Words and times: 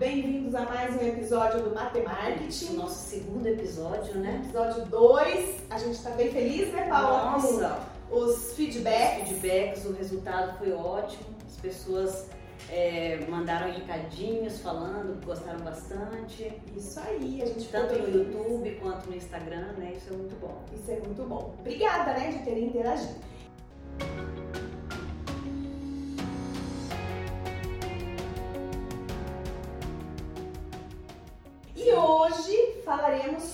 Bem-vindos 0.00 0.54
a 0.54 0.62
mais 0.62 0.96
um 0.96 1.06
episódio 1.06 1.62
do 1.62 1.74
Matemarketing. 1.74 2.72
Nosso 2.72 3.10
segundo 3.10 3.46
episódio, 3.46 4.14
né? 4.14 4.40
Episódio 4.42 4.86
2. 4.86 5.56
A 5.68 5.76
gente 5.76 5.90
está 5.90 6.08
bem 6.12 6.30
feliz, 6.30 6.72
né, 6.72 6.88
Paula? 6.88 7.32
Nossa! 7.32 7.86
Os 8.10 8.54
feedbacks. 8.54 9.24
Os 9.24 9.28
feedbacks, 9.28 9.84
o 9.84 9.92
resultado 9.92 10.56
foi 10.56 10.72
ótimo. 10.72 11.26
As 11.46 11.56
pessoas 11.56 12.30
é, 12.70 13.26
mandaram 13.28 13.70
recadinhos 13.70 14.60
falando 14.60 15.22
gostaram 15.22 15.60
bastante. 15.60 16.50
Isso 16.74 16.98
aí, 17.00 17.42
a 17.42 17.44
gente 17.44 17.68
Tanto 17.68 17.98
no 17.98 18.08
YouTube 18.08 18.78
quanto 18.80 19.06
no 19.06 19.14
Instagram, 19.14 19.74
né? 19.76 19.92
Isso 19.98 20.14
é 20.14 20.16
muito 20.16 20.40
bom. 20.40 20.64
Isso 20.72 20.90
é 20.92 20.98
muito 20.98 21.28
bom. 21.28 21.54
Obrigada, 21.60 22.14
né, 22.14 22.32
de 22.32 22.38
terem 22.42 22.68
interagido. 22.68 23.16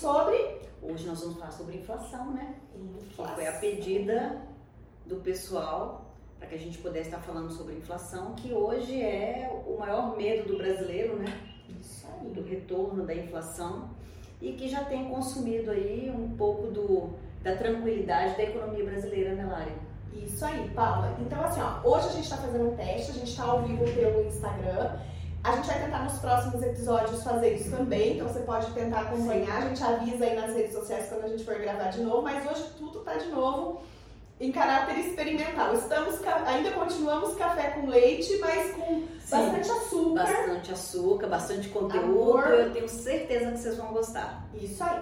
Sobre. 0.07 0.37
Hoje 0.81 1.05
nós 1.05 1.21
vamos 1.21 1.37
falar 1.37 1.51
sobre 1.51 1.79
inflação, 1.79 2.31
né? 2.33 2.55
Inflação. 2.77 3.35
Que 3.35 3.41
foi 3.41 3.47
a 3.49 3.53
pedida 3.55 4.41
do 5.05 5.17
pessoal 5.17 6.15
para 6.39 6.47
que 6.47 6.55
a 6.55 6.59
gente 6.59 6.79
pudesse 6.79 7.09
estar 7.09 7.21
falando 7.23 7.51
sobre 7.51 7.75
inflação, 7.75 8.37
que 8.37 8.53
hoje 8.53 9.03
é 9.03 9.51
o 9.67 9.77
maior 9.77 10.17
medo 10.17 10.47
do 10.47 10.59
brasileiro, 10.59 11.17
né? 11.17 11.27
Isso 11.81 12.07
aí. 12.07 12.31
Do 12.31 12.41
retorno 12.45 13.05
da 13.05 13.17
inflação 13.17 13.91
e 14.41 14.53
que 14.53 14.69
já 14.69 14.85
tem 14.85 15.09
consumido 15.09 15.73
aí 15.73 16.09
um 16.09 16.37
pouco 16.37 16.69
do, 16.69 17.11
da 17.43 17.57
tranquilidade 17.57 18.37
da 18.37 18.45
economia 18.45 18.85
brasileira, 18.85 19.35
né, 19.35 19.45
Lari? 19.45 19.73
Isso 20.25 20.45
aí, 20.45 20.71
Paula. 20.71 21.17
Então, 21.21 21.43
assim, 21.43 21.61
ó, 21.61 21.81
hoje 21.83 22.07
a 22.07 22.13
gente 22.13 22.25
está 22.25 22.37
fazendo 22.37 22.71
um 22.71 22.77
teste, 22.77 23.11
a 23.11 23.15
gente 23.15 23.31
está 23.31 23.43
ao 23.43 23.63
vivo 23.63 23.85
pelo 23.93 24.25
Instagram. 24.25 25.01
A 25.47 25.55
gente 25.55 25.69
vai 25.69 25.81
tentar 25.81 26.03
nos 26.03 26.19
próximos 26.19 26.61
episódios 26.61 27.23
fazer 27.23 27.55
isso 27.55 27.71
também, 27.71 28.15
então 28.15 28.27
você 28.27 28.41
pode 28.41 28.69
tentar 28.73 29.03
acompanhar. 29.03 29.59
A 29.59 29.69
gente 29.69 29.81
avisa 29.81 30.25
aí 30.25 30.35
nas 30.35 30.53
redes 30.53 30.73
sociais 30.73 31.09
quando 31.09 31.23
a 31.23 31.29
gente 31.29 31.45
for 31.45 31.55
gravar 31.55 31.91
de 31.91 32.01
novo, 32.01 32.23
mas 32.23 32.45
hoje 32.51 32.69
tudo 32.77 32.99
tá 33.03 33.15
de 33.15 33.29
novo 33.29 33.81
em 34.41 34.51
caráter 34.51 34.99
experimental. 34.99 35.73
Estamos 35.73 36.21
ainda 36.45 36.73
continuamos 36.73 37.37
café 37.37 37.71
com 37.71 37.87
leite, 37.87 38.37
mas 38.41 38.73
com 38.73 39.07
Sim, 39.21 39.31
bastante 39.31 39.71
açúcar. 39.71 40.25
Bastante 40.25 40.73
açúcar, 40.73 41.27
bastante 41.29 41.69
conteúdo. 41.69 42.07
Amor. 42.07 42.49
Eu 42.49 42.73
tenho 42.73 42.89
certeza 42.89 43.53
que 43.53 43.59
vocês 43.59 43.77
vão 43.77 43.93
gostar. 43.93 44.45
Isso 44.53 44.83
aí. 44.83 45.01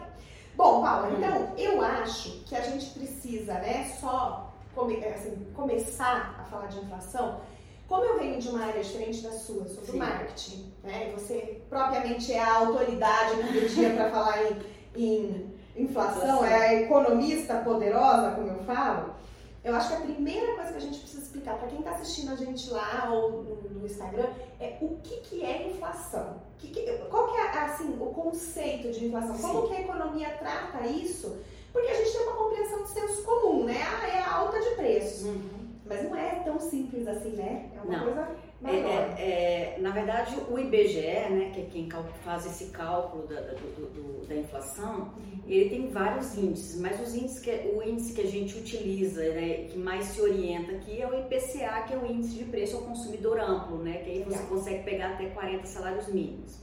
Bom, 0.55 0.83
Paula, 0.83 1.09
hum. 1.09 1.15
então 1.17 1.55
eu 1.56 1.81
acho 1.81 2.45
que 2.45 2.55
a 2.55 2.61
gente 2.61 2.91
precisa, 2.91 3.55
né, 3.55 3.91
só 3.98 4.53
come, 4.75 5.03
assim, 5.06 5.47
começar 5.55 6.37
a 6.39 6.45
falar 6.45 6.67
de 6.67 6.81
inflação. 6.81 7.41
Como 7.88 8.04
eu 8.04 8.18
venho 8.18 8.40
de 8.40 8.48
uma 8.48 8.64
área 8.64 8.82
diferente 8.82 9.22
da 9.22 9.30
sua, 9.30 9.66
sou 9.66 9.82
do 9.82 9.92
Sim. 9.92 9.98
marketing, 9.98 10.72
né? 10.82 11.12
Você 11.14 11.60
propriamente 11.68 12.32
é 12.32 12.41
a 12.41 12.56
autoridade 12.56 13.42
do 13.42 13.68
dia 13.68 13.91
para 13.91 14.10
falar 14.10 14.38
em, 14.42 14.62
em 14.96 15.54
inflação, 15.76 16.44
é 16.44 16.54
a 16.54 16.74
economista 16.82 17.56
poderosa, 17.56 18.32
como 18.32 18.48
eu 18.48 18.64
falo. 18.64 19.14
Eu 19.62 19.74
acho 19.74 19.88
que 19.88 19.94
a 19.94 20.00
primeira 20.00 20.54
coisa 20.54 20.72
que 20.72 20.76
a 20.76 20.80
gente 20.80 20.98
precisa 20.98 21.22
explicar 21.22 21.56
para 21.56 21.68
quem 21.68 21.78
está 21.78 21.92
assistindo 21.92 22.32
a 22.32 22.36
gente 22.36 22.70
lá 22.70 23.10
ou 23.10 23.42
no, 23.42 23.56
no, 23.70 23.86
Instagram 23.86 24.28
é 24.60 24.76
o 24.82 24.98
que, 25.02 25.16
que 25.20 25.42
é 25.42 25.69
inflação. 25.69 26.42
Que 26.58 26.69
que, 26.69 26.82
qual 27.10 27.32
que 27.32 27.38
é 27.38 27.58
assim, 27.60 27.96
o 27.98 28.06
conceito 28.06 28.92
de 28.92 29.06
inflação? 29.06 29.36
Sim. 29.36 29.42
Como 29.42 29.69
que 29.69 29.74
a 29.74 29.80
economia 29.80 30.30
trata 30.38 30.86
isso? 30.86 31.38
Porque 31.72 31.88
a 31.88 31.94
gente 31.94 32.12
tem 32.12 32.22
uma 32.22 32.36
compreensão 32.36 32.82
de 32.82 32.91
senso 32.91 33.22
comum, 33.24 33.64
né? 33.64 33.82
Ah, 33.82 34.06
é 34.06 34.19
a 34.20 34.34
alta 34.34 34.60
de 34.60 34.70
preços. 34.76 35.24
Uhum. 35.24 35.63
Mas 35.86 36.02
não 36.02 36.16
é 36.16 36.40
tão 36.44 36.58
simples 36.58 37.06
assim, 37.06 37.30
né? 37.30 37.70
É 37.77 37.80
uma 37.82 37.98
não. 37.98 38.04
coisa 38.04 38.36
é, 38.66 38.77
é, 38.77 39.77
é, 39.77 39.78
na 39.80 39.91
verdade, 39.91 40.34
o 40.48 40.58
IBGE, 40.58 41.02
né, 41.02 41.50
que 41.52 41.60
é 41.60 41.64
quem 41.64 41.88
faz 42.24 42.46
esse 42.46 42.70
cálculo 42.70 43.26
da, 43.26 43.38
do, 43.41 43.92
do, 43.92 44.26
da 44.26 44.34
inflação, 44.34 45.12
uhum. 45.19 45.41
ele 45.47 45.69
tem 45.69 45.88
vários 45.91 46.34
índices, 46.38 46.81
mas 46.81 46.98
os 46.98 47.14
índices 47.14 47.41
que, 47.41 47.50
o 47.50 47.82
índice 47.82 48.14
que 48.14 48.22
a 48.22 48.26
gente 48.26 48.56
utiliza, 48.56 49.22
né, 49.34 49.64
que 49.69 49.78
mais 49.78 50.06
se 50.06 50.20
orienta 50.20 50.72
aqui, 50.72 51.03
é 51.03 51.06
o 51.06 51.14
IPCA, 51.14 51.82
que 51.86 51.92
é 51.92 51.98
o 51.98 52.06
índice 52.06 52.36
de 52.36 52.44
preço 52.44 52.76
ao 52.76 52.84
consumidor 52.84 53.38
amplo, 53.38 53.78
né, 53.78 53.98
que 53.98 54.10
aí 54.10 54.22
você 54.22 54.42
consegue 54.44 54.82
pegar 54.82 55.10
até 55.10 55.26
40 55.26 55.66
salários 55.66 56.09
mínimos. 56.09 56.59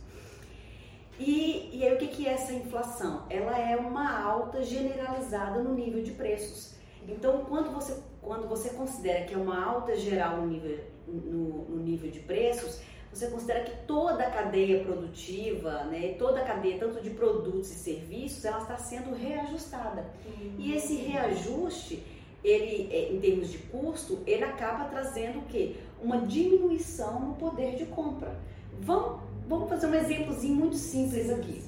E, 1.19 1.69
e 1.71 1.85
aí 1.85 1.93
o 1.93 1.99
que, 1.99 2.07
que 2.07 2.27
é 2.27 2.33
essa 2.33 2.51
inflação? 2.51 3.27
Ela 3.29 3.59
é 3.59 3.75
uma 3.75 4.19
alta 4.19 4.63
generalizada 4.63 5.61
no 5.61 5.75
nível 5.75 6.01
de 6.01 6.11
preços. 6.13 6.73
Então, 7.11 7.45
quando 7.45 7.71
você, 7.71 7.97
quando 8.21 8.47
você 8.47 8.69
considera 8.69 9.25
que 9.25 9.33
é 9.33 9.37
uma 9.37 9.63
alta 9.63 9.95
geral 9.95 10.37
no 10.37 10.47
nível 10.47 10.79
no, 11.07 11.65
no 11.65 11.83
nível 11.83 12.09
de 12.09 12.19
preços, 12.19 12.79
você 13.13 13.27
considera 13.27 13.63
que 13.63 13.85
toda 13.85 14.23
a 14.23 14.31
cadeia 14.31 14.83
produtiva, 14.83 15.83
né, 15.85 16.15
toda 16.17 16.39
a 16.39 16.45
cadeia 16.45 16.77
tanto 16.79 17.01
de 17.01 17.09
produtos 17.09 17.69
e 17.71 17.75
serviços, 17.75 18.45
ela 18.45 18.59
está 18.59 18.77
sendo 18.77 19.13
reajustada. 19.13 20.09
Uhum. 20.25 20.55
E 20.57 20.73
esse 20.73 20.95
reajuste, 20.95 22.01
ele, 22.43 22.89
é, 22.91 23.11
em 23.11 23.19
termos 23.19 23.51
de 23.51 23.57
custo, 23.57 24.19
ele 24.25 24.43
acaba 24.43 24.85
trazendo 24.85 25.39
o 25.39 25.43
quê? 25.43 25.75
Uma 26.01 26.19
diminuição 26.19 27.19
no 27.19 27.35
poder 27.35 27.75
de 27.75 27.85
compra. 27.87 28.39
Vamos, 28.79 29.21
vamos 29.45 29.67
fazer 29.67 29.87
um 29.87 29.95
exemplozinho 29.95 30.55
muito 30.55 30.77
simples 30.77 31.29
aqui. 31.29 31.61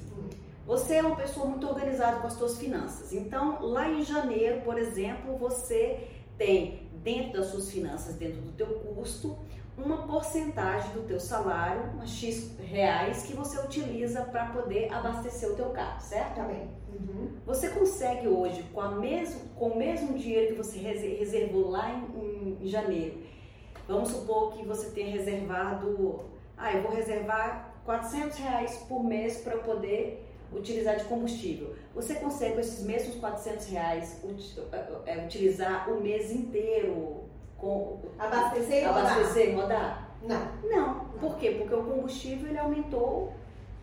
Você 0.66 0.94
é 0.94 1.02
uma 1.02 1.16
pessoa 1.16 1.46
muito 1.46 1.66
organizada 1.66 2.20
com 2.20 2.26
as 2.26 2.34
suas 2.34 2.58
finanças. 2.58 3.12
Então, 3.12 3.58
lá 3.60 3.88
em 3.88 4.02
janeiro, 4.02 4.62
por 4.62 4.78
exemplo, 4.78 5.36
você 5.36 6.08
tem 6.38 6.88
dentro 7.02 7.34
das 7.34 7.46
suas 7.46 7.70
finanças, 7.70 8.14
dentro 8.14 8.40
do 8.40 8.52
teu 8.52 8.66
custo, 8.66 9.36
uma 9.76 10.06
porcentagem 10.06 10.92
do 10.92 11.02
teu 11.02 11.20
salário, 11.20 11.82
uma 11.92 12.06
X 12.06 12.56
reais, 12.58 13.24
que 13.24 13.34
você 13.34 13.58
utiliza 13.58 14.22
para 14.22 14.46
poder 14.46 14.92
abastecer 14.92 15.50
o 15.50 15.54
teu 15.54 15.70
carro, 15.70 16.00
certo? 16.00 16.36
Tá 16.36 16.44
bem. 16.44 16.70
Uhum. 16.88 17.32
Você 17.44 17.68
consegue 17.68 18.28
hoje, 18.28 18.62
com, 18.72 18.80
a 18.80 18.92
mesmo, 18.92 19.40
com 19.56 19.70
o 19.70 19.76
mesmo 19.76 20.16
dinheiro 20.16 20.54
que 20.54 20.62
você 20.62 20.78
reservou 20.78 21.70
lá 21.70 21.90
em, 21.90 22.56
em 22.60 22.68
janeiro, 22.68 23.18
vamos 23.86 24.10
supor 24.10 24.52
que 24.52 24.64
você 24.64 24.90
tenha 24.90 25.12
reservado, 25.12 26.20
ah, 26.56 26.72
eu 26.72 26.82
vou 26.82 26.92
reservar 26.92 27.74
400 27.84 28.38
reais 28.38 28.76
por 28.88 29.02
mês 29.02 29.38
para 29.38 29.58
poder 29.58 30.23
utilizar 30.54 30.96
de 30.96 31.04
combustível. 31.04 31.74
Você 31.94 32.14
consegue 32.16 32.54
com 32.54 32.60
esses 32.60 32.84
mesmos 32.84 33.16
400 33.16 33.66
reais 33.66 34.20
é, 35.06 35.24
utilizar 35.24 35.90
o 35.90 36.00
mês 36.00 36.30
inteiro 36.30 37.24
com 37.56 38.00
abastecer 38.18 38.82
e 38.82 38.84
abastecer 38.84 39.54
rodar? 39.54 40.14
Não. 40.22 40.48
Não. 40.62 41.04
Por 41.20 41.36
quê? 41.36 41.50
Porque 41.58 41.74
o 41.74 41.84
combustível 41.84 42.48
ele 42.48 42.58
aumentou 42.58 43.32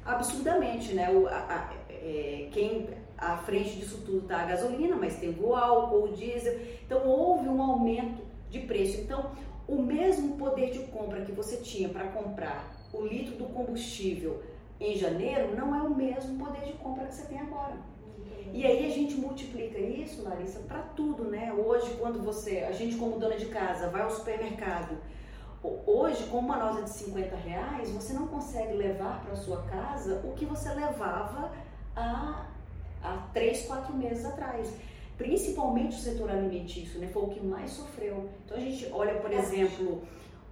absurdamente, 0.06 0.94
né? 0.94 1.10
O, 1.12 1.28
a, 1.28 1.32
a, 1.32 1.74
é, 1.90 2.50
quem 2.52 2.90
à 3.18 3.38
frente 3.38 3.78
disso 3.78 4.02
tudo 4.04 4.20
está 4.20 4.42
a 4.42 4.46
gasolina, 4.46 4.96
mas 4.96 5.18
tem 5.18 5.38
o 5.40 5.56
álcool, 5.56 6.06
o 6.06 6.14
diesel. 6.14 6.60
Então 6.86 7.08
houve 7.08 7.48
um 7.48 7.62
aumento 7.62 8.24
de 8.50 8.60
preço. 8.62 9.00
Então 9.02 9.32
o 9.68 9.82
mesmo 9.82 10.38
poder 10.38 10.72
de 10.72 10.80
compra 10.88 11.22
que 11.22 11.32
você 11.32 11.58
tinha 11.58 11.88
para 11.90 12.08
comprar 12.08 12.72
o 12.92 13.02
litro 13.06 13.36
do 13.36 13.46
combustível 13.46 14.42
em 14.82 14.98
janeiro 14.98 15.56
não 15.56 15.76
é 15.76 15.82
o 15.82 15.96
mesmo 15.96 16.44
poder 16.44 16.66
de 16.66 16.74
compra 16.74 17.06
que 17.06 17.14
você 17.14 17.28
tem 17.28 17.40
agora. 17.40 17.78
E 18.54 18.66
aí 18.66 18.86
a 18.86 18.90
gente 18.90 19.16
multiplica 19.16 19.78
isso, 19.80 20.24
Larissa, 20.24 20.60
para 20.60 20.80
tudo, 20.80 21.26
né? 21.26 21.54
Hoje, 21.54 21.96
quando 22.00 22.22
você, 22.22 22.66
a 22.68 22.72
gente 22.72 22.98
como 22.98 23.18
dona 23.18 23.38
de 23.38 23.46
casa, 23.46 23.90
vai 23.90 24.02
ao 24.02 24.12
supermercado, 24.12 24.98
hoje 25.86 26.26
com 26.26 26.40
uma 26.40 26.58
nota 26.58 26.82
de 26.82 26.90
50 26.90 27.36
reais, 27.36 27.92
você 27.92 28.14
não 28.14 28.28
consegue 28.28 28.74
levar 28.74 29.24
para 29.24 29.36
sua 29.36 29.62
casa 29.64 30.22
o 30.26 30.34
que 30.34 30.46
você 30.46 30.70
levava 30.74 31.52
há, 31.96 32.46
há 33.04 33.18
3, 33.34 33.66
4 33.68 33.96
meses 33.96 34.26
atrás. 34.26 34.74
Principalmente 35.18 35.96
o 35.96 36.00
setor 36.00 36.32
alimentício, 36.32 37.00
né? 37.00 37.08
Foi 37.08 37.24
o 37.24 37.28
que 37.28 37.40
mais 37.40 37.72
sofreu. 37.72 38.28
Então 38.44 38.58
a 38.58 38.60
gente 38.60 38.90
olha, 38.92 39.14
por 39.22 39.32
exemplo, 39.32 40.02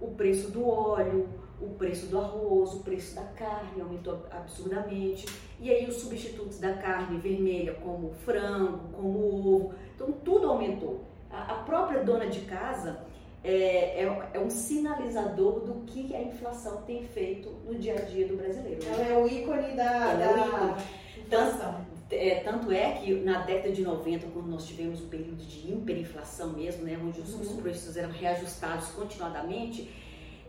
o 0.00 0.12
preço 0.12 0.50
do 0.50 0.66
óleo, 0.66 1.28
o 1.60 1.74
preço 1.74 2.06
do 2.06 2.18
arroz, 2.18 2.74
o 2.74 2.80
preço 2.80 3.14
da 3.14 3.22
carne 3.22 3.80
aumentou 3.80 4.26
absurdamente. 4.30 5.26
E 5.60 5.70
aí 5.70 5.86
os 5.86 5.96
substitutos 5.96 6.58
da 6.58 6.74
carne 6.74 7.18
vermelha, 7.18 7.74
como 7.74 8.08
o 8.08 8.14
frango, 8.24 8.88
como 8.92 9.18
o 9.18 9.56
ovo, 9.56 9.74
então 9.94 10.10
tudo 10.24 10.48
aumentou. 10.48 11.04
A, 11.30 11.54
própria 11.54 12.02
dona 12.02 12.26
de 12.26 12.40
casa 12.40 13.04
é, 13.44 14.02
é, 14.02 14.30
é, 14.34 14.38
um 14.40 14.50
sinalizador 14.50 15.60
do 15.60 15.84
que 15.86 16.14
a 16.14 16.22
inflação 16.22 16.82
tem 16.82 17.04
feito 17.04 17.50
no 17.64 17.74
dia 17.76 17.94
a 17.94 18.00
dia 18.00 18.26
do 18.26 18.36
brasileiro. 18.36 18.80
Ela 18.84 19.06
é 19.06 19.16
o 19.16 19.28
ícone 19.28 19.76
da, 19.76 20.12
Ela 20.12 20.16
da... 20.16 20.24
é 20.24 20.34
o 20.34 20.46
ícone. 20.48 20.82
Tanto, 21.28 21.86
é, 22.10 22.34
tanto 22.40 22.72
é 22.72 22.92
que 22.92 23.14
na 23.14 23.42
década 23.42 23.72
de 23.72 23.82
90, 23.82 24.26
quando 24.32 24.48
nós 24.48 24.66
tivemos 24.66 25.00
um 25.00 25.08
período 25.08 25.44
de 25.44 25.72
hiperinflação 25.72 26.54
mesmo, 26.54 26.82
né, 26.82 26.98
onde 27.00 27.20
os, 27.20 27.32
uhum. 27.34 27.40
os 27.42 27.52
preços 27.60 27.96
eram 27.96 28.10
reajustados 28.10 28.88
continuadamente, 28.88 29.88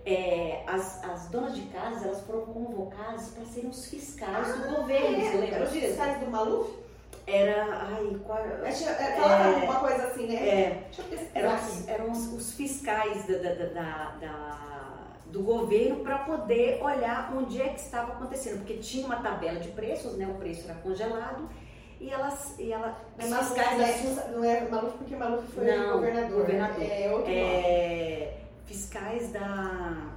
é, 0.06 0.64
as, 0.68 1.04
as 1.04 1.28
donas 1.28 1.56
de 1.56 1.62
casa 1.64 2.06
elas 2.08 2.22
foram 2.22 2.42
convocadas 2.42 3.30
para 3.30 3.46
serem 3.46 3.70
os 3.70 3.86
fiscais 3.86 4.50
ah, 4.50 4.54
do 4.54 4.76
governo. 4.76 5.18
É, 5.18 5.32
você 5.32 5.38
lembra 5.38 5.60
disso? 5.60 5.78
Os 5.78 5.84
fiscais 5.84 6.20
do 6.20 6.32
Maluf? 6.32 6.82
Era. 7.28 7.66
Ai, 7.66 8.18
qual. 8.26 8.40
É, 8.40 8.70
é, 8.70 9.16
falava 9.16 9.50
é, 9.50 9.64
uma 9.64 9.80
coisa 9.80 10.04
assim, 10.08 10.28
né? 10.28 10.36
É, 10.36 10.84
Deixa 10.86 11.02
eu 11.02 11.06
pesquisar 11.06 11.40
eram, 11.40 11.52
aqui. 11.52 11.84
Eram 11.88 12.12
os, 12.12 12.34
os 12.34 12.54
fiscais 12.54 13.28
da, 13.28 13.38
da, 13.38 13.54
da, 13.54 14.16
da 14.20 14.72
do 15.28 15.42
governo 15.44 16.04
para 16.04 16.20
poder 16.20 16.82
olhar 16.84 17.34
onde 17.36 17.62
é 17.62 17.70
que 17.70 17.80
estava 17.80 18.12
acontecendo, 18.12 18.58
porque 18.58 18.74
tinha 18.76 19.06
uma 19.06 19.18
tabela 19.18 19.60
de 19.60 19.70
preços, 19.70 20.18
né? 20.18 20.28
O 20.28 20.34
preço 20.34 20.70
era 20.70 20.78
congelado 20.80 21.50
e 22.02 22.10
elas 22.10 22.56
e 22.60 22.74
ela 22.74 22.98
Mas 23.18 23.34
fiscais 23.48 24.16
da... 24.16 24.28
não 24.30 24.44
é 24.44 24.68
Maluf 24.68 24.98
porque 24.98 25.16
Maluf 25.16 25.48
foi 25.54 25.66
não, 25.66 25.94
governador, 25.94 26.40
governador. 26.42 26.84
é 26.84 27.12
outro 27.14 27.32
é, 27.32 28.34
fiscais 28.66 29.32
da 29.32 30.16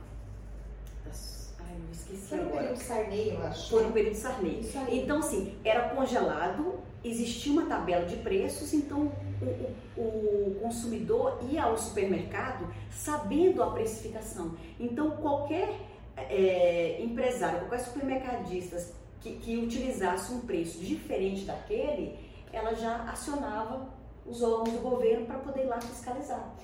Ai, 1.75 1.79
não 1.79 1.91
esqueci 1.91 2.29
Foi 2.29 2.39
no 2.39 2.45
agora. 2.45 2.61
período 2.61 2.83
Sarney, 2.83 3.35
eu 3.35 3.47
acho. 3.47 3.71
Foi 3.71 3.85
no 3.85 3.93
período 3.93 4.15
Sarney. 4.15 4.71
Então, 4.89 5.19
assim, 5.19 5.55
era 5.65 5.89
congelado, 5.91 6.81
existia 7.03 7.53
uma 7.53 7.67
tabela 7.67 8.05
de 8.07 8.17
preços, 8.17 8.73
então 8.73 9.13
o, 9.41 10.01
o, 10.01 10.03
o, 10.03 10.61
consumidor 10.63 11.39
ia 11.51 11.65
ao 11.65 11.77
supermercado 11.77 12.73
sabendo 12.91 13.63
a 13.63 13.71
precificação. 13.71 14.55
Então, 14.79 15.13
qualquer 15.13 15.69
é, 16.17 17.01
empresário, 17.03 17.61
qualquer 17.61 17.81
supermercadista 17.81 18.85
que, 19.21 19.37
que 19.37 19.57
utilizasse 19.57 20.33
um 20.33 20.41
preço 20.41 20.79
diferente 20.79 21.45
daquele, 21.45 22.19
ela 22.53 22.75
já 22.75 23.03
acionava 23.11 23.89
os 24.27 24.43
órgãos 24.43 24.71
do 24.71 24.79
governo 24.79 25.27
para 25.27 25.39
poder 25.39 25.65
ir 25.65 25.67
lá 25.67 25.81
fiscalizar. 25.81 26.55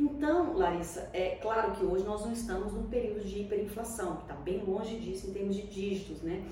Então, 0.00 0.56
Larissa, 0.56 1.10
é 1.12 1.36
claro 1.42 1.72
que 1.72 1.84
hoje 1.84 2.04
nós 2.04 2.24
não 2.24 2.32
estamos 2.32 2.72
num 2.72 2.88
período 2.88 3.22
de 3.22 3.40
hiperinflação, 3.40 4.16
que 4.16 4.22
está 4.22 4.34
bem 4.34 4.64
longe 4.64 4.96
disso 4.96 5.28
em 5.28 5.32
termos 5.34 5.54
de 5.54 5.62
dígitos, 5.66 6.22
né? 6.22 6.42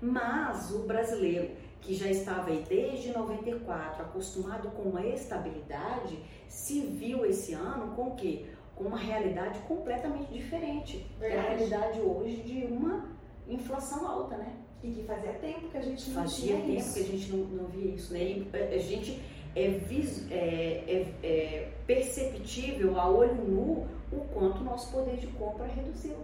Mas 0.00 0.70
o 0.70 0.80
brasileiro 0.80 1.50
que 1.82 1.94
já 1.94 2.08
estava 2.08 2.48
aí 2.48 2.64
desde 2.66 3.12
94 3.12 4.04
acostumado 4.04 4.70
com 4.70 4.84
uma 4.84 5.04
estabilidade, 5.06 6.18
se 6.48 6.80
viu 6.80 7.26
esse 7.26 7.52
ano 7.52 7.94
com 7.94 8.08
o 8.08 8.14
quê? 8.14 8.46
Com 8.74 8.84
uma 8.84 8.96
realidade 8.96 9.58
completamente 9.68 10.32
diferente. 10.32 11.06
É 11.20 11.38
a 11.38 11.42
realidade 11.42 12.00
hoje 12.00 12.36
de 12.36 12.64
uma 12.72 13.10
inflação 13.46 14.08
alta, 14.08 14.38
né? 14.38 14.56
E 14.82 14.90
que 14.92 15.02
fazia 15.02 15.34
tempo 15.34 15.68
que 15.68 15.76
a 15.76 15.82
gente 15.82 16.10
não 16.10 16.22
fazia 16.22 16.56
tempo 16.56 16.70
isso. 16.70 16.94
que 16.94 17.00
a 17.00 17.04
gente 17.04 17.32
não, 17.32 17.38
não 17.44 17.66
via 17.66 17.94
isso, 17.94 18.14
né? 18.14 18.20
E 18.22 18.48
a 18.74 18.78
gente 18.78 19.20
é, 19.54 19.68
vis, 19.68 20.30
é, 20.30 20.84
é, 20.86 21.26
é 21.26 21.72
perceptível 21.86 22.98
a 22.98 23.08
olho 23.08 23.34
nu 23.34 23.86
o 24.12 24.20
quanto 24.32 24.60
o 24.60 24.64
nosso 24.64 24.90
poder 24.92 25.16
de 25.16 25.26
compra 25.28 25.66
reduziu. 25.66 26.16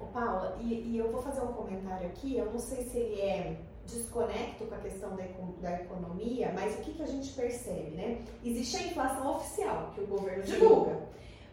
Ô 0.00 0.06
Paula, 0.06 0.58
e, 0.60 0.74
e 0.74 0.98
eu 0.98 1.10
vou 1.10 1.22
fazer 1.22 1.42
um 1.42 1.52
comentário 1.52 2.06
aqui, 2.06 2.36
eu 2.36 2.46
não 2.46 2.58
sei 2.58 2.84
se 2.84 2.98
ele 2.98 3.20
é 3.20 3.56
desconecto 3.86 4.64
com 4.64 4.74
a 4.74 4.78
questão 4.78 5.16
da, 5.16 5.24
da 5.60 5.80
economia, 5.80 6.52
mas 6.54 6.74
o 6.74 6.78
que, 6.78 6.92
que 6.92 7.02
a 7.02 7.06
gente 7.06 7.32
percebe, 7.32 7.90
né? 7.90 8.22
Existe 8.44 8.76
a 8.76 8.82
inflação 8.82 9.36
oficial, 9.36 9.92
que 9.94 10.00
o 10.00 10.06
governo 10.06 10.42
divulga, 10.42 11.00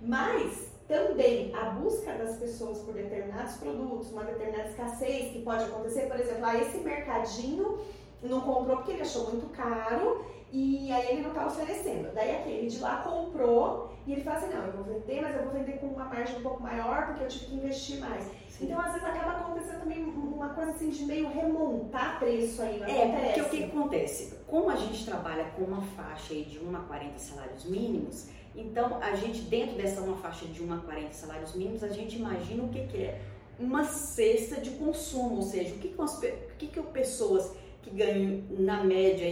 mas 0.02 0.72
também 0.88 1.54
a 1.56 1.70
busca 1.72 2.14
das 2.14 2.38
pessoas 2.38 2.80
por 2.80 2.94
determinados 2.94 3.56
produtos, 3.56 4.12
uma 4.12 4.24
determinada 4.24 4.70
escassez 4.70 5.32
que 5.32 5.42
pode 5.42 5.64
acontecer, 5.64 6.08
por 6.08 6.20
exemplo, 6.20 6.46
ah, 6.46 6.58
esse 6.58 6.78
mercadinho 6.80 7.80
não 8.24 8.42
comprou 8.42 8.78
porque 8.78 8.92
ele 8.92 9.02
achou 9.02 9.30
muito 9.32 9.50
caro 9.52 10.26
e 10.52 10.92
aí 10.92 11.12
ele 11.12 11.22
não 11.22 11.30
está 11.30 11.48
oferecendo. 11.48 12.14
Daí 12.14 12.36
aquele 12.36 12.68
de 12.68 12.80
lá 12.80 12.98
comprou 13.04 13.92
e 14.06 14.12
ele 14.12 14.22
fala 14.22 14.38
assim, 14.38 14.54
não, 14.54 14.66
eu 14.66 14.74
vou 14.74 14.84
vender, 14.84 15.22
mas 15.22 15.36
eu 15.36 15.44
vou 15.44 15.54
vender 15.54 15.74
com 15.80 15.88
uma 15.88 16.06
margem 16.06 16.38
um 16.38 16.42
pouco 16.42 16.62
maior 16.62 17.08
porque 17.08 17.24
eu 17.24 17.28
tive 17.28 17.46
que 17.46 17.56
investir 17.56 18.00
mais. 18.00 18.26
Sim. 18.50 18.66
Então, 18.66 18.80
às 18.80 18.94
vezes, 18.94 19.08
acaba 19.08 19.40
acontecendo 19.40 19.80
também 19.80 20.04
uma 20.04 20.50
coisa 20.50 20.72
assim 20.72 20.90
de 20.90 21.06
meio 21.06 21.30
remontar 21.30 22.20
preço 22.20 22.62
aí, 22.62 22.82
É, 22.82 23.04
acontece? 23.04 23.26
porque 23.26 23.42
o 23.42 23.50
que 23.50 23.64
acontece? 23.64 24.40
Como 24.48 24.70
a 24.70 24.76
gente 24.76 25.06
trabalha 25.06 25.46
com 25.56 25.64
uma 25.64 25.82
faixa 25.82 26.34
aí 26.34 26.44
de 26.44 26.60
1 26.60 26.76
a 26.76 26.80
40 26.82 27.18
salários 27.18 27.66
mínimos, 27.66 28.28
então 28.56 28.98
a 29.02 29.16
gente, 29.16 29.42
dentro 29.44 29.78
dessa 29.78 30.02
uma 30.02 30.18
faixa 30.18 30.46
de 30.46 30.62
1 30.62 30.74
a 30.74 30.78
40 30.80 31.14
salários 31.14 31.56
mínimos, 31.56 31.84
a 31.84 31.90
gente 31.90 32.18
imagina 32.18 32.64
o 32.64 32.70
que, 32.70 32.86
que 32.88 32.98
é 32.98 33.22
uma 33.60 33.84
cesta 33.84 34.60
de 34.60 34.72
consumo, 34.72 35.36
ou 35.36 35.42
seja, 35.44 35.76
o 35.76 35.78
que, 35.78 35.90
que, 35.90 36.02
as, 36.02 36.18
o 36.18 36.56
que, 36.58 36.68
que 36.68 36.82
pessoas 36.82 37.54
que 37.82 37.90
ganham 37.90 38.44
na 38.50 38.84
média 38.84 39.28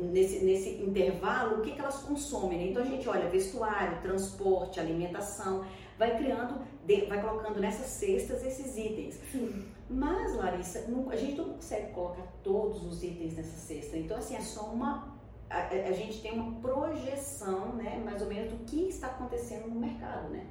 nesse, 0.00 0.44
nesse 0.44 0.70
intervalo, 0.82 1.58
o 1.58 1.62
que, 1.62 1.72
que 1.72 1.80
elas 1.80 2.02
consomem. 2.02 2.58
Né? 2.58 2.66
Então 2.70 2.82
a 2.82 2.86
gente 2.86 3.08
olha 3.08 3.28
vestuário, 3.28 4.00
transporte, 4.02 4.80
alimentação, 4.80 5.64
vai 5.98 6.16
criando, 6.16 6.60
vai 7.08 7.22
colocando 7.22 7.60
nessas 7.60 7.86
cestas 7.86 8.44
esses 8.44 8.76
itens. 8.76 9.20
Sim. 9.30 9.64
Mas, 9.88 10.34
Larissa, 10.34 10.80
a 11.10 11.16
gente 11.16 11.36
não 11.36 11.50
consegue 11.50 11.92
colocar 11.92 12.26
todos 12.42 12.84
os 12.84 13.02
itens 13.02 13.36
nessa 13.36 13.56
cesta. 13.56 13.96
Então, 13.96 14.16
assim, 14.16 14.34
é 14.34 14.40
só 14.40 14.66
uma. 14.66 15.14
A, 15.48 15.68
a 15.68 15.92
gente 15.92 16.20
tem 16.20 16.32
uma 16.32 16.58
projeção, 16.60 17.74
né, 17.74 18.00
mais 18.02 18.22
ou 18.22 18.28
menos, 18.28 18.50
do 18.50 18.64
que 18.64 18.88
está 18.88 19.08
acontecendo 19.08 19.68
no 19.68 19.78
mercado, 19.78 20.30
né? 20.30 20.46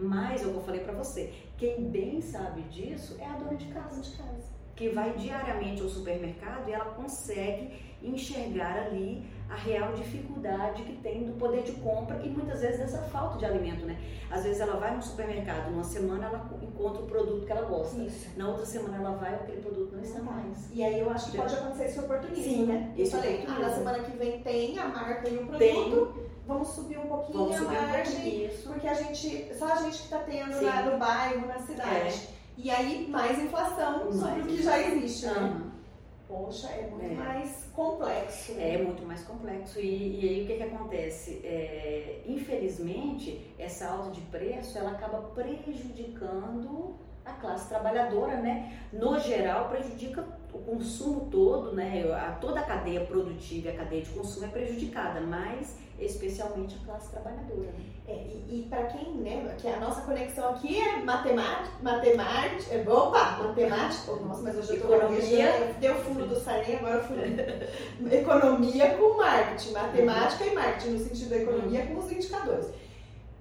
Mas, 0.00 0.42
eu 0.42 0.58
falei 0.62 0.80
para 0.80 0.94
você, 0.94 1.34
quem 1.56 1.84
bem 1.90 2.20
sabe 2.22 2.62
disso 2.62 3.16
é 3.20 3.26
a 3.26 3.36
dona 3.36 3.54
de 3.54 3.66
casa. 3.66 4.00
De 4.00 4.16
casa 4.16 4.57
que 4.78 4.88
vai 4.90 5.12
diariamente 5.14 5.82
ao 5.82 5.88
supermercado 5.88 6.68
e 6.68 6.72
ela 6.72 6.84
consegue 6.84 7.72
enxergar 8.00 8.86
ali 8.86 9.26
a 9.50 9.56
real 9.56 9.92
dificuldade 9.92 10.84
que 10.84 10.92
tem 10.98 11.24
do 11.24 11.32
poder 11.32 11.64
de 11.64 11.72
compra 11.72 12.20
e 12.22 12.28
muitas 12.28 12.60
vezes 12.60 12.78
dessa 12.78 13.02
falta 13.08 13.38
de 13.38 13.44
alimento, 13.44 13.84
né? 13.84 13.98
Às 14.30 14.44
vezes 14.44 14.60
ela 14.60 14.76
vai 14.76 14.94
no 14.94 15.02
supermercado, 15.02 15.70
numa 15.70 15.82
semana 15.82 16.26
ela 16.26 16.48
encontra 16.62 17.02
o 17.02 17.06
produto 17.06 17.44
que 17.44 17.50
ela 17.50 17.62
gosta, 17.62 18.00
Isso. 18.00 18.38
na 18.38 18.46
outra 18.46 18.64
semana 18.64 18.98
ela 18.98 19.16
vai 19.16 19.34
aquele 19.34 19.60
produto 19.62 19.96
não 19.96 20.02
está 20.02 20.22
mais. 20.22 20.70
E 20.72 20.84
aí 20.84 21.00
eu 21.00 21.10
acho 21.10 21.32
que 21.32 21.38
pode 21.38 21.54
acontecer 21.56 21.86
esse 21.86 21.98
oportunismo, 21.98 22.44
Sim, 22.44 22.66
né? 22.66 22.94
Esse 22.96 23.16
eu 23.16 23.20
falei, 23.20 23.44
ah, 23.48 23.58
na 23.58 23.70
semana 23.70 23.98
que 24.00 24.16
vem 24.16 24.42
tem 24.42 24.78
a 24.78 24.86
marca 24.86 25.28
e 25.28 25.36
o 25.38 25.46
produto, 25.46 25.58
tem. 25.58 26.24
vamos 26.46 26.68
subir 26.68 26.98
um 26.98 27.06
pouquinho 27.06 27.38
vamos 27.38 27.56
a 27.56 27.62
margem, 27.62 28.46
um 28.46 28.62
porque 28.70 28.86
a 28.86 28.94
gente, 28.94 29.54
só 29.56 29.72
a 29.72 29.76
gente 29.82 29.98
que 29.98 30.04
está 30.04 30.18
tendo 30.18 30.52
Sim. 30.52 30.66
lá 30.66 30.82
no 30.82 30.98
bairro, 30.98 31.48
na 31.48 31.58
cidade. 31.58 32.28
É. 32.34 32.37
E 32.60 32.70
aí, 32.72 33.06
mais 33.08 33.38
inflação 33.38 34.12
sobre 34.12 34.42
o 34.42 34.46
que 34.46 34.60
já 34.60 34.80
existe, 34.80 35.26
né? 35.26 35.62
Poxa, 36.26 36.68
é 36.68 36.90
muito 36.90 37.04
é. 37.04 37.14
mais 37.14 37.70
complexo. 37.72 38.52
Né? 38.54 38.74
É 38.74 38.82
muito 38.82 39.06
mais 39.06 39.22
complexo. 39.22 39.78
E, 39.78 40.20
e 40.20 40.28
aí 40.28 40.42
o 40.42 40.46
que, 40.48 40.56
que 40.56 40.62
acontece? 40.64 41.40
É, 41.44 42.20
infelizmente, 42.26 43.54
essa 43.56 43.88
alta 43.88 44.10
de 44.10 44.20
preço 44.22 44.76
ela 44.76 44.90
acaba 44.90 45.22
prejudicando 45.34 46.96
a 47.24 47.32
classe 47.34 47.68
trabalhadora, 47.68 48.40
né? 48.40 48.76
No 48.92 49.20
geral, 49.20 49.68
prejudica 49.68 50.26
o 50.52 50.58
consumo 50.58 51.28
todo, 51.30 51.72
né? 51.72 52.10
A, 52.12 52.32
toda 52.40 52.58
a 52.58 52.64
cadeia 52.64 53.04
produtiva 53.04 53.68
e 53.68 53.70
a 53.70 53.76
cadeia 53.76 54.02
de 54.02 54.10
consumo 54.10 54.46
é 54.46 54.48
prejudicada, 54.48 55.20
mas 55.20 55.78
especialmente 55.98 56.76
a 56.80 56.86
classe 56.86 57.10
trabalhadora. 57.10 57.72
Né? 57.72 57.84
É, 58.06 58.14
e, 58.14 58.60
e 58.60 58.66
para 58.70 58.84
quem, 58.84 59.14
né, 59.16 59.54
que 59.58 59.68
a 59.68 59.78
nossa 59.78 60.00
conexão 60.02 60.50
aqui 60.50 60.80
é 60.80 60.96
matemática, 61.02 61.76
matemática, 61.82 62.74
é, 62.74 62.88
opa, 62.88 63.42
matemática, 63.42 64.12
oh, 64.12 64.24
nossa, 64.24 64.42
mas 64.42 64.56
hoje 64.56 64.76
eu 64.76 64.80
tô 64.80 64.94
economia, 64.94 65.74
deu 65.78 65.94
fundo 65.96 66.26
do 66.26 66.36
Sarney, 66.36 66.76
agora 66.76 67.02
fui 67.02 67.18
economia 68.10 68.94
com 68.94 69.16
marketing, 69.18 69.72
matemática 69.72 70.46
e 70.46 70.54
marketing, 70.54 70.90
no 70.90 70.98
sentido 71.00 71.30
da 71.30 71.36
economia 71.36 71.86
com 71.86 71.98
os 71.98 72.10
indicadores. 72.10 72.70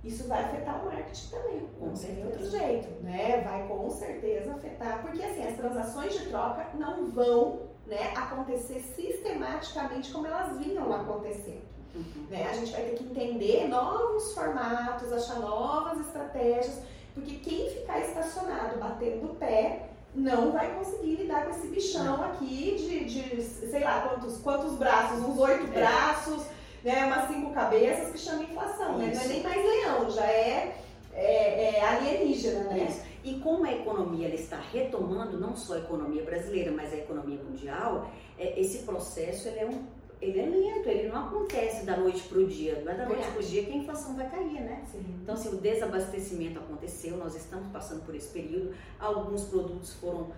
Isso 0.03 0.27
vai 0.27 0.43
afetar 0.43 0.81
o 0.81 0.85
marketing 0.85 1.27
também, 1.29 1.69
não 1.79 1.93
tem 1.93 2.25
outro 2.25 2.49
jeito, 2.49 3.03
né? 3.03 3.41
Vai 3.41 3.67
com 3.67 3.89
certeza 3.89 4.53
afetar, 4.53 5.01
porque 5.01 5.23
assim, 5.23 5.45
as 5.45 5.55
transações 5.55 6.13
de 6.13 6.27
troca 6.27 6.67
não 6.75 7.07
vão 7.07 7.67
né, 7.85 8.13
acontecer 8.15 8.81
sistematicamente 8.81 10.11
como 10.11 10.27
elas 10.27 10.57
vinham 10.57 10.93
acontecendo. 10.93 11.76
Uhum. 11.97 12.27
Né? 12.29 12.47
A 12.49 12.53
gente 12.53 12.71
vai 12.71 12.81
ter 12.81 12.95
que 12.95 13.03
entender 13.03 13.67
novos 13.67 14.33
formatos, 14.33 15.11
achar 15.11 15.39
novas 15.39 15.99
estratégias, 16.05 16.79
porque 17.13 17.35
quem 17.35 17.69
ficar 17.69 17.99
estacionado 17.99 18.79
batendo 18.79 19.31
o 19.31 19.35
pé 19.35 19.89
não 20.13 20.51
vai 20.51 20.73
conseguir 20.75 21.15
lidar 21.15 21.45
com 21.45 21.51
esse 21.51 21.67
bichão 21.67 22.23
aqui 22.23 22.75
de, 22.77 23.05
de 23.05 23.43
sei 23.43 23.83
lá, 23.83 24.01
quantos, 24.01 24.37
quantos 24.39 24.73
braços, 24.77 25.19
uns 25.23 25.37
oito 25.37 25.65
é. 25.65 25.79
braços, 25.79 26.43
né, 26.83 27.05
umas 27.05 27.27
cinco 27.27 27.51
cabeças 27.53 28.11
que 28.11 28.17
chama 28.17 28.43
inflação, 28.43 28.97
né? 28.97 29.11
Não 29.13 29.21
é 29.21 29.27
nem 29.27 29.43
mais 29.43 29.57
leão, 29.57 30.09
já 30.09 30.25
é, 30.25 30.75
é, 31.13 31.75
é 31.75 31.85
alienígena, 31.85 32.63
né? 32.65 32.87
Isso. 32.89 33.07
E 33.23 33.39
como 33.41 33.65
a 33.65 33.73
economia 33.73 34.33
está 34.33 34.57
retomando, 34.71 35.37
não 35.37 35.55
só 35.55 35.73
a 35.73 35.79
economia 35.79 36.23
brasileira, 36.23 36.71
mas 36.71 36.93
a 36.93 36.97
economia 36.97 37.37
mundial, 37.43 38.09
é, 38.39 38.59
esse 38.59 38.79
processo 38.83 39.49
ele 39.49 39.59
é 39.59 39.65
um 39.65 39.83
ele 40.21 40.39
é 40.39 40.45
lento, 40.45 40.87
ele 40.89 41.09
não 41.09 41.27
acontece 41.27 41.85
da 41.85 41.97
noite 41.97 42.23
para 42.27 42.39
o 42.39 42.47
dia. 42.47 42.81
Não 42.83 42.91
é 42.91 42.95
da 42.95 43.05
noite 43.05 43.27
para 43.27 43.39
o 43.39 43.43
dia 43.43 43.63
que 43.63 43.71
a 43.71 43.75
inflação 43.75 44.15
vai 44.15 44.29
cair, 44.29 44.61
né? 44.61 44.83
Sim. 44.91 45.05
Então, 45.21 45.35
assim, 45.35 45.49
o 45.49 45.57
desabastecimento 45.57 46.59
aconteceu, 46.59 47.17
nós 47.17 47.35
estamos 47.35 47.67
passando 47.71 48.03
por 48.03 48.15
esse 48.15 48.29
período. 48.29 48.73
Alguns 48.99 49.45
produtos 49.45 49.93
foram 49.93 50.31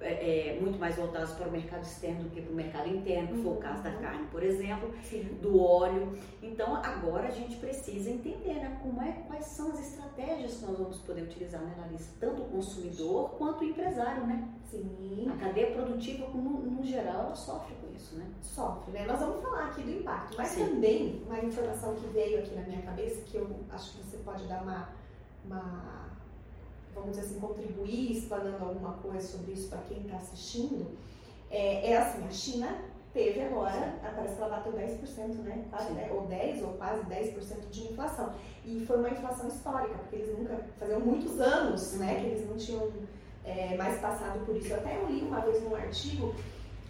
é, 0.00 0.48
é, 0.54 0.60
muito 0.60 0.78
mais 0.78 0.96
voltados 0.96 1.32
para 1.32 1.46
o 1.46 1.52
mercado 1.52 1.82
externo 1.82 2.24
do 2.24 2.30
que 2.30 2.40
para 2.40 2.52
o 2.52 2.56
mercado 2.56 2.88
interno, 2.88 3.28
que 3.28 3.42
foi 3.42 3.52
o 3.52 3.56
caso 3.56 3.82
da 3.82 3.90
uhum. 3.90 4.00
carne, 4.00 4.26
por 4.30 4.42
exemplo, 4.42 4.94
Sim. 5.02 5.24
do 5.42 5.60
óleo. 5.60 6.16
Então, 6.42 6.76
agora 6.76 7.28
a 7.28 7.30
gente 7.30 7.56
precisa 7.56 8.10
entender 8.10 8.54
né, 8.54 8.78
como 8.82 9.02
é, 9.02 9.12
quais 9.26 9.44
são 9.44 9.70
as 9.72 9.80
estratégias 9.80 10.54
que 10.54 10.64
nós 10.64 10.78
vamos 10.78 10.98
poder 10.98 11.22
utilizar, 11.22 11.60
né, 11.60 11.74
Larissa? 11.78 12.12
Tanto 12.18 12.42
o 12.42 12.46
consumidor 12.46 13.30
quanto 13.32 13.60
o 13.60 13.64
empresário, 13.64 14.26
né? 14.26 14.48
Sim. 14.72 15.30
A 15.30 15.36
cadeia 15.36 15.70
produtiva, 15.72 16.26
no, 16.28 16.62
no 16.62 16.82
geral, 16.82 17.26
ela 17.26 17.34
sofre 17.34 17.74
com 17.74 17.94
isso, 17.94 18.16
né? 18.16 18.26
Sofre, 18.40 18.90
né? 18.92 19.04
Nós 19.06 19.20
vamos 19.20 19.42
falar 19.42 19.66
aqui 19.66 19.82
do 19.82 19.90
impacto, 19.90 20.34
mas 20.36 20.48
Sim. 20.48 20.66
também 20.66 21.22
uma 21.26 21.38
informação 21.40 21.94
que 21.94 22.06
veio 22.06 22.38
aqui 22.38 22.54
na 22.54 22.62
minha 22.62 22.80
cabeça, 22.80 23.20
que 23.22 23.36
eu 23.36 23.48
acho 23.70 23.92
que 23.92 24.02
você 24.02 24.16
pode 24.18 24.46
dar 24.46 24.62
uma, 24.62 24.88
uma 25.44 26.08
vamos 26.94 27.10
dizer 27.10 27.26
assim, 27.26 27.38
contribuir 27.38 28.12
explanando 28.12 28.64
alguma 28.64 28.94
coisa 28.94 29.26
sobre 29.26 29.52
isso 29.52 29.68
para 29.68 29.78
quem 29.82 30.00
está 30.00 30.16
assistindo, 30.16 30.86
é, 31.50 31.90
é, 31.90 31.98
assim, 31.98 32.26
a 32.26 32.30
China 32.30 32.78
teve 33.12 33.42
agora, 33.42 33.94
parece 34.02 34.36
que 34.36 34.40
ela 34.40 34.56
bateu 34.56 34.72
10%, 34.72 35.34
né? 35.42 35.66
Quase, 35.68 35.92
né? 35.92 36.10
ou 36.10 36.26
10% 36.26 36.62
ou 36.62 36.72
quase 36.78 37.04
10% 37.04 37.68
de 37.70 37.84
inflação. 37.92 38.32
E 38.64 38.82
foi 38.86 38.96
uma 38.96 39.10
inflação 39.10 39.48
histórica, 39.48 39.98
porque 39.98 40.16
eles 40.16 40.38
nunca, 40.38 40.58
faziam 40.78 41.00
muitos 41.00 41.38
anos 41.38 41.92
né, 41.94 42.20
que 42.20 42.26
eles 42.26 42.48
não 42.48 42.56
tinham 42.56 42.90
é, 43.44 43.76
mais 43.76 44.00
passado 44.00 44.44
por 44.44 44.56
isso. 44.56 44.68
Eu 44.68 44.78
até 44.78 45.00
li 45.04 45.22
uma 45.22 45.40
vez 45.40 45.62
num 45.62 45.74
artigo 45.74 46.34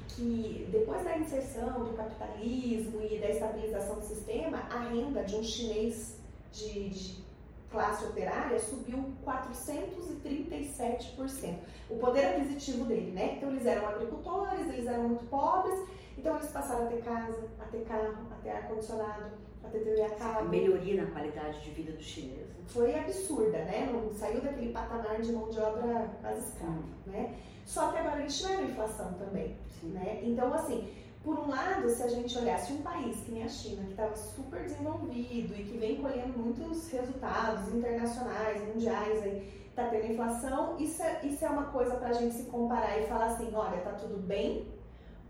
que 0.09 0.69
depois 0.71 1.03
da 1.05 1.19
inserção 1.19 1.85
do 1.85 1.95
capitalismo 1.95 3.01
e 3.03 3.19
da 3.19 3.31
estabilização 3.31 3.95
do 3.97 4.03
sistema, 4.03 4.59
a 4.71 4.81
renda 4.89 5.25
de 5.25 5.35
um 5.37 5.43
chinês 5.43 6.19
de, 6.53 6.91
de 6.91 7.25
classe 7.71 8.05
operária 8.05 8.61
subiu 8.61 9.11
437%. 9.25 11.57
O 11.89 11.97
poder 11.97 12.27
aquisitivo 12.27 12.85
dele, 12.85 13.13
né? 13.13 13.37
Então 13.37 13.49
eles 13.51 13.65
eram 13.65 13.89
agricultores, 13.89 14.69
eles 14.69 14.87
eram 14.87 15.09
muito 15.09 15.25
pobres, 15.27 15.81
então 16.19 16.37
eles 16.37 16.51
passaram 16.51 16.85
a 16.85 16.89
ter 16.89 17.03
casa, 17.03 17.49
a 17.59 17.65
ter 17.65 17.83
carro, 17.85 18.29
a 18.31 18.35
ter 18.43 18.51
ar-condicionado, 18.51 19.31
a 19.65 19.69
ter 19.69 19.81
TV 19.81 20.03
a 20.03 20.11
cabo. 20.11 20.41
A 20.41 20.45
melhoria 20.45 21.05
na 21.05 21.11
qualidade 21.11 21.61
de 21.61 21.71
vida 21.71 21.93
dos 21.93 22.05
chineses. 22.05 22.53
Foi 22.67 22.95
absurda, 22.99 23.59
né? 23.59 23.91
Não 23.93 24.13
saiu 24.15 24.41
daquele 24.41 24.73
patamar 24.73 25.21
de 25.21 25.33
mão 25.33 25.49
de 25.49 25.61
obra 25.61 26.11
quase 26.21 26.49
escrava, 26.49 26.83
né? 27.07 27.35
Só 27.65 27.93
que 27.93 27.99
agora 27.99 28.21
eles 28.21 28.41
tiveram 28.41 28.65
inflação 28.65 29.13
também, 29.15 29.57
né? 29.83 30.21
Então, 30.25 30.53
assim, 30.53 30.89
por 31.23 31.39
um 31.39 31.51
lado, 31.51 31.89
se 31.89 32.03
a 32.03 32.09
gente 32.09 32.37
olhasse 32.37 32.73
um 32.73 32.83
país 32.83 33.21
que 33.21 33.31
nem 33.31 33.45
a 33.45 33.49
China, 33.49 33.85
que 33.85 33.93
estava 33.93 34.17
super 34.17 34.63
desenvolvido 34.63 35.55
e 35.55 35.65
que 35.65 35.79
vem 35.79 36.03
colhendo 36.03 36.37
muitos 36.37 36.91
resultados 36.91 37.73
internacionais, 37.73 38.61
mundiais, 38.67 39.43
está 39.69 39.87
tendo 39.87 40.13
inflação, 40.13 40.77
isso 40.79 41.01
é, 41.03 41.21
isso 41.25 41.45
é 41.45 41.49
uma 41.49 41.67
coisa 41.67 41.95
para 41.95 42.09
a 42.09 42.13
gente 42.13 42.35
se 42.35 42.45
comparar 42.45 42.99
e 42.99 43.07
falar 43.07 43.27
assim, 43.27 43.51
olha, 43.55 43.81
tá 43.83 43.93
tudo 43.93 44.19
bem? 44.19 44.67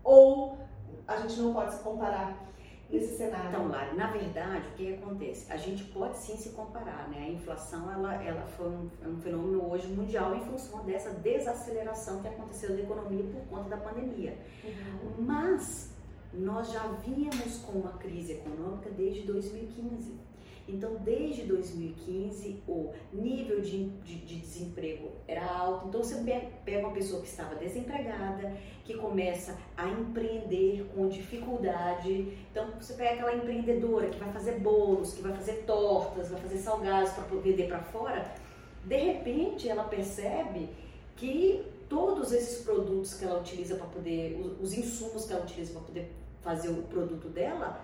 Ou 0.03 0.57
a 1.07 1.17
gente 1.17 1.39
não 1.39 1.53
pode 1.53 1.73
se 1.75 1.83
comparar 1.83 2.42
nesse 2.93 3.17
cenário? 3.17 3.49
Então, 3.49 3.67
Lari, 3.67 3.95
na 3.95 4.11
verdade, 4.11 4.67
o 4.67 4.71
que 4.73 4.93
acontece? 4.93 5.51
A 5.51 5.57
gente 5.57 5.83
pode 5.85 6.17
sim 6.17 6.37
se 6.37 6.49
comparar, 6.49 7.09
né? 7.09 7.25
A 7.25 7.29
inflação, 7.29 7.91
ela, 7.91 8.23
ela 8.23 8.45
foi 8.45 8.67
um, 8.67 8.89
é 9.03 9.07
um 9.07 9.17
fenômeno 9.17 9.69
hoje 9.69 9.87
mundial 9.87 10.35
em 10.35 10.41
função 10.41 10.83
dessa 10.85 11.09
desaceleração 11.09 12.21
que 12.21 12.27
aconteceu 12.27 12.69
na 12.71 12.81
economia 12.81 13.23
por 13.23 13.41
conta 13.47 13.69
da 13.69 13.77
pandemia. 13.77 14.37
Uhum. 14.63 15.25
Mas 15.25 15.91
nós 16.33 16.71
já 16.71 16.87
vínhamos 17.05 17.57
com 17.59 17.79
uma 17.79 17.93
crise 17.93 18.33
econômica 18.33 18.89
desde 18.91 19.23
2015. 19.23 20.32
Então, 20.67 20.95
desde 20.95 21.43
2015, 21.43 22.63
o 22.67 22.93
nível 23.11 23.59
de, 23.59 23.89
de, 23.89 24.15
de, 24.15 24.35
desemprego 24.37 25.09
era 25.27 25.45
alto. 25.45 25.87
Então, 25.87 26.01
você 26.01 26.15
pega 26.63 26.87
uma 26.87 26.93
pessoa 26.93 27.21
que 27.21 27.27
estava 27.27 27.55
desempregada, 27.55 28.55
que 28.85 28.93
começa 28.93 29.57
a 29.75 29.89
empreender 29.89 30.89
com 30.95 31.09
dificuldade. 31.09 32.37
Então, 32.49 32.71
você 32.79 32.93
pega 32.93 33.11
aquela 33.15 33.35
empreendedora 33.35 34.07
que 34.07 34.17
vai 34.17 34.31
fazer 34.31 34.59
bolos, 34.59 35.13
que 35.13 35.21
vai 35.21 35.33
fazer 35.33 35.63
tortas, 35.65 36.29
vai 36.29 36.39
fazer 36.39 36.57
salgados 36.57 37.11
para 37.11 37.23
vender 37.39 37.67
para 37.67 37.79
fora. 37.79 38.33
De 38.85 38.97
repente, 38.97 39.67
ela 39.67 39.83
percebe 39.83 40.69
que 41.17 41.65
todos 41.89 42.31
esses 42.31 42.63
produtos 42.63 43.13
que 43.15 43.25
ela 43.25 43.39
utiliza 43.39 43.75
para 43.75 43.87
poder, 43.87 44.39
os, 44.39 44.61
os 44.61 44.77
insumos 44.77 45.25
que 45.25 45.33
ela 45.33 45.43
utiliza 45.43 45.73
para 45.73 45.81
poder 45.81 46.11
fazer 46.41 46.69
o 46.69 46.83
produto 46.83 47.27
dela, 47.29 47.83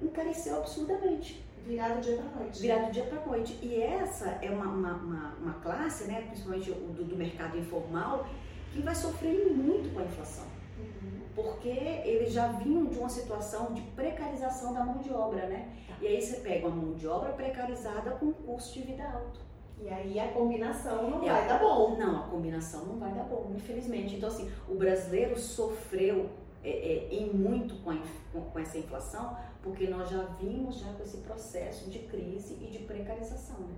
encareceu 0.00 0.56
absurdamente. 0.58 1.42
Virado 1.66 2.00
dia 2.00 2.16
para 2.16 2.40
noite. 2.40 2.60
Virado 2.60 2.92
dia 2.92 3.04
para 3.04 3.26
noite. 3.26 3.58
E 3.62 3.80
essa 3.80 4.38
é 4.42 4.50
uma, 4.50 4.66
uma, 4.66 4.92
uma, 4.94 5.34
uma 5.40 5.52
classe, 5.54 6.04
né, 6.04 6.22
principalmente 6.22 6.70
do, 6.70 7.04
do, 7.04 7.16
mercado 7.16 7.58
informal, 7.58 8.26
que 8.72 8.80
vai 8.82 8.94
sofrer 8.94 9.52
muito 9.52 9.92
com 9.94 10.00
a 10.00 10.04
inflação. 10.04 10.44
Uhum. 10.78 11.20
Porque 11.34 11.68
eles 11.68 12.32
já 12.32 12.48
vinham 12.48 12.86
de 12.86 12.98
uma 12.98 13.08
situação 13.08 13.72
de 13.72 13.80
precarização 13.80 14.74
da 14.74 14.84
mão 14.84 14.98
de 14.98 15.12
obra, 15.12 15.46
né? 15.46 15.68
Tá. 15.86 15.94
E 16.00 16.06
aí 16.08 16.20
você 16.20 16.36
pega 16.36 16.66
uma 16.66 16.76
mão 16.76 16.94
de 16.94 17.06
obra 17.06 17.32
precarizada 17.32 18.12
com 18.12 18.26
um 18.26 18.32
custo 18.32 18.74
de 18.74 18.82
vida 18.86 19.04
alto. 19.04 19.40
E 19.80 19.88
aí 19.88 20.20
a 20.20 20.28
combinação 20.28 21.10
não 21.10 21.20
vai 21.20 21.48
dar 21.48 21.58
bom. 21.58 21.96
Não, 21.96 22.20
a 22.20 22.28
combinação 22.28 22.84
não 22.84 22.98
vai 22.98 23.12
dar 23.12 23.24
bom, 23.24 23.50
infelizmente. 23.54 24.14
Então, 24.14 24.28
assim, 24.28 24.50
o 24.68 24.74
brasileiro 24.74 25.36
sofreu 25.38 26.30
é, 26.64 26.70
é, 26.70 27.08
em 27.14 27.30
muito 27.32 27.74
com, 27.82 27.90
a, 27.90 27.98
com, 28.32 28.58
essa 28.60 28.78
inflação, 28.78 29.36
porque 29.62 29.86
nós 29.86 30.10
já 30.10 30.22
vimos 30.40 30.78
já 30.78 30.92
com 30.92 31.02
esse 31.02 31.18
processo 31.18 31.88
de 31.88 32.00
crise 32.00 32.58
e 32.60 32.66
de 32.66 32.78
precarização. 32.80 33.58
Né? 33.58 33.74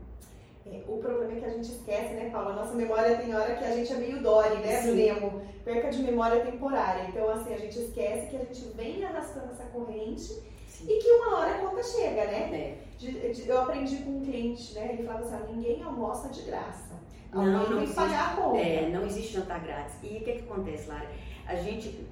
É, 0.67 0.83
o 0.88 0.97
problema 0.97 1.33
é 1.33 1.41
que 1.41 1.45
a 1.45 1.50
gente 1.50 1.71
esquece, 1.71 2.14
né, 2.14 2.31
Paula? 2.31 2.55
Nossa 2.55 2.75
memória 2.75 3.17
tem 3.19 3.35
hora 3.35 3.55
que 3.55 3.64
a 3.64 3.76
gente 3.76 3.93
é 3.93 3.97
meio 3.97 4.23
Dory, 4.23 4.57
né, 4.61 4.81
Sim. 4.81 5.43
Perca 5.62 5.91
de 5.91 6.03
memória 6.03 6.41
temporária. 6.41 7.07
Então, 7.09 7.29
assim, 7.29 7.53
a 7.53 7.59
gente 7.59 7.79
esquece 7.79 8.29
que 8.29 8.37
a 8.37 8.45
gente 8.45 8.62
vem 8.75 9.05
arrastando 9.05 9.53
essa 9.53 9.64
corrente 9.64 10.33
Sim. 10.69 10.87
e 10.88 10.99
que 10.99 11.11
uma 11.11 11.38
hora 11.38 11.55
a 11.55 11.59
conta 11.59 11.83
chega, 11.83 12.25
né? 12.26 12.55
É. 12.55 12.79
De, 12.99 13.33
de, 13.33 13.49
eu 13.49 13.61
aprendi 13.61 13.97
com 13.97 14.19
um 14.19 14.25
cliente, 14.25 14.73
né? 14.75 14.93
Ele 14.93 15.03
falava 15.03 15.25
assim: 15.25 15.53
ninguém 15.53 15.83
almoça 15.83 16.29
de 16.29 16.43
graça. 16.43 16.95
Alguém 17.33 17.53
não, 17.53 17.71
não 17.71 17.79
tem 17.79 17.88
que 17.88 17.95
pagar 17.95 18.33
a 18.33 18.37
conta. 18.37 18.59
É, 18.59 18.88
não 18.88 19.05
existe 19.05 19.33
jantar 19.35 19.61
grátis. 19.61 19.97
E 20.03 20.07
o 20.07 20.21
que, 20.21 20.33
que 20.33 20.50
acontece, 20.50 20.88
Lara? 20.88 21.11
A 21.47 21.57
gente 21.57 22.07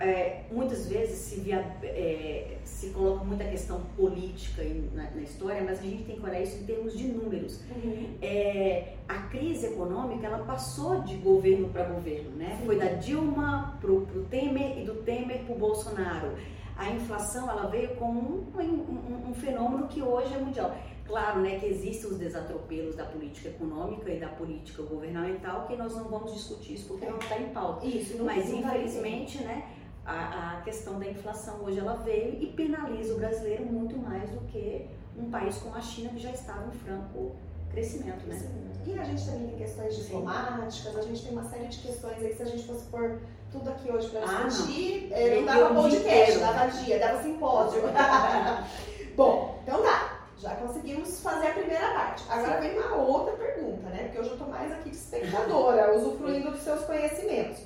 é, 0.00 0.44
muitas 0.50 0.86
vezes 0.86 1.18
se, 1.18 1.40
via, 1.40 1.58
é, 1.82 2.56
se 2.64 2.90
coloca 2.90 3.24
muita 3.24 3.44
questão 3.44 3.80
política 3.96 4.62
na, 4.94 5.10
na, 5.10 5.22
história, 5.22 5.62
mas 5.62 5.78
a 5.78 5.82
gente 5.82 6.04
tem 6.04 6.16
que 6.16 6.24
olhar 6.24 6.40
isso 6.40 6.58
em 6.58 6.64
termos 6.64 6.96
de 6.96 7.08
números. 7.08 7.60
Uhum. 7.70 8.16
É, 8.20 8.94
a 9.08 9.22
crise 9.28 9.66
econômica 9.66 10.26
ela 10.26 10.44
passou 10.44 11.02
de 11.02 11.16
governo 11.16 11.68
para 11.68 11.84
governo, 11.84 12.30
né? 12.36 12.60
Foi 12.64 12.78
da 12.78 12.92
Dilma 12.94 13.78
para 13.80 13.90
o 13.90 14.26
Temer 14.30 14.78
e 14.78 14.84
do 14.84 14.94
Temer 14.96 15.44
para 15.44 15.54
o 15.54 15.58
Bolsonaro. 15.58 16.32
A 16.76 16.90
inflação 16.90 17.50
ela 17.50 17.66
veio 17.68 17.96
como 17.96 18.20
um, 18.20 18.60
um, 18.60 19.30
um 19.30 19.34
fenômeno 19.34 19.88
que 19.88 20.02
hoje 20.02 20.34
é 20.34 20.38
mundial. 20.38 20.76
Claro, 21.06 21.40
né, 21.40 21.58
que 21.60 21.66
existem 21.66 22.10
os 22.10 22.18
desatropelos 22.18 22.96
da 22.96 23.04
política 23.04 23.48
econômica 23.48 24.10
e 24.10 24.18
da 24.18 24.28
política 24.28 24.82
governamental, 24.82 25.66
que 25.68 25.76
nós 25.76 25.94
não 25.94 26.04
vamos 26.04 26.34
discutir 26.34 26.74
isso 26.74 26.88
porque 26.88 27.06
não 27.06 27.18
está 27.18 27.38
em 27.38 27.48
pauta. 27.50 27.86
Isso, 27.86 28.22
Mas 28.24 28.50
infelizmente, 28.50 29.38
né, 29.44 29.62
a, 30.06 30.58
a, 30.58 30.60
questão 30.62 30.98
da 30.98 31.06
inflação 31.06 31.56
hoje 31.64 31.78
ela 31.78 31.94
veio 31.94 32.40
e 32.40 32.46
penaliza 32.46 33.14
o 33.14 33.18
brasileiro 33.18 33.64
muito 33.66 33.98
mais 33.98 34.30
do 34.30 34.40
que 34.42 34.86
um 35.18 35.30
país 35.30 35.56
como 35.58 35.74
a 35.74 35.80
China 35.80 36.10
que 36.10 36.20
já 36.20 36.30
estava 36.30 36.66
em 36.68 36.78
franco 36.78 37.34
crescimento, 37.70 38.26
né? 38.26 38.36
Sim. 38.36 38.66
E 38.86 38.98
a 38.98 39.02
gente 39.02 39.24
também 39.24 39.48
tem 39.48 39.58
questões 39.58 39.96
diplomáticas, 39.96 40.96
a 40.96 41.02
gente 41.02 41.22
tem 41.22 41.32
uma 41.32 41.44
série 41.44 41.66
de 41.66 41.78
questões 41.78 42.22
aí, 42.22 42.34
se 42.34 42.42
a 42.42 42.46
gente 42.46 42.64
fosse 42.64 42.84
pôr 42.84 43.18
tudo 43.50 43.68
aqui 43.68 43.90
hoje 43.90 44.08
para 44.10 44.20
ah, 44.20 44.44
discutir, 44.44 45.08
não, 45.10 45.16
eh, 45.16 45.36
não 45.40 45.44
dava 45.44 45.74
podcast, 45.74 46.38
dava 46.38 46.66
dia, 46.68 46.98
dava 47.00 47.22
simpósio. 47.22 47.82
Bom, 49.16 49.60
então 49.62 49.82
tá. 49.82 50.12
Já 50.38 50.54
conseguimos 50.56 51.20
fazer 51.20 51.46
a 51.46 51.52
primeira 51.54 51.94
parte. 51.94 52.24
Agora 52.28 52.60
Sim. 52.60 52.68
vem 52.68 52.78
uma 52.78 52.96
outra 52.96 53.34
pergunta, 53.36 53.88
né? 53.88 54.04
Porque 54.04 54.18
hoje 54.18 54.28
eu 54.28 54.34
estou 54.34 54.48
mais 54.48 54.70
aqui 54.70 54.90
de 54.90 54.96
espectadora, 54.96 55.96
usufruindo 55.96 56.50
dos 56.50 56.60
seus 56.60 56.84
conhecimentos. 56.84 57.62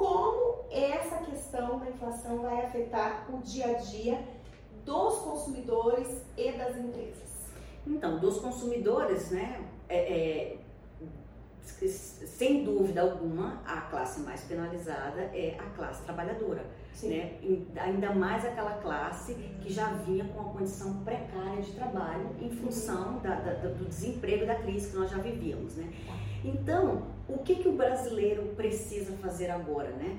Como 0.00 0.64
essa 0.70 1.18
questão 1.18 1.78
da 1.78 1.90
inflação 1.90 2.38
vai 2.38 2.64
afetar 2.64 3.26
o 3.30 3.36
dia 3.42 3.66
a 3.66 3.72
dia 3.74 4.18
dos 4.82 5.18
consumidores 5.18 6.22
e 6.38 6.52
das 6.52 6.74
empresas? 6.78 7.50
Então, 7.86 8.18
dos 8.18 8.38
consumidores, 8.38 9.30
né? 9.30 9.62
É, 9.90 9.98
é, 9.98 10.58
sem 11.62 12.64
dúvida 12.64 13.02
alguma, 13.02 13.60
a 13.66 13.82
classe 13.82 14.20
mais 14.20 14.40
penalizada 14.44 15.20
é 15.34 15.58
a 15.58 15.68
classe 15.76 16.02
trabalhadora 16.04 16.64
né? 17.06 17.38
ainda 17.76 18.12
mais 18.14 18.44
aquela 18.44 18.72
classe 18.74 19.34
que 19.60 19.72
já 19.72 19.92
vinha 20.04 20.24
com 20.24 20.40
uma 20.40 20.52
condição 20.52 21.02
precária 21.04 21.62
de 21.62 21.72
trabalho 21.72 22.30
em 22.40 22.50
função 22.50 23.18
da, 23.18 23.36
da, 23.36 23.52
do 23.68 23.86
desemprego 23.86 24.46
da 24.46 24.56
crise 24.56 24.90
que 24.90 24.96
nós 24.96 25.10
já 25.10 25.18
vivíamos. 25.18 25.76
Né? 25.76 25.90
Então, 26.44 27.02
o 27.34 27.38
que, 27.38 27.56
que 27.56 27.68
o 27.68 27.72
brasileiro 27.72 28.54
precisa 28.56 29.12
fazer 29.18 29.50
agora? 29.50 29.90
Né? 29.90 30.18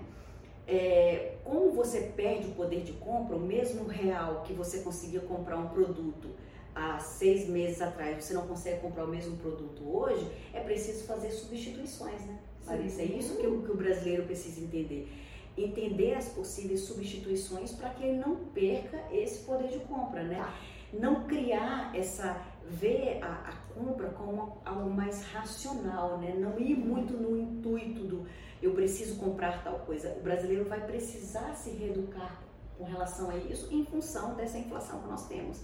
É, 0.67 1.35
como 1.43 1.71
você 1.71 2.11
perde 2.15 2.47
o 2.47 2.51
poder 2.51 2.81
de 2.81 2.93
compra, 2.93 3.35
o 3.35 3.39
mesmo 3.39 3.87
real 3.87 4.43
que 4.45 4.53
você 4.53 4.79
conseguia 4.79 5.21
comprar 5.21 5.57
um 5.57 5.69
produto 5.69 6.29
há 6.73 6.99
seis 6.99 7.47
meses 7.47 7.81
atrás, 7.81 8.23
você 8.23 8.33
não 8.33 8.47
consegue 8.47 8.79
comprar 8.79 9.03
o 9.03 9.07
mesmo 9.07 9.35
produto 9.37 9.83
hoje, 9.83 10.25
é 10.53 10.61
preciso 10.61 11.03
fazer 11.03 11.31
substituições, 11.31 12.21
né, 12.21 12.39
Larissa? 12.65 13.01
É 13.01 13.05
isso 13.05 13.35
que 13.35 13.45
o, 13.45 13.61
que 13.61 13.71
o 13.71 13.75
brasileiro 13.75 14.23
precisa 14.23 14.61
entender 14.61 15.09
entender 15.57 16.15
as 16.15 16.29
possíveis 16.29 16.81
substituições 16.81 17.71
para 17.71 17.89
que 17.89 18.03
ele 18.03 18.17
não 18.17 18.35
perca 18.35 18.97
esse 19.11 19.39
poder 19.43 19.67
de 19.67 19.79
compra, 19.79 20.23
né? 20.23 20.37
Tá. 20.37 20.53
Não 20.93 21.25
criar 21.25 21.91
essa 21.95 22.41
ver 22.69 23.19
a, 23.21 23.27
a, 23.27 23.53
compra 23.83 24.09
como 24.09 24.57
algo 24.63 24.89
mais 24.89 25.23
racional, 25.25 26.17
né? 26.17 26.33
Não 26.37 26.59
ir 26.59 26.75
muito 26.75 27.13
no 27.13 27.37
intuito 27.37 28.03
do 28.03 28.25
eu 28.61 28.73
preciso 28.73 29.17
comprar 29.17 29.63
tal 29.63 29.79
coisa. 29.79 30.15
O 30.19 30.21
brasileiro 30.21 30.65
vai 30.65 30.85
precisar 30.85 31.55
se 31.55 31.71
reeducar 31.71 32.39
com 32.77 32.83
relação 32.83 33.29
a 33.29 33.37
isso 33.37 33.73
em 33.73 33.83
função 33.85 34.35
dessa 34.35 34.57
inflação 34.57 35.01
que 35.01 35.07
nós 35.07 35.27
temos. 35.27 35.61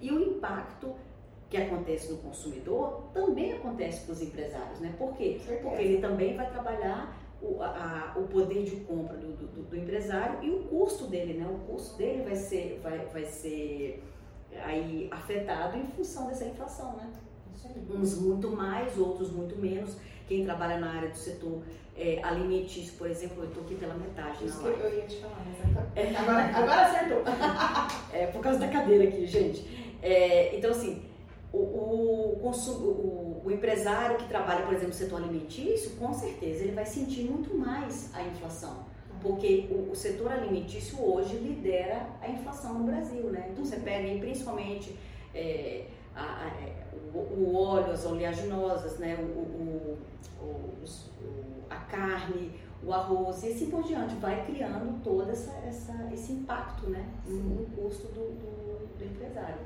E 0.00 0.10
o 0.10 0.20
impacto 0.20 0.94
que 1.48 1.56
acontece 1.56 2.10
no 2.10 2.18
consumidor 2.18 3.10
também 3.12 3.52
acontece 3.52 4.04
para 4.04 4.12
os 4.12 4.22
empresários, 4.22 4.80
né? 4.80 4.94
Por 4.98 5.14
quê? 5.16 5.40
Porque 5.62 5.82
ele 5.82 6.00
também 6.00 6.36
vai 6.36 6.50
trabalhar 6.50 7.16
o, 7.42 7.62
a, 7.62 8.14
o 8.16 8.22
poder 8.28 8.64
de 8.64 8.76
compra 8.80 9.16
do, 9.16 9.32
do, 9.32 9.62
do, 9.62 9.76
empresário 9.76 10.42
e 10.42 10.50
o 10.50 10.64
custo 10.64 11.06
dele, 11.06 11.34
né? 11.34 11.46
O 11.48 11.72
custo 11.72 11.96
dele 11.96 12.22
vai 12.22 12.36
ser, 12.36 12.80
vai, 12.82 12.98
vai 13.06 13.24
ser 13.24 14.04
aí 14.62 15.08
afetado 15.10 15.76
em 15.76 15.86
função 15.88 16.28
dessa 16.28 16.44
inflação, 16.44 16.96
né? 16.96 17.10
Uns 17.92 18.18
muito 18.18 18.48
mais, 18.48 18.96
outros 18.98 19.30
muito 19.30 19.56
menos. 19.56 19.96
Quem 20.28 20.44
trabalha 20.44 20.78
na 20.78 20.92
área 20.92 21.08
do 21.08 21.16
setor 21.16 21.62
é, 21.96 22.20
alimentício, 22.22 22.94
por 22.94 23.10
exemplo, 23.10 23.42
eu 23.42 23.48
estou 23.48 23.62
aqui 23.64 23.74
pela 23.74 23.94
metade. 23.94 24.46
Isso 24.46 24.60
que 24.60 24.66
eu 24.66 24.94
ia 24.96 25.06
te 25.06 25.16
falar, 25.16 25.44
mas 25.44 25.96
é, 25.96 26.16
agora, 26.16 26.44
agora 26.56 26.86
acertou. 26.86 27.22
é, 28.12 28.26
por 28.28 28.40
causa 28.40 28.58
da 28.58 28.68
cadeira 28.68 29.04
aqui, 29.04 29.26
gente. 29.26 29.90
É, 30.02 30.56
então, 30.56 30.70
assim, 30.70 31.02
o, 31.52 31.58
o, 31.58 32.38
consumo, 32.40 32.86
o, 32.86 33.42
o, 33.44 33.50
empresário 33.50 34.16
que 34.16 34.28
trabalha, 34.28 34.64
por 34.64 34.72
exemplo, 34.72 34.88
no 34.88 34.94
setor 34.94 35.22
alimentício, 35.22 35.90
com 35.96 36.14
certeza 36.14 36.62
ele 36.62 36.72
vai 36.72 36.86
sentir 36.86 37.24
muito 37.24 37.54
mais 37.54 38.14
a 38.14 38.22
inflação. 38.22 38.86
Porque 39.20 39.68
o, 39.70 39.90
o 39.90 39.94
setor 39.94 40.32
alimentício 40.32 40.98
hoje 41.02 41.34
lidera 41.36 42.06
a 42.22 42.30
inflação 42.30 42.78
no 42.78 42.84
Brasil, 42.84 43.24
né? 43.24 43.48
Então 43.50 43.64
você 43.64 43.76
pega 43.76 44.08
aí 44.08 44.18
principalmente 44.18 44.96
é, 45.34 45.84
a, 46.20 46.44
a, 46.44 46.46
é, 46.48 46.86
o, 47.14 47.18
o, 47.18 47.56
óleo, 47.56 47.92
as 47.92 48.04
oleaginosas, 48.04 48.98
né? 48.98 49.16
O, 49.16 49.98
a 51.68 51.76
carne, 51.76 52.52
o 52.82 52.92
arroz 52.92 53.42
e 53.44 53.48
assim 53.48 53.70
por 53.70 53.82
diante. 53.82 54.14
Vai 54.16 54.44
criando 54.44 55.02
todo 55.02 55.30
essa, 55.30 55.52
essa, 55.66 56.08
esse 56.12 56.32
impacto 56.32 56.88
né? 56.88 57.08
no, 57.26 57.36
no 57.36 57.66
custo 57.76 58.08
do, 58.08 58.20
do, 58.20 58.98
do 58.98 59.04
empresário. 59.04 59.56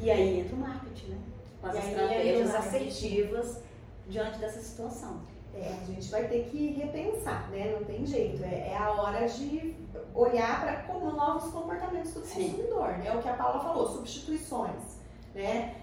E 0.00 0.10
aí 0.10 0.40
entra 0.40 0.56
o 0.56 0.58
marketing, 0.58 1.08
né? 1.08 1.18
Com 1.60 1.66
as 1.66 1.76
estratégias 1.76 2.54
assertivas 2.54 3.62
diante 4.08 4.38
dessa 4.38 4.60
situação. 4.60 5.20
É, 5.52 5.74
a 5.82 5.84
gente 5.84 6.08
vai 6.10 6.28
ter 6.28 6.44
que 6.44 6.68
repensar, 6.72 7.50
né? 7.50 7.76
Não 7.78 7.84
tem 7.84 8.06
jeito. 8.06 8.42
É, 8.44 8.70
é 8.70 8.76
a 8.76 8.90
hora 8.92 9.26
de 9.26 9.76
olhar 10.14 10.60
para 10.60 10.94
novos 10.98 11.50
comportamentos 11.50 12.12
do 12.14 12.20
Sim. 12.20 12.50
consumidor, 12.50 12.88
né? 12.98 13.12
O 13.14 13.20
que 13.20 13.28
a 13.28 13.34
Paula 13.34 13.60
falou, 13.60 13.86
substituições, 13.86 15.00
né? 15.34 15.79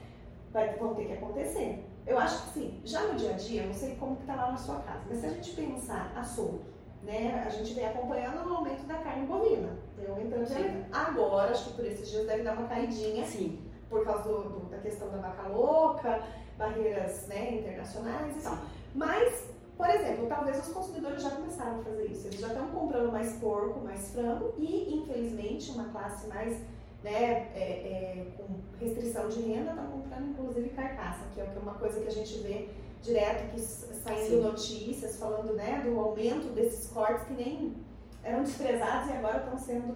Vai, 0.58 0.76
vão 0.76 0.96
ter 0.96 1.06
que 1.06 1.14
acontecer. 1.14 1.86
Eu 2.08 2.18
acho 2.18 2.44
que 2.44 2.50
sim, 2.60 2.82
já 2.84 3.02
no 3.04 3.14
dia 3.14 3.30
a 3.30 3.34
dia, 3.34 3.62
eu 3.62 3.68
não 3.68 3.74
sei 3.76 3.96
como 3.96 4.16
que 4.16 4.26
tá 4.26 4.34
lá 4.34 4.52
na 4.52 4.58
sua 4.58 4.80
casa, 4.80 5.04
mas 5.08 5.20
se 5.20 5.26
a 5.28 5.30
gente 5.30 5.52
pensar 5.52 6.12
açougue, 6.16 6.62
né? 7.04 7.44
A 7.46 7.50
gente 7.50 7.76
vem 7.76 7.86
acompanhando 7.86 8.50
o 8.50 8.56
aumento 8.56 8.84
da 8.88 8.96
carne 8.96 9.28
bovina, 9.28 9.78
vem 9.96 10.10
aumentando 10.10 10.46
de 10.46 10.86
Agora, 10.92 11.52
acho 11.52 11.66
que 11.66 11.76
por 11.76 11.86
esses 11.86 12.10
dias 12.10 12.26
deve 12.26 12.42
dar 12.42 12.58
uma 12.58 12.68
caidinha. 12.68 13.24
Sim 13.24 13.68
por 13.90 14.04
causa 14.04 14.24
do, 14.24 14.50
do, 14.50 14.70
da 14.70 14.78
questão 14.80 15.10
da 15.10 15.18
vaca 15.18 15.48
louca, 15.48 16.22
barreiras 16.58 17.28
né, 17.28 17.60
internacionais 17.60 18.36
e 18.36 18.42
tal. 18.42 18.58
Mas, 18.94 19.50
por 19.78 19.90
exemplo, 19.90 20.28
talvez 20.28 20.60
os 20.60 20.74
consumidores 20.74 21.22
já 21.24 21.32
começaram 21.32 21.80
a 21.80 21.84
fazer 21.84 22.06
isso. 22.08 22.28
Eles 22.28 22.40
já 22.40 22.48
estão 22.48 22.68
comprando 22.68 23.12
mais 23.12 23.34
porco, 23.34 23.80
mais 23.80 24.12
frango 24.12 24.54
e, 24.58 24.94
infelizmente, 24.96 25.72
uma 25.72 25.86
classe 25.86 26.28
mais 26.28 26.62
né, 27.08 27.50
é, 27.56 27.60
é, 27.60 28.26
com 28.38 28.46
restrição 28.84 29.30
de 29.30 29.42
renda 29.42 29.72
estão 29.72 29.88
comprando 29.88 30.30
inclusive 30.30 30.70
carcaça, 30.70 31.24
que 31.34 31.40
é 31.40 31.46
uma 31.62 31.76
coisa 31.76 32.02
que 32.02 32.08
a 32.08 32.12
gente 32.12 32.38
vê 32.40 32.68
direto 33.02 33.50
que 33.54 33.62
saindo 33.62 34.30
Sim. 34.30 34.42
notícias 34.42 35.18
falando 35.18 35.54
né, 35.54 35.82
do 35.86 35.98
aumento 35.98 36.54
desses 36.54 36.92
cortes 36.92 37.26
que 37.28 37.34
nem 37.34 37.76
eram 38.24 38.44
desprezados 38.44 39.10
e 39.10 39.14
agora 39.14 39.38
estão 39.38 39.58
sendo 39.58 39.96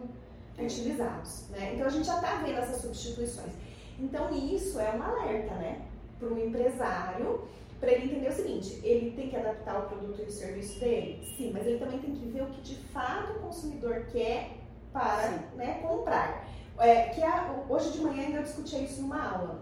utilizados. 0.57 1.49
Né? 1.49 1.73
Então 1.73 1.87
a 1.87 1.89
gente 1.89 2.05
já 2.05 2.15
está 2.15 2.35
vendo 2.35 2.57
essas 2.57 2.81
substituições. 2.81 3.51
Então 3.99 4.33
isso 4.33 4.79
é 4.79 4.95
um 4.95 5.03
alerta, 5.03 5.53
né, 5.55 5.81
para 6.17 6.29
o 6.29 6.39
empresário, 6.39 7.43
para 7.79 7.91
ele 7.91 8.05
entender 8.05 8.29
o 8.29 8.31
seguinte: 8.31 8.79
ele 8.83 9.11
tem 9.11 9.29
que 9.29 9.35
adaptar 9.35 9.79
o 9.79 9.89
produto 9.89 10.21
e 10.21 10.25
o 10.25 10.31
serviço 10.31 10.79
dele, 10.79 11.21
sim, 11.35 11.51
mas 11.51 11.67
ele 11.67 11.79
também 11.79 11.99
tem 11.99 12.15
que 12.15 12.25
ver 12.27 12.43
o 12.43 12.47
que 12.47 12.61
de 12.61 12.75
fato 12.75 13.33
o 13.33 13.39
consumidor 13.41 14.05
quer 14.11 14.51
para 14.93 15.31
né, 15.55 15.79
comprar. 15.81 16.47
É, 16.79 17.09
que 17.09 17.23
a, 17.23 17.63
hoje 17.69 17.91
de 17.91 18.01
manhã 18.01 18.23
ainda 18.23 18.37
eu 18.39 18.43
discuti 18.43 18.83
isso 18.83 19.01
numa 19.01 19.23
aula. 19.23 19.61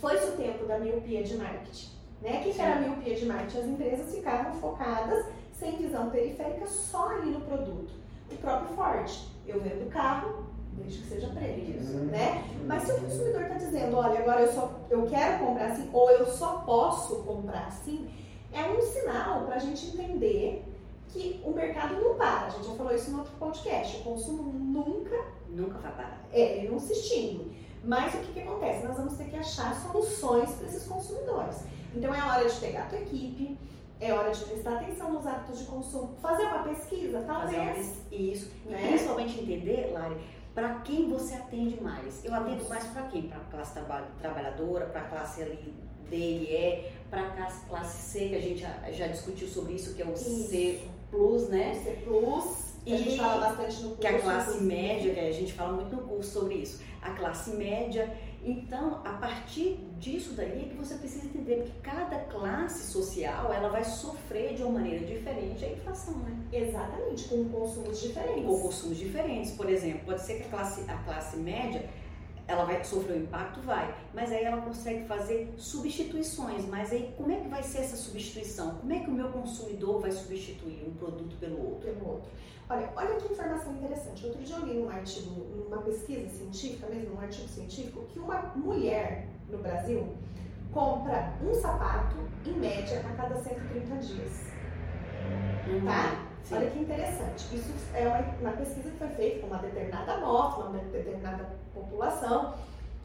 Foi-se 0.00 0.26
o 0.26 0.36
tempo 0.36 0.66
da 0.66 0.78
miopia 0.78 1.22
de 1.22 1.36
marketing. 1.36 1.88
Né? 2.20 2.40
O 2.40 2.42
que, 2.42 2.52
que 2.52 2.60
era 2.60 2.76
a 2.76 2.80
miopia 2.80 3.14
de 3.14 3.26
marketing? 3.26 3.58
As 3.58 3.66
empresas 3.66 4.14
ficavam 4.14 4.52
focadas, 4.54 5.26
sem 5.52 5.76
visão 5.76 6.10
periférica, 6.10 6.66
só 6.66 7.10
ali 7.10 7.30
no 7.30 7.40
produto. 7.40 7.92
O 8.30 8.36
próprio 8.36 8.76
Ford. 8.76 9.10
Eu 9.46 9.60
vendo 9.60 9.88
carro, 9.90 10.46
desde 10.72 11.02
que 11.02 11.08
seja 11.08 11.28
preto, 11.28 11.94
uhum. 11.94 12.06
né? 12.06 12.44
Mas 12.66 12.82
se 12.82 12.92
o 12.92 13.00
consumidor 13.00 13.42
está 13.42 13.54
dizendo, 13.54 13.96
olha, 13.96 14.18
agora 14.18 14.42
eu 14.42 14.52
só 14.52 14.80
eu 14.90 15.06
quero 15.06 15.44
comprar 15.44 15.66
assim 15.66 15.88
ou 15.92 16.10
eu 16.10 16.26
só 16.26 16.58
posso 16.66 17.22
comprar 17.22 17.66
assim, 17.68 18.10
é 18.52 18.62
um 18.62 18.80
sinal 18.82 19.44
para 19.44 19.56
a 19.56 19.58
gente 19.58 19.86
entender 19.86 20.64
que 21.08 21.40
o 21.44 21.50
mercado 21.50 21.94
não 21.94 22.14
para. 22.16 22.46
A 22.46 22.50
gente 22.50 22.66
já 22.66 22.74
falou 22.74 22.94
isso 22.94 23.10
no 23.10 23.18
outro 23.18 23.32
podcast. 23.38 23.98
O 23.98 24.02
consumo 24.04 24.52
nunca 24.52 25.16
nunca 25.56 25.78
vai 25.78 25.92
parar. 25.92 26.24
É, 26.32 26.58
ele 26.58 26.68
não 26.68 26.78
se 26.78 26.92
extingue. 26.92 27.56
Mas 27.84 28.14
o 28.14 28.18
que, 28.18 28.32
que 28.32 28.40
acontece? 28.40 28.86
Nós 28.86 28.96
vamos 28.96 29.14
ter 29.14 29.24
que 29.24 29.36
achar 29.36 29.74
soluções 29.74 30.50
para 30.50 30.66
esses 30.66 30.86
consumidores. 30.86 31.64
Então 31.94 32.14
é 32.14 32.20
hora 32.20 32.48
de 32.48 32.54
pegar 32.56 32.84
a 32.84 32.86
tua 32.86 32.98
equipe, 32.98 33.56
é 34.00 34.12
hora 34.12 34.30
de 34.30 34.44
prestar 34.44 34.76
atenção 34.76 35.12
nos 35.12 35.26
hábitos 35.26 35.60
de 35.60 35.64
consumo, 35.66 36.14
fazer 36.20 36.44
uma 36.44 36.64
pesquisa, 36.64 37.22
talvez. 37.26 37.56
Fazer 37.56 37.80
uma, 37.80 38.16
isso. 38.16 38.50
Né? 38.66 38.84
E 38.84 38.88
principalmente 38.88 39.40
entender, 39.40 39.92
Lari, 39.92 40.16
para 40.54 40.80
quem 40.80 41.08
você 41.08 41.34
atende 41.34 41.80
mais. 41.82 42.24
Eu 42.24 42.34
atendo 42.34 42.68
mais 42.68 42.84
para 42.84 43.02
quem? 43.04 43.28
Para 43.28 43.38
a 43.38 43.44
classe 43.44 43.78
trabalhadora, 44.18 44.86
para 44.86 45.02
a 45.02 45.04
classe 45.04 45.42
ali 45.42 45.74
D 46.10 46.16
e 46.16 46.54
E, 46.54 46.92
para 47.10 47.26
a 47.26 47.30
classe, 47.30 47.66
classe 47.66 48.02
C, 48.10 48.28
que 48.28 48.34
a 48.34 48.40
gente 48.40 48.60
já, 48.60 48.90
já, 48.92 49.06
discutiu 49.06 49.48
sobre 49.48 49.74
isso, 49.74 49.94
que 49.94 50.02
é 50.02 50.06
o 50.06 50.12
isso. 50.12 50.48
C 50.48 50.80
Plus, 51.10 51.48
né? 51.48 51.72
O 51.72 51.84
C 51.84 51.90
Plus. 52.04 52.65
E 52.86 52.94
a 52.94 52.96
gente 52.96 53.16
fala 53.18 53.48
bastante 53.48 53.82
no 53.82 53.88
curso. 53.88 54.00
Que 54.00 54.06
a 54.06 54.18
classe 54.20 54.62
média, 54.62 55.12
que 55.12 55.20
a 55.20 55.32
gente 55.32 55.52
fala 55.52 55.72
muito 55.72 55.94
no 55.94 56.02
curso 56.02 56.30
sobre 56.30 56.54
isso. 56.54 56.80
A 57.02 57.10
classe 57.10 57.50
média 57.50 58.10
então, 58.46 59.00
a 59.04 59.14
partir 59.14 59.80
disso 59.98 60.34
daí 60.34 60.66
é 60.66 60.68
que 60.68 60.76
você 60.76 60.94
precisa 60.94 61.26
entender 61.26 61.64
que 61.64 61.80
cada 61.80 62.16
classe 62.26 62.92
social 62.92 63.52
ela 63.52 63.68
vai 63.68 63.82
sofrer 63.82 64.54
de 64.54 64.62
uma 64.62 64.78
maneira 64.78 65.04
diferente 65.04 65.64
a 65.64 65.72
inflação, 65.72 66.16
né? 66.18 66.38
Exatamente, 66.52 67.24
com 67.24 67.48
consumos 67.48 68.00
diferentes. 68.00 68.44
Com 68.44 68.60
consumos 68.60 68.98
diferentes, 68.98 69.50
por 69.50 69.68
exemplo, 69.68 70.02
pode 70.06 70.22
ser 70.22 70.34
que 70.36 70.44
a 70.44 70.48
classe, 70.48 70.88
a 70.88 70.96
classe 70.98 71.36
média 71.38 71.90
ela 72.46 72.64
vai 72.64 72.84
sofrer 72.84 73.16
o 73.16 73.22
impacto, 73.22 73.60
vai, 73.62 73.92
mas 74.14 74.30
aí 74.30 74.44
ela 74.44 74.62
consegue 74.62 75.04
fazer 75.08 75.52
substituições. 75.56 76.64
Mas 76.66 76.92
aí 76.92 77.12
como 77.16 77.32
é 77.32 77.40
que 77.40 77.48
vai 77.48 77.64
ser 77.64 77.78
essa 77.78 77.96
substituição? 77.96 78.76
Como 78.76 78.92
é 78.92 79.00
que 79.00 79.10
o 79.10 79.12
meu 79.12 79.28
consumidor 79.30 80.00
vai 80.00 80.12
substituir 80.12 80.84
um 80.86 80.94
produto 80.94 81.36
pelo 81.40 81.58
outro? 81.60 81.92
Pelo 81.92 82.08
outro. 82.08 82.30
Olha, 82.68 82.90
olha 82.96 83.14
que 83.16 83.32
informação 83.32 83.72
interessante. 83.74 84.26
Outro 84.26 84.42
dia 84.42 84.56
eu 84.56 84.66
li 84.66 84.74
num 84.74 84.90
artigo, 84.90 85.40
numa 85.54 85.78
pesquisa 85.82 86.28
científica 86.28 86.88
mesmo, 86.88 87.16
um 87.16 87.20
artigo 87.20 87.46
científico, 87.48 88.04
que 88.12 88.18
uma 88.18 88.52
mulher 88.56 89.28
no 89.48 89.58
Brasil 89.58 90.16
compra 90.72 91.32
um 91.42 91.54
sapato, 91.54 92.16
em 92.44 92.52
média, 92.52 93.04
a 93.08 93.16
cada 93.16 93.36
130 93.36 93.96
dias. 93.96 94.46
Uhum, 95.68 95.84
tá? 95.86 96.26
Sim. 96.42 96.56
Olha 96.56 96.70
que 96.70 96.78
interessante. 96.80 97.56
Isso 97.56 97.72
é 97.94 98.06
uma, 98.06 98.18
uma, 98.40 98.52
pesquisa 98.56 98.90
que 98.90 98.98
foi 98.98 99.08
feita 99.08 99.40
com 99.40 99.46
uma 99.46 99.58
determinada 99.58 100.14
amostra, 100.14 100.64
uma 100.64 100.78
determinada 100.78 101.48
população. 101.72 102.54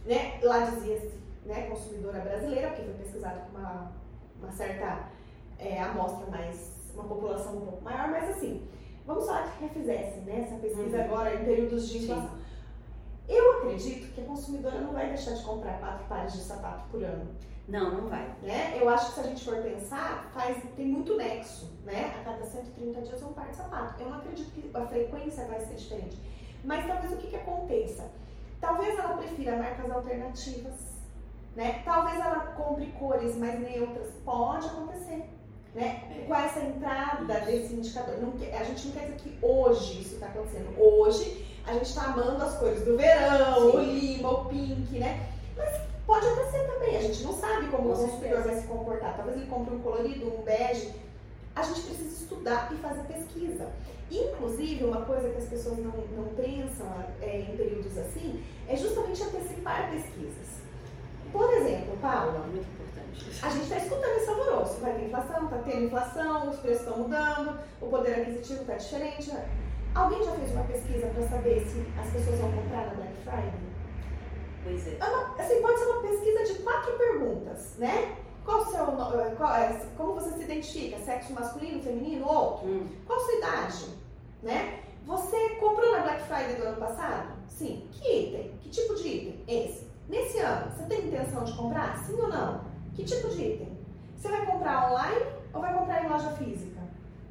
Né? 0.05 0.39
Lá 0.41 0.59
dizia-se 0.71 1.11
né, 1.45 1.67
consumidora 1.69 2.19
brasileira, 2.19 2.69
porque 2.69 2.83
foi 2.83 2.93
pesquisado 2.95 3.41
com 3.41 3.57
uma, 3.57 3.91
uma 4.39 4.51
certa 4.51 5.07
é, 5.59 5.79
amostra 5.81 6.29
mais, 6.31 6.71
uma 6.93 7.03
população 7.03 7.57
um 7.57 7.61
pouco 7.61 7.83
maior, 7.83 8.09
mas 8.09 8.29
assim, 8.29 8.67
Vamos 9.11 9.25
falar 9.25 9.51
que 9.51 9.65
refizesse 9.65 10.19
né, 10.21 10.45
essa 10.47 10.55
pesquisa 10.55 10.97
uhum. 10.97 11.03
agora 11.03 11.35
em 11.35 11.43
períodos 11.43 11.89
de 11.89 11.97
inflação. 11.97 12.31
Eu 13.27 13.57
acredito 13.57 14.13
que 14.13 14.21
a 14.21 14.23
consumidora 14.23 14.79
não 14.79 14.93
vai 14.93 15.07
deixar 15.07 15.33
de 15.33 15.43
comprar 15.43 15.79
quatro 15.79 16.05
pares 16.05 16.31
de 16.31 16.39
sapato 16.39 16.85
por 16.89 17.03
ano. 17.03 17.27
Não, 17.67 17.91
não 17.91 18.07
vai. 18.07 18.25
Né? 18.41 18.77
Eu 18.79 18.87
acho 18.87 19.07
que 19.07 19.13
se 19.13 19.19
a 19.19 19.23
gente 19.23 19.43
for 19.43 19.57
pensar, 19.57 20.31
faz, 20.33 20.57
tem 20.77 20.87
muito 20.87 21.17
nexo, 21.17 21.69
né? 21.83 22.15
A 22.21 22.23
cada 22.23 22.45
130 22.45 23.01
dias 23.01 23.21
um 23.21 23.33
par 23.33 23.49
de 23.49 23.55
sapato. 23.57 24.01
Eu 24.01 24.09
não 24.09 24.17
acredito 24.17 24.49
que 24.51 24.69
a 24.73 24.85
frequência 24.85 25.45
vai 25.45 25.59
ser 25.59 25.75
diferente. 25.75 26.17
Mas 26.63 26.87
talvez 26.87 27.11
o 27.11 27.17
que, 27.17 27.27
que 27.27 27.35
aconteça? 27.35 28.09
Talvez 28.61 28.97
ela 28.97 29.17
prefira 29.17 29.57
marcas 29.57 29.91
alternativas, 29.91 30.73
né? 31.55 31.81
Talvez 31.83 32.17
ela 32.17 32.47
compre 32.53 32.87
cores 32.93 33.35
mais 33.35 33.59
neutras. 33.59 34.09
Pode 34.23 34.67
acontecer. 34.67 35.29
Né? 35.73 36.03
É. 36.11 36.25
Com 36.25 36.35
essa 36.35 36.59
entrada 36.59 37.39
desse 37.41 37.73
indicador. 37.73 38.17
Não, 38.19 38.33
a 38.59 38.63
gente 38.63 38.87
não 38.87 38.93
quer 38.93 39.03
dizer 39.05 39.15
que 39.17 39.37
hoje 39.41 40.01
isso 40.01 40.15
está 40.15 40.27
acontecendo. 40.27 40.77
Hoje 40.77 41.45
a 41.65 41.73
gente 41.73 41.85
está 41.85 42.05
amando 42.05 42.43
as 42.43 42.57
cores 42.57 42.83
do 42.83 42.97
verão, 42.97 43.71
Sim. 43.71 43.77
o 43.77 43.81
lima, 43.81 44.29
o 44.29 44.45
pink, 44.45 44.99
né? 44.99 45.29
Mas 45.55 45.81
pode 46.05 46.25
acontecer 46.25 46.65
também. 46.67 46.97
A 46.97 47.01
gente 47.01 47.23
não 47.23 47.33
sabe 47.33 47.67
como 47.67 47.83
Com 47.83 47.89
o 47.89 48.07
consumidor 48.07 48.43
vai 48.43 48.55
se 48.55 48.67
comportar. 48.67 49.15
Talvez 49.15 49.37
ele 49.37 49.47
compre 49.47 49.75
um 49.75 49.79
colorido, 49.79 50.27
um 50.27 50.41
bege. 50.41 50.91
A 51.55 51.63
gente 51.63 51.81
precisa 51.81 52.23
estudar 52.23 52.71
e 52.73 52.75
fazer 52.77 53.03
pesquisa. 53.03 53.69
Inclusive, 54.09 54.83
uma 54.83 55.05
coisa 55.05 55.29
que 55.29 55.37
as 55.37 55.47
pessoas 55.47 55.77
não, 55.77 55.91
não 55.91 56.25
pensam 56.35 56.87
é, 57.21 57.39
em 57.39 57.55
períodos 57.55 57.97
assim 57.97 58.43
é 58.67 58.75
justamente 58.75 59.23
antecipar 59.23 59.89
pesquisas. 59.89 60.61
Por 61.31 61.53
exemplo, 61.53 61.97
Paula. 62.01 62.45
A 63.41 63.49
gente 63.49 63.63
está 63.63 63.77
escutando 63.77 64.15
esse 64.17 64.29
alvoroço. 64.29 64.79
Vai 64.81 64.93
ter 64.93 65.05
inflação, 65.05 65.45
está 65.45 65.57
tendo 65.59 65.85
inflação, 65.85 66.49
os 66.49 66.59
preços 66.59 66.81
estão 66.87 66.97
mudando, 66.97 67.59
o 67.81 67.87
poder 67.87 68.13
aquisitivo 68.21 68.61
está 68.61 68.75
diferente. 68.75 69.31
Alguém 69.95 70.23
já 70.23 70.31
fez 70.31 70.51
uma 70.51 70.63
pesquisa 70.63 71.07
para 71.07 71.27
saber 71.27 71.59
se 71.67 71.85
as 71.99 72.09
pessoas 72.11 72.39
vão 72.39 72.51
comprar 72.51 72.87
na 72.87 72.93
Black 72.93 73.13
Friday? 73.23 73.53
Pois 74.63 74.87
é. 74.87 74.97
É 74.99 75.03
uma- 75.05 75.35
assim, 75.37 75.61
pode 75.61 75.79
ser 75.79 75.85
uma 75.85 76.01
pesquisa 76.01 76.43
de 76.53 76.59
quatro 76.63 76.93
perguntas, 76.97 77.75
né? 77.77 78.15
Qual 78.45 78.65
seu, 78.65 78.83
eh, 79.21 79.35
qual 79.37 79.55
é- 79.55 79.85
como 79.97 80.13
você 80.13 80.31
se 80.31 80.43
identifica? 80.43 80.97
Sexo 80.99 81.33
masculino, 81.33 81.81
feminino, 81.81 82.27
outro? 82.27 82.67
Hum, 82.67 82.87
Qual 83.05 83.19
a 83.19 83.23
sua 83.23 83.33
idade? 83.35 83.85
Né? 84.41 84.79
Você 85.05 85.49
comprou 85.59 85.91
na 85.91 86.01
Black 86.03 86.21
Friday 86.23 86.55
do 86.55 86.63
ano 86.63 86.77
passado? 86.77 87.33
Sim. 87.47 87.87
Que 87.91 88.07
item? 88.27 88.51
Que 88.61 88.69
tipo 88.69 88.95
de 88.95 89.07
item? 89.07 89.43
Esse. 89.47 89.87
Nesse 90.07 90.39
ano, 90.39 90.71
você 90.71 90.83
tem 90.85 91.07
intenção 91.07 91.43
de 91.43 91.53
comprar? 91.55 91.97
Sim 92.05 92.19
ou 92.19 92.27
não? 92.29 92.61
Que 92.95 93.03
tipo 93.03 93.29
de 93.29 93.41
item? 93.41 93.77
Você 94.15 94.27
vai 94.29 94.45
comprar 94.45 94.91
online 94.91 95.25
ou 95.53 95.61
vai 95.61 95.73
comprar 95.73 96.05
em 96.05 96.09
loja 96.09 96.29
física? 96.31 96.81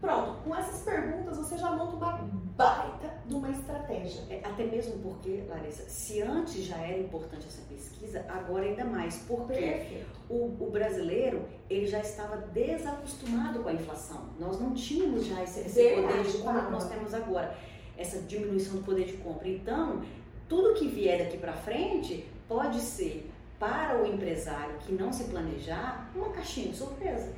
Pronto, 0.01 0.43
com 0.43 0.57
essas 0.57 0.83
perguntas 0.83 1.37
você 1.37 1.59
já 1.59 1.71
monta 1.73 1.95
uma 1.95 2.13
baita 2.57 3.13
de 3.27 3.35
uma 3.35 3.51
estratégia. 3.51 4.23
é, 4.31 4.41
até 4.43 4.65
mesmo 4.65 4.99
porque, 4.99 5.45
Larissa, 5.49 5.83
se 5.89 6.23
antes 6.23 6.65
já 6.65 6.79
era 6.79 6.99
importante 6.99 7.47
essa 7.47 7.63
pesquisa, 7.69 8.25
agora 8.29 8.65
ainda 8.65 8.85
mais. 8.85 9.19
Porque 9.29 10.05
o, 10.29 10.57
o 10.59 10.71
brasileiro 10.71 11.43
ele 11.69 11.87
já 11.87 12.01
estava 12.01 12.39
desacostumado 12.39 13.63
com 13.63 13.69
a 13.69 13.73
inflação. 13.75 14.31
Nós 14.39 14.59
não 14.59 14.73
tínhamos 14.73 15.27
já 15.27 15.43
esse, 15.43 15.61
esse 15.61 15.95
poder 15.97 16.23
de 16.25 16.39
compra 16.39 16.65
que 16.65 16.73
nós 16.73 16.89
temos 16.89 17.15
agora, 17.15 17.55
essa 17.97 18.21
diminuição 18.23 18.77
do 18.77 18.83
poder 18.83 19.05
de 19.05 19.15
compra. 19.19 19.49
Então, 19.49 20.03
tudo 20.49 20.75
que 20.75 20.89
vier 20.89 21.19
daqui 21.19 21.37
para 21.37 21.53
frente 21.53 22.27
pode 22.49 22.81
ser 22.81 23.30
para 23.61 24.03
o 24.03 24.07
empresário 24.07 24.75
que 24.81 24.93
não 24.93 25.13
se 25.13 25.25
planejar 25.25 26.11
uma 26.17 26.31
caixinha 26.31 26.69
de 26.73 26.77
surpresa, 26.79 27.29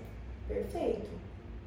Perfeito. 0.49 1.01
né? 1.01 1.19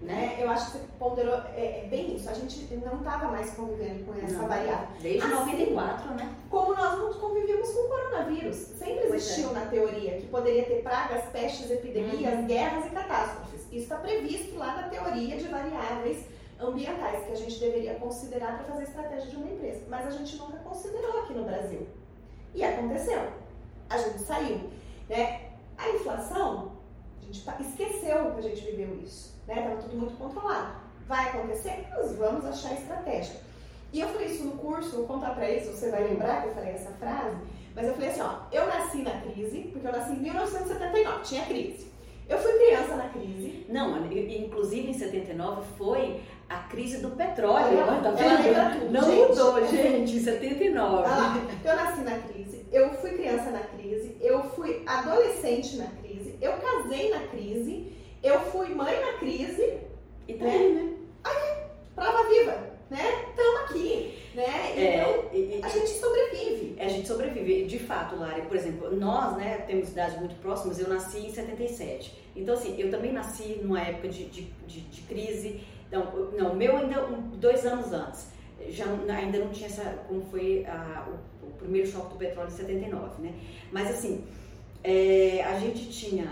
Né? 0.02 0.38
Eu 0.40 0.50
acho 0.50 0.66
que 0.72 0.78
você 0.78 0.84
ponderou 1.00 1.34
é, 1.56 1.84
é 1.84 1.88
bem 1.90 2.16
isso. 2.16 2.30
A 2.30 2.34
gente 2.34 2.62
não 2.76 2.98
estava 2.98 3.28
mais 3.30 3.52
convivendo 3.52 4.04
com 4.06 4.14
essa 4.14 4.38
Não. 4.40 4.48
variável. 4.48 4.88
Desde 5.02 5.22
Assim, 5.22 5.34
94, 5.34 6.14
né? 6.16 6.36
Como 6.50 6.76
nós 6.76 7.00
não 7.00 7.14
convivíamos 7.14 7.70
com 7.72 7.80
o 7.80 7.88
coronavírus. 7.90 8.56
Sempre 8.56 9.04
é. 9.04 9.16
existiu 9.16 9.52
na 9.54 9.66
teoria 9.68 10.18
que 10.20 10.28
poderia 10.28 10.66
ter 10.66 10.84
pragas, 10.84 11.24
pestes, 11.32 11.72
epidemias, 11.72 12.34
Uhum. 12.34 12.46
guerras 12.46 12.86
e 12.86 12.90
catástrofes. 12.90 13.62
Isso 13.72 13.84
está 13.84 13.98
previsto 13.98 14.58
lá 14.58 14.76
na 14.82 14.90
teoria 14.90 15.38
de 15.38 15.48
variáveis 15.48 16.26
ambientais 16.60 17.26
que 17.26 17.32
a 17.32 17.36
gente 17.36 17.60
deveria 17.60 17.96
considerar 17.96 18.56
para 18.58 18.66
fazer 18.66 18.82
a 18.82 18.84
estratégia 18.88 19.30
de 19.30 19.36
uma 19.38 19.48
empresa. 19.48 19.82
Mas 19.90 20.08
a 20.08 20.12
gente 20.12 20.36
nunca 20.38 20.58
considerou 20.60 21.20
aqui 21.24 21.34
no 21.34 21.46
Brasil. 21.46 21.88
E 22.54 22.64
aconteceu. 22.64 23.45
A 23.90 23.98
gente 23.98 24.20
saiu. 24.20 24.70
Né? 25.10 25.42
A 25.78 25.90
inflação, 25.90 26.72
a 27.22 27.26
gente 27.26 27.42
pa- 27.42 27.58
esqueceu 27.60 28.32
que 28.32 28.40
a 28.40 28.42
gente 28.42 28.62
viveu 28.66 29.00
isso. 29.04 29.36
Estava 29.48 29.76
tudo 29.78 29.96
muito 29.98 30.18
controlado. 30.18 30.76
Vai 31.08 31.30
acontecer? 31.30 31.86
Nós 31.96 32.16
vamos 32.16 32.46
achar 32.46 32.74
estratégia. 32.74 33.36
E 33.94 34.00
eu 34.02 34.08
falei 34.10 34.28
isso 34.28 34.44
no 34.44 34.54
curso, 34.54 34.98
vou 34.98 35.06
contar 35.06 35.36
pra 35.36 35.50
isso, 35.50 35.72
você 35.72 35.90
vai 35.92 36.04
lembrar 36.04 36.42
que 36.42 36.48
eu 36.50 36.54
falei 36.54 36.72
essa 36.72 36.90
frase, 36.94 37.38
mas 37.76 37.88
eu 37.88 37.94
falei 37.94 38.10
assim, 38.10 38.22
ó, 38.22 38.40
eu 38.52 38.66
nasci 38.68 38.98
na 39.04 39.22
crise, 39.22 39.70
porque 39.72 39.88
eu 39.88 39.92
nasci 39.92 40.14
em 40.14 40.20
1979, 40.20 41.22
tinha 41.24 41.46
crise. 41.46 41.88
Eu 42.28 42.40
fui 42.40 42.54
criança 42.54 42.96
na 42.96 43.08
crise. 43.10 43.66
Não, 43.70 44.04
inclusive 44.08 44.90
em 44.90 44.94
79 44.94 45.62
foi 45.78 46.20
a 46.50 46.58
crise 46.64 46.98
do 46.98 47.12
petróleo. 47.12 47.78
Olha, 47.88 48.02
tá 48.02 48.10
vendo? 48.12 48.92
Não 48.92 49.04
gente. 49.04 49.30
mudou, 49.30 49.68
gente, 49.68 50.16
em 50.18 50.20
79. 50.20 50.86
Olha 50.98 51.02
lá, 51.08 51.38
eu 51.64 51.76
nasci 51.76 52.02
na 52.02 52.18
crise, 52.18 52.66
eu 52.72 52.90
fui 52.96 53.12
criança 53.12 53.52
na 53.52 53.60
crise, 53.60 53.75
adolescente 54.88 55.78
na 55.78 55.88
crise, 55.88 56.36
eu 56.42 56.54
casei 56.54 57.10
na 57.10 57.20
crise, 57.28 57.92
eu 58.24 58.40
fui 58.52 58.70
mãe 58.70 59.00
na 59.00 59.14
crise, 59.20 59.78
E 60.28 60.34
tá 60.34 60.46
aí, 60.46 60.74
né? 60.74 60.94
prova 61.96 62.28
viva, 62.30 62.52
né? 62.90 63.00
Estamos 63.30 63.62
aqui, 63.62 64.18
né? 64.36 64.44
Então, 64.72 64.84
É, 64.84 65.30
e- 65.34 65.60
e- 65.60 65.62
a 65.64 65.70
gente 65.70 65.90
sobrevive. 65.92 66.76
a 66.80 66.88
gente 66.88 67.08
sobrevive. 67.08 67.66
De 67.66 67.80
fato, 67.80 68.16
Lari, 68.18 68.42
por 68.44 68.56
exemplo, 68.58 68.96
nós, 68.96 69.38
né, 69.38 69.60
temos 69.68 69.90
idades 69.90 70.20
muito 70.20 70.36
próximas, 70.42 70.80
eu 70.80 70.90
nasci 70.90 71.20
em 71.20 71.32
77. 71.34 72.14
Então, 72.36 72.54
assim, 72.56 72.76
eu 72.80 72.90
também 72.92 73.14
nasci 73.14 73.60
numa 73.62 73.82
época 73.82 74.10
de, 74.10 74.26
de, 74.26 74.42
de, 74.68 74.82
de 74.82 75.02
crise. 75.04 75.62
Não, 75.92 76.02
eu- 76.14 76.32
não, 76.38 76.56
meu 76.56 76.76
ainda 76.78 77.06
um- 77.06 77.30
dois 77.38 77.66
anos 77.66 77.94
antes. 77.94 78.28
Já 78.70 78.86
ainda 79.16 79.38
não 79.40 79.50
tinha 79.50 79.68
essa, 79.68 79.84
como 80.08 80.26
foi 80.26 80.66
a- 80.66 81.08
o, 81.44 81.48
o 81.48 81.52
primeiro 81.52 81.88
choque 81.88 82.10
do 82.14 82.16
petróleo 82.18 82.48
em 82.50 82.52
79, 82.58 83.22
né? 83.22 83.34
Mas, 83.72 83.90
assim, 83.92 84.26
é, 84.90 85.44
a 85.44 85.60
gente 85.60 85.90
tinha, 85.90 86.28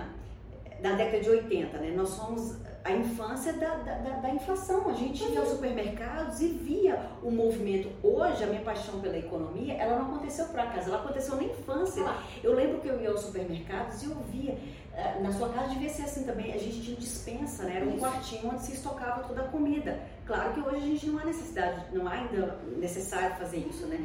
na 0.82 0.94
década 0.94 1.20
de 1.24 1.30
80, 1.30 1.78
né, 1.80 1.94
nós 1.96 2.10
somos 2.10 2.56
a 2.86 2.92
infância 2.92 3.54
da, 3.54 3.76
da, 3.76 3.94
da- 4.20 4.30
inflação. 4.32 4.90
A 4.90 4.94
gente 4.94 5.24
ia 5.24 5.40
aos 5.40 5.50
supermercados 5.50 6.42
e 6.42 6.48
via 6.50 7.00
o 7.24 7.32
movimento. 7.32 7.88
Hoje, 8.04 8.44
a 8.44 8.48
minha 8.48 8.62
paixão 8.62 9.00
pela 9.00 9.18
economia, 9.18 9.76
ela 9.76 10.00
não 10.00 10.08
aconteceu 10.08 10.46
por 10.48 10.60
acaso, 10.60 10.90
ela 10.90 11.00
aconteceu 11.00 11.38
na 11.38 11.44
infância. 11.44 12.04
Eu 12.44 12.54
lembro 12.54 12.82
que 12.82 12.88
eu 12.90 13.00
ia 13.00 13.10
aos 13.12 13.22
supermercados 13.22 14.04
e 14.04 14.08
eu 14.08 14.16
via, 14.30 14.58
eh, 14.94 15.20
na 15.22 15.32
sua 15.32 15.48
casa 15.50 15.70
devia 15.70 15.88
ser 15.88 16.02
assim 16.04 16.24
também, 16.26 16.52
a 16.52 16.58
gente 16.58 16.82
tinha 16.82 16.98
dispensa, 16.98 17.64
né? 17.64 17.78
Era 17.78 17.86
um 17.86 17.98
quartinho 17.98 18.50
onde 18.52 18.64
se 18.64 18.74
estocava 18.74 19.24
toda 19.24 19.44
a 19.44 19.48
comida. 19.48 20.02
Claro 20.26 20.54
que 20.54 20.60
hoje 20.60 20.76
a 20.78 20.88
gente 20.88 21.06
não 21.08 21.20
há 21.20 21.26
necessidade, 21.26 21.86
não 21.94 22.06
há 22.08 22.12
ainda 22.12 22.60
necessário 22.78 23.34
fazer 23.38 23.60
isso, 23.60 23.86
né? 23.88 23.98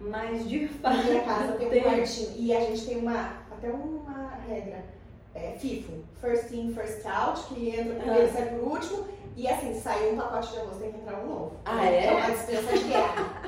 Mas 0.00 0.48
de 0.48 0.60
Na 0.82 0.90
fato. 0.90 1.04
minha 1.06 1.22
casa 1.22 1.52
tem 1.52 1.68
um 1.68 1.82
quartinho. 1.82 2.30
E 2.36 2.52
a 2.56 2.60
gente 2.60 2.84
tem 2.84 2.96
uma, 2.98 3.32
até 3.64 3.70
uma 3.70 4.36
regra. 4.46 4.84
É, 5.34 5.56
FIFO, 5.58 5.92
first 6.20 6.52
in, 6.52 6.72
first 6.72 7.04
out, 7.06 7.42
que 7.48 7.70
entra 7.70 7.94
primeiro 7.94 8.26
e 8.26 8.30
sai 8.30 8.46
por 8.50 8.68
último. 8.68 9.08
E 9.36 9.48
assim, 9.48 9.74
sai 9.80 10.12
um 10.12 10.16
pacote 10.16 10.52
de 10.52 10.58
arroz, 10.58 10.76
tem 10.76 10.92
que 10.92 10.98
entrar 11.00 11.18
um 11.24 11.26
novo. 11.26 11.56
Ah, 11.64 11.84
é? 11.84 12.06
É 12.06 12.12
uma 12.12 12.30
dispensa 12.30 12.78
de 12.78 12.84
guerra. 12.84 13.42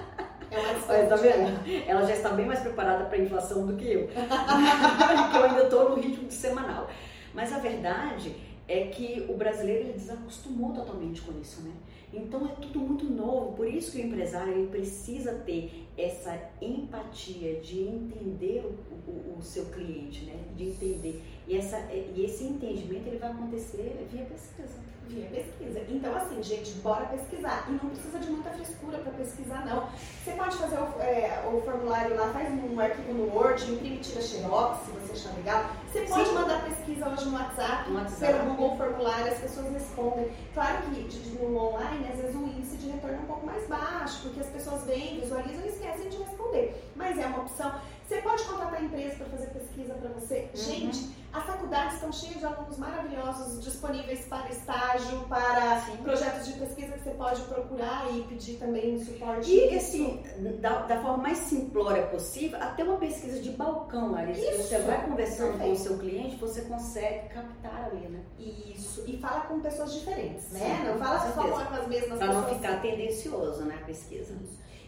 É 0.50 0.58
uma 0.58 0.74
dispensa 0.74 0.92
Olha, 0.92 1.06
tá 1.06 1.16
vendo? 1.16 1.86
Ela 1.86 2.06
já 2.06 2.14
está 2.14 2.30
bem 2.30 2.46
mais 2.46 2.58
preparada 2.58 3.04
para 3.04 3.16
a 3.16 3.20
inflação 3.20 3.66
do 3.66 3.76
que 3.76 3.92
eu. 3.92 4.08
que 4.10 5.36
eu 5.36 5.44
ainda 5.44 5.62
estou 5.62 5.90
no 5.90 5.96
ritmo 5.96 6.28
semanal. 6.28 6.88
Mas 7.32 7.52
a 7.52 7.58
verdade 7.58 8.34
é 8.66 8.86
que 8.86 9.24
o 9.28 9.34
brasileiro 9.34 9.84
ele 9.84 9.92
desacostumou 9.92 10.72
totalmente 10.72 11.20
com 11.20 11.38
isso, 11.40 11.62
né? 11.62 11.70
Então 12.16 12.46
é 12.46 12.52
tudo 12.60 12.80
muito 12.80 13.04
novo, 13.04 13.52
por 13.56 13.68
isso 13.68 13.92
que 13.92 13.98
o 13.98 14.06
empresário 14.06 14.66
precisa 14.68 15.32
ter 15.34 15.86
essa 15.96 16.50
empatia 16.60 17.60
de 17.60 17.80
entender 17.82 18.64
o, 18.64 19.10
o- 19.10 19.36
o 19.38 19.42
seu 19.42 19.66
cliente, 19.66 20.24
né? 20.24 20.34
De 20.56 20.64
entender. 20.64 21.22
E, 21.46 21.56
essa, 21.56 21.78
e 21.92 22.24
esse 22.24 22.44
entendimento 22.44 23.06
ele 23.06 23.18
vai 23.18 23.30
acontecer 23.30 24.06
via 24.10 24.24
pesquisa. 24.24 24.78
Via 25.08 25.28
pesquisa. 25.28 25.80
Então, 25.88 26.16
assim, 26.16 26.42
gente, 26.42 26.72
bora 26.78 27.06
pesquisar. 27.06 27.66
E 27.68 27.72
não 27.72 27.78
precisa 27.90 28.18
de 28.18 28.30
muita 28.30 28.50
frescura 28.50 28.98
para 28.98 29.12
pesquisar, 29.12 29.64
não. 29.64 29.88
Você 30.24 30.32
pode 30.32 30.56
fazer 30.56 30.76
o, 30.76 31.00
é, 31.00 31.44
o 31.46 31.60
formulário 31.62 32.16
lá, 32.16 32.28
faz 32.32 32.48
um 32.48 32.80
arquivo 32.80 33.12
no 33.12 33.34
Word, 33.34 33.70
imprime, 33.70 33.98
tira 33.98 34.20
xerox, 34.20 34.84
se 34.84 34.90
você 34.90 35.12
achar 35.12 35.36
legal. 35.36 35.70
Você 35.92 36.00
pode 36.02 36.28
Sim. 36.28 36.34
mandar 36.34 36.64
pesquisa 36.64 37.08
hoje 37.08 37.24
no 37.26 37.34
WhatsApp, 37.36 37.90
No 37.90 37.98
WhatsApp. 37.98 38.32
pelo 38.32 38.50
Google 38.50 38.76
Formulário, 38.76 39.32
as 39.32 39.38
pessoas 39.38 39.72
respondem. 39.72 40.30
Claro 40.52 40.82
que 40.82 41.36
no 41.40 41.56
online, 41.56 42.08
às 42.12 42.20
vezes 42.20 42.34
o 42.34 42.44
índice 42.44 42.76
de 42.76 42.90
retorno 42.90 43.16
é 43.16 43.20
um 43.20 43.26
pouco 43.26 43.46
mais 43.46 43.66
baixo, 43.68 44.22
porque 44.22 44.40
as 44.40 44.48
pessoas 44.48 44.84
veem, 44.84 45.20
visualizam 45.20 45.64
e 45.64 45.68
esquecem 45.68 46.08
de 46.08 46.16
responder. 46.16 46.82
Mas 46.94 47.18
é 47.18 47.26
uma 47.26 47.42
opção. 47.42 47.72
Você 48.06 48.18
pode 48.22 48.44
contratar 48.44 48.80
a 48.80 48.84
empresa 48.84 49.16
para 49.16 49.26
fazer 49.26 49.46
pesquisa 49.48 49.94
para 49.94 50.08
você. 50.10 50.48
Uhum. 50.54 50.62
Gente, 50.62 51.10
as 51.32 51.44
faculdades 51.66 51.94
estão 51.94 52.12
cheias 52.12 52.38
de 52.38 52.44
alunos 52.44 52.78
maravilhosos, 52.78 53.62
disponíveis 53.62 54.24
para 54.26 54.48
estágio, 54.50 55.20
para 55.28 55.80
Sim. 55.80 55.96
projetos 55.98 56.46
de 56.46 56.52
pesquisa 56.54 56.92
que 56.92 57.00
você 57.02 57.10
pode 57.10 57.42
procurar 57.42 58.06
e 58.14 58.22
pedir 58.22 58.54
também 58.58 58.98
suporte. 59.04 59.50
E 59.52 59.74
assim, 59.76 60.22
da, 60.60 60.82
da 60.82 61.00
forma 61.02 61.18
mais 61.18 61.38
simplória 61.38 62.06
possível, 62.06 62.58
até 62.62 62.84
uma 62.84 62.96
pesquisa 62.98 63.40
de 63.40 63.50
balcão, 63.50 64.12
Larissa. 64.12 64.40
Você 64.62 64.76
Isso, 64.76 64.86
vai 64.86 65.04
conversando 65.04 65.48
com 65.48 65.54
o 65.54 65.58
perfeito. 65.58 65.80
seu 65.80 65.98
cliente, 65.98 66.36
você 66.36 66.62
consegue 66.62 67.28
captar 67.28 67.84
ali, 67.90 68.08
né? 68.08 68.20
Isso. 68.38 69.02
E 69.06 69.18
fala 69.18 69.40
com 69.42 69.60
pessoas 69.60 69.92
diferentes, 69.92 70.50
né? 70.52 70.60
Sim, 70.60 70.84
Não 70.88 70.98
fala 70.98 71.32
só 71.32 71.42
com 71.42 71.74
as 71.74 71.88
mesmas 71.88 72.18
Pra 72.18 72.28
pessoas. 72.28 72.46
não 72.46 72.54
ficar 72.54 72.80
tendencioso, 72.80 73.64
né, 73.64 73.78
a 73.82 73.84
pesquisa. 73.84 74.34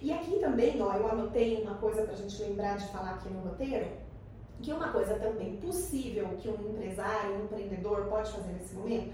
E 0.01 0.13
aqui 0.13 0.39
também, 0.39 0.81
ó, 0.81 0.93
eu 0.95 1.09
anotei 1.09 1.61
uma 1.63 1.75
coisa 1.75 2.03
pra 2.03 2.15
gente 2.15 2.41
lembrar 2.41 2.77
de 2.77 2.87
falar 2.89 3.15
aqui 3.15 3.29
no 3.31 3.41
roteiro, 3.41 3.85
que 4.63 4.73
uma 4.73 4.89
coisa 4.93 5.15
também 5.15 5.57
possível 5.57 6.29
que 6.39 6.49
um 6.49 6.71
empresário, 6.71 7.37
um 7.37 7.45
empreendedor 7.45 8.07
pode 8.07 8.31
fazer 8.33 8.53
nesse 8.53 8.75
momento 8.75 9.13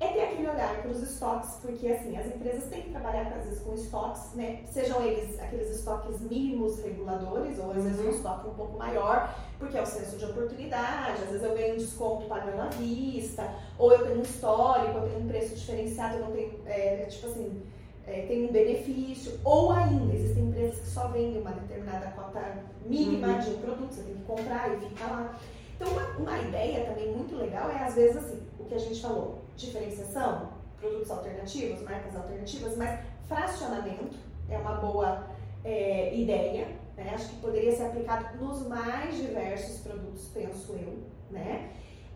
é 0.00 0.08
ter 0.08 0.20
aquele 0.22 0.48
olhar 0.48 0.82
para 0.82 0.90
os 0.90 1.00
estoques, 1.00 1.50
porque 1.62 1.86
assim, 1.86 2.16
as 2.16 2.26
empresas 2.26 2.64
têm 2.64 2.82
que 2.82 2.90
trabalhar 2.90 3.32
às 3.32 3.44
vezes 3.44 3.60
com 3.60 3.72
estoques, 3.72 4.32
né? 4.34 4.62
Sejam 4.66 5.00
eles 5.00 5.38
aqueles 5.40 5.70
estoques 5.70 6.20
mínimos 6.20 6.82
reguladores, 6.82 7.56
ou 7.60 7.70
às 7.70 7.76
vezes 7.84 8.00
um 8.00 8.04
Uhum. 8.04 8.10
estoque 8.10 8.48
um 8.48 8.54
pouco 8.54 8.76
maior, 8.76 9.32
porque 9.60 9.78
é 9.78 9.82
o 9.82 9.86
senso 9.86 10.16
de 10.18 10.24
oportunidade, 10.24 11.22
às 11.22 11.28
vezes 11.30 11.42
eu 11.44 11.54
ganho 11.54 11.74
um 11.74 11.78
desconto 11.78 12.26
pagando 12.26 12.62
à 12.62 12.66
vista, 12.70 13.48
ou 13.78 13.92
eu 13.92 14.04
tenho 14.04 14.18
um 14.18 14.22
histórico, 14.22 14.98
eu 14.98 15.08
tenho 15.08 15.20
um 15.20 15.28
preço 15.28 15.54
diferenciado, 15.54 16.16
eu 16.16 16.24
não 16.24 16.32
tenho, 16.32 16.60
é, 16.66 17.06
tipo 17.06 17.28
assim, 17.28 17.62
é, 18.06 18.26
tem 18.26 18.48
um 18.48 18.52
benefício, 18.52 19.38
ou 19.44 19.70
ainda 19.72 20.12
existem 20.14 20.44
empresas 20.44 20.80
que 20.80 20.88
só 20.88 21.08
vendem 21.08 21.40
uma 21.40 21.52
determinada 21.52 22.06
cota 22.12 22.40
mínima 22.84 23.28
Uhum. 23.28 23.38
de 23.40 23.50
um 23.50 23.60
produto, 23.60 23.92
você 23.94 24.02
tem 24.02 24.14
que 24.14 24.22
comprar 24.24 24.72
e 24.74 24.80
fica 24.88 25.04
lá. 25.06 25.38
Então, 25.76 25.92
uma, 25.92 26.06
uma 26.18 26.38
ideia 26.40 26.84
também 26.84 27.12
muito 27.12 27.36
legal 27.36 27.70
é, 27.70 27.84
às 27.84 27.94
vezes, 27.94 28.16
assim, 28.16 28.42
o 28.58 28.64
que 28.64 28.74
a 28.74 28.78
gente 28.78 29.00
falou, 29.00 29.38
diferenciação, 29.56 30.50
produtos 30.80 31.10
alternativos, 31.10 31.82
marcas 31.82 32.14
alternativas, 32.16 32.76
mas 32.76 33.00
fracionamento 33.28 34.16
é 34.48 34.58
uma 34.58 34.74
boa 34.74 35.26
é, 35.64 36.14
ideia, 36.14 36.68
né? 36.96 37.12
Acho 37.14 37.28
que 37.30 37.36
poderia 37.36 37.74
ser 37.74 37.84
aplicado 37.84 38.36
nos 38.38 38.66
mais 38.66 39.16
diversos 39.16 39.78
produtos, 39.80 40.28
penso 40.34 40.72
eu, 40.72 40.98
né? 41.30 41.70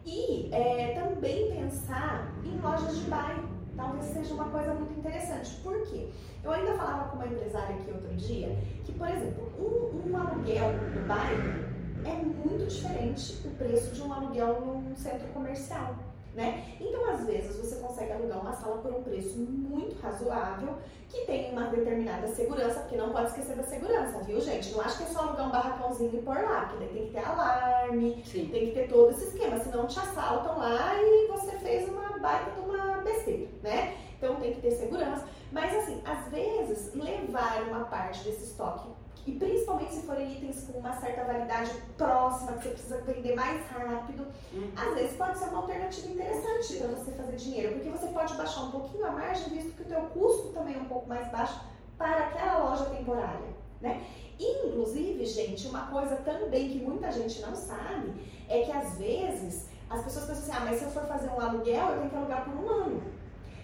E 0.05 0.49
é, 0.53 0.95
também 1.01 1.51
pensar 1.51 2.33
em 2.45 2.59
lojas 2.61 2.99
de 2.99 3.05
bairro. 3.11 3.56
Talvez 3.77 4.05
seja 4.07 4.35
uma 4.35 4.49
coisa 4.49 4.75
muito 4.75 4.99
interessante. 4.99 5.57
Por 5.63 5.81
quê? 5.87 6.09
Eu 6.43 6.53
ainda 6.53 6.75
falava 6.75 7.11
com 7.11 7.17
uma 7.17 7.27
empresária 7.27 7.77
aqui 7.77 7.91
outro 7.91 8.15
dia 8.17 8.57
que, 8.85 8.93
por 8.93 9.09
exemplo, 9.09 9.53
um, 9.59 10.11
um 10.11 10.17
aluguel 10.17 10.73
no 10.95 11.07
bairro 11.07 11.67
é 12.05 12.13
muito 12.13 12.67
diferente 12.67 13.47
o 13.47 13.51
preço 13.57 13.95
de 13.95 14.03
um 14.03 14.13
aluguel 14.13 14.61
num 14.61 14.95
centro 14.97 15.27
comercial. 15.29 15.97
Né? 16.37 16.77
Então, 16.79 17.11
às 17.11 17.25
vezes, 17.25 17.57
você 17.57 17.77
consegue 17.77 18.13
alugar 18.13 18.43
uma 18.43 18.53
sala 18.53 18.77
por 18.83 18.93
um 18.93 19.03
preço 19.03 19.39
muito 19.39 19.99
razoável, 20.03 20.77
que 21.09 21.25
tem 21.25 21.51
uma 21.51 21.69
determinada 21.69 22.29
segurança, 22.29 22.81
porque 22.81 22.97
não 22.97 23.11
pode 23.11 23.29
esquecer 23.29 23.57
da 23.57 23.63
segurança, 23.63 24.19
viu, 24.19 24.39
gente? 24.43 24.71
Não 24.73 24.83
acho 24.83 24.99
que 24.99 25.05
é 25.05 25.07
só 25.07 25.21
alugar 25.21 25.49
um 25.49 25.51
barracãozinho 25.51 26.15
e 26.15 26.23
pôr 26.23 26.37
lá, 26.37 26.67
porque 26.67 26.85
daí 26.85 26.93
tem 26.93 27.07
que 27.07 27.13
ter 27.13 27.25
alarme, 27.25 28.23
Sim. 28.27 28.49
tem 28.53 28.67
que 28.67 28.73
ter 28.73 28.87
todo 28.87 29.13
esse 29.13 29.25
esquema, 29.25 29.59
senão 29.61 29.87
te 29.87 29.99
assaltam 29.99 30.59
lá 30.59 30.95
e 31.01 31.27
você 31.29 31.53
fez 31.53 31.89
uma 31.89 32.19
baita 32.19 32.51
de 32.51 32.61
uma 32.61 32.99
besteira, 32.99 33.46
né? 33.63 33.97
Então 34.17 34.37
tem 34.37 34.55
que 34.55 34.61
ter 34.61 34.73
segurança. 34.73 35.27
Mas 35.53 35.75
assim, 35.75 36.03
às 36.05 36.29
vezes, 36.31 36.95
levar 36.95 37.63
uma 37.69 37.85
parte 37.85 38.25
desse 38.25 38.45
estoque 38.45 38.89
e 39.27 39.33
principalmente 39.33 39.93
se 39.93 40.07
forem 40.07 40.33
itens 40.33 40.69
com 40.69 40.79
uma 40.79 40.93
certa 40.93 41.25
validade 41.25 41.73
próxima, 41.97 42.53
que 42.53 42.63
você 42.63 42.69
precisa 42.71 43.01
vender 43.03 43.35
mais 43.35 43.67
rápido, 43.67 44.27
uhum. 44.53 44.71
às 44.77 44.95
vezes 44.95 45.17
pode 45.17 45.39
ser 45.39 45.47
uma 45.47 45.59
alternativa 45.59 46.13
interessante 46.13 46.77
para 46.77 46.89
você 46.89 47.11
fazer 47.11 47.37
dinheiro, 47.37 47.75
porque 47.75 47.91
você 47.91 48.07
pode 48.07 48.35
baixar 48.35 48.63
um 48.63 48.71
pouquinho 48.71 49.05
a 49.05 49.11
margem, 49.11 49.49
visto 49.49 49.75
que 49.75 49.83
o 49.83 49.87
teu 49.87 50.01
custo 50.03 50.49
também 50.51 50.77
é 50.77 50.79
um 50.79 50.85
pouco 50.85 51.09
mais 51.09 51.29
baixo 51.33 51.61
para 51.99 52.27
aquela 52.27 52.71
loja 52.71 52.85
temporária, 52.85 53.49
né? 53.81 54.05
Inclusive, 54.39 55.25
gente, 55.25 55.67
uma 55.67 55.87
coisa 55.87 56.17
também 56.17 56.69
que 56.69 56.79
muita 56.79 57.11
gente 57.11 57.41
não 57.41 57.57
sabe 57.57 58.13
é 58.49 58.63
que 58.63 58.71
às 58.71 58.97
vezes 58.97 59.69
as 59.91 60.05
pessoas 60.05 60.27
pensam 60.27 60.43
assim, 60.43 60.53
ah, 60.53 60.65
mas 60.65 60.79
se 60.79 60.85
eu 60.85 60.91
for 60.91 61.05
fazer 61.07 61.31
um 61.31 61.41
aluguel, 61.41 61.89
eu 61.89 61.99
tenho 61.99 62.11
que 62.11 62.17
alugar 62.17 62.45
por 62.45 62.55
um 62.55 62.69
ano. 62.69 63.03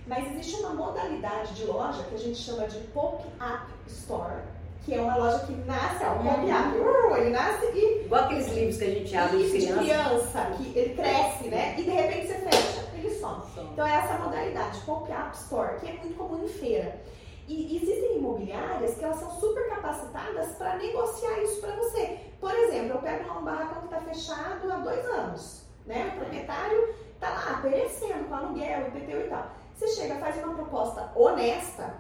Mas 0.06 0.26
existe 0.32 0.60
uma 0.60 0.70
modalidade 0.70 1.54
de 1.54 1.64
loja 1.64 2.02
que 2.04 2.14
a 2.14 2.18
gente 2.18 2.38
chama 2.38 2.66
de 2.66 2.78
pop-up 2.88 3.66
store, 3.86 4.42
que 4.84 4.94
é 4.94 5.00
uma 5.00 5.16
loja 5.16 5.46
que 5.46 5.52
nasce, 5.52 6.04
ó, 6.04 6.14
um 6.14 6.26
uhum. 6.26 7.16
ele 7.16 7.30
nasce 7.30 7.66
e... 7.66 8.04
Igual 8.04 8.24
aqueles 8.24 8.48
livros 8.48 8.76
que 8.78 8.84
a 8.84 8.90
gente 8.90 9.16
abre 9.16 9.38
de 9.38 9.50
criança. 9.50 9.78
criança, 9.78 10.50
que 10.56 10.78
ele 10.78 10.94
cresce, 10.94 11.48
né? 11.48 11.74
E 11.78 11.82
de 11.84 11.90
repente 11.90 12.26
você 12.26 12.34
fecha, 12.34 12.88
ele 12.94 13.10
some. 13.14 13.42
Então 13.72 13.86
é 13.86 13.94
essa 13.94 14.18
modalidade, 14.18 14.80
pop-up 14.80 15.36
store, 15.36 15.78
que 15.78 15.88
é 15.88 15.92
muito 15.92 16.16
comum 16.16 16.44
em 16.44 16.48
feira. 16.48 17.00
E 17.46 17.76
existem 17.76 18.16
imobiliárias 18.18 18.94
que 18.94 19.04
elas 19.04 19.18
são 19.18 19.30
super 19.38 19.68
capacitadas 19.68 20.54
para 20.56 20.76
negociar 20.76 21.42
isso 21.42 21.60
para 21.60 21.76
você. 21.76 22.18
Por 22.40 22.54
exemplo, 22.54 22.96
eu 22.96 22.98
pego 22.98 23.38
um 23.38 23.44
barracão 23.44 23.82
que 23.82 23.94
está 23.94 24.00
fechado 24.00 24.72
há 24.72 24.76
dois 24.76 25.04
anos, 25.06 25.62
né? 25.86 26.12
O 26.14 26.18
proprietário 26.18 26.94
está 27.14 27.30
lá 27.30 27.60
perecendo 27.62 28.24
com 28.24 28.34
aluguel, 28.34 28.88
IPTU 28.88 29.20
e 29.26 29.28
tal. 29.28 29.61
Você 29.82 30.00
chega, 30.00 30.14
faz 30.20 30.36
uma 30.36 30.54
proposta 30.54 31.10
honesta, 31.16 31.92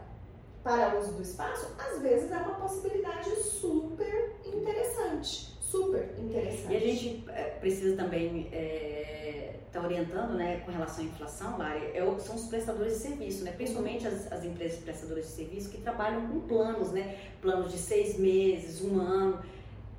para 0.62 0.96
uso 1.00 1.14
do 1.14 1.22
espaço, 1.22 1.74
às 1.76 2.00
vezes 2.00 2.30
é 2.30 2.36
uma 2.36 2.54
possibilidade 2.54 3.28
super 3.42 4.36
interessante. 4.44 5.52
Super 5.60 6.14
interessante. 6.16 6.72
E 6.72 6.76
a 6.76 6.80
gente 6.80 7.24
é, 7.30 7.42
precisa 7.58 7.96
também 7.96 8.42
estar 8.42 8.56
é, 8.56 9.58
tá 9.72 9.80
orientando 9.82 10.34
né, 10.34 10.60
com 10.60 10.70
relação 10.70 11.02
à 11.02 11.08
inflação, 11.08 11.58
Lari, 11.58 11.86
é, 11.92 12.18
são 12.20 12.36
os 12.36 12.46
prestadores 12.46 12.92
de 12.92 12.98
serviço, 13.00 13.42
né? 13.42 13.50
principalmente 13.50 14.06
as, 14.06 14.30
as 14.30 14.44
empresas 14.44 14.78
prestadoras 14.78 15.24
de 15.24 15.32
serviço 15.32 15.68
que 15.68 15.78
trabalham 15.78 16.28
com 16.28 16.38
planos, 16.38 16.92
né? 16.92 17.18
planos 17.40 17.72
de 17.72 17.78
seis 17.78 18.16
meses, 18.16 18.80
um 18.80 19.00
ano. 19.00 19.42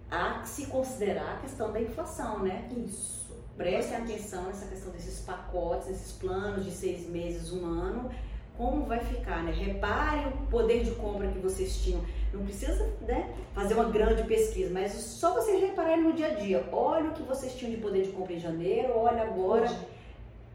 Há 0.10 0.40
que 0.40 0.48
se 0.48 0.68
considerar 0.68 1.34
a 1.34 1.42
questão 1.42 1.74
da 1.74 1.82
inflação, 1.82 2.40
né? 2.40 2.70
Isso. 2.78 3.23
Prestem 3.58 3.98
atenção 3.98 4.44
nessa 4.44 4.66
questão 4.66 4.92
desses 4.92 5.20
pacotes, 5.20 5.88
desses 5.88 6.12
planos 6.14 6.66
de 6.66 6.72
seis 6.72 7.08
meses, 7.08 7.52
um 7.52 7.66
ano 7.66 8.10
como 8.58 8.86
vai 8.86 9.00
ficar, 9.00 9.44
né? 9.44 9.52
Repare 9.52 10.28
o 10.28 10.48
poder 10.48 10.84
de 10.84 10.92
compra 10.92 11.28
que 11.28 11.40
vocês 11.40 11.78
tinham. 11.78 12.02
Não 12.32 12.44
precisa 12.44 12.92
né, 13.02 13.34
fazer 13.54 13.74
uma 13.74 13.86
grande 13.86 14.24
pesquisa, 14.24 14.72
mas 14.72 14.92
só 14.92 15.34
vocês 15.34 15.62
repararem 15.62 16.04
no 16.04 16.14
dia 16.14 16.28
a 16.28 16.34
dia. 16.36 16.68
Olha 16.72 17.10
o 17.10 17.14
que 17.14 17.24
vocês 17.24 17.56
tinham 17.56 17.74
de 17.74 17.82
poder 17.82 18.04
de 18.04 18.12
compra 18.12 18.34
em 18.34 18.40
janeiro, 18.40 18.96
olha 18.96 19.24
agora. 19.24 19.68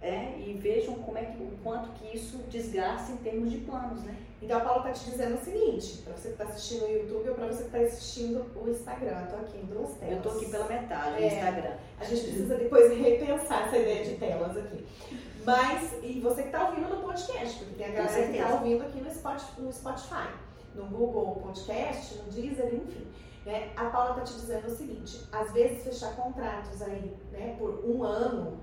É, 0.01 0.39
e 0.47 0.53
vejam 0.53 0.95
como 0.95 1.19
é 1.19 1.25
que, 1.25 1.43
o 1.43 1.51
quanto 1.63 1.91
que 1.95 2.17
isso 2.17 2.39
desgasta 2.49 3.11
em 3.11 3.17
termos 3.17 3.51
de 3.51 3.59
planos, 3.59 4.01
né? 4.05 4.15
Então 4.41 4.59
a 4.59 4.61
Paula 4.61 4.91
está 4.91 5.05
te 5.05 5.11
dizendo 5.11 5.37
o 5.37 5.45
seguinte, 5.45 6.03
para 6.03 6.15
você 6.15 6.29
que 6.29 6.35
está 6.35 6.45
assistindo 6.45 6.85
o 6.85 6.93
YouTube 6.93 7.29
ou 7.29 7.35
para 7.35 7.47
você 7.47 7.65
que 7.65 7.77
está 7.77 7.79
assistindo 7.79 8.47
o 8.55 8.71
Instagram, 8.71 9.21
eu 9.21 9.31
tô 9.31 9.37
aqui 9.37 9.59
em 9.59 9.67
duas 9.67 9.95
telas. 9.95 10.17
Eu 10.17 10.23
tô 10.23 10.29
aqui 10.31 10.51
pela 10.51 10.69
metade, 10.69 11.23
é, 11.23 11.27
Instagram. 11.27 11.77
A 11.99 12.05
gente 12.05 12.23
precisa 12.23 12.55
depois 12.55 12.97
repensar 12.97 13.67
essa 13.67 13.79
ideia 13.79 14.05
de 14.05 14.17
telas 14.17 14.57
aqui. 14.57 14.87
Mas, 15.45 15.93
e 16.03 16.21
você 16.21 16.43
que 16.43 16.49
está 16.49 16.69
ouvindo 16.69 16.89
no 16.89 17.03
podcast, 17.03 17.59
porque 17.59 17.75
tem 17.75 17.87
a 17.87 17.91
galera 17.91 18.27
que 18.27 18.37
está 18.37 18.55
ouvindo 18.55 18.83
aqui 18.85 19.01
no 19.01 19.11
Spotify, 19.11 19.61
no 19.61 19.73
Spotify, 19.73 20.29
no 20.75 20.85
Google 20.87 21.37
Podcast, 21.43 22.19
no 22.19 22.31
Deezer, 22.31 22.75
enfim. 22.75 23.07
Né? 23.45 23.73
A 23.77 23.87
Paula 23.87 24.11
está 24.11 24.23
te 24.25 24.35
dizendo 24.35 24.67
o 24.67 24.77
seguinte, 24.77 25.27
às 25.33 25.51
vezes 25.53 25.83
fechar 25.83 26.15
contratos 26.15 26.83
aí, 26.83 27.17
né, 27.33 27.57
por 27.59 27.83
um 27.83 28.05
ano, 28.05 28.61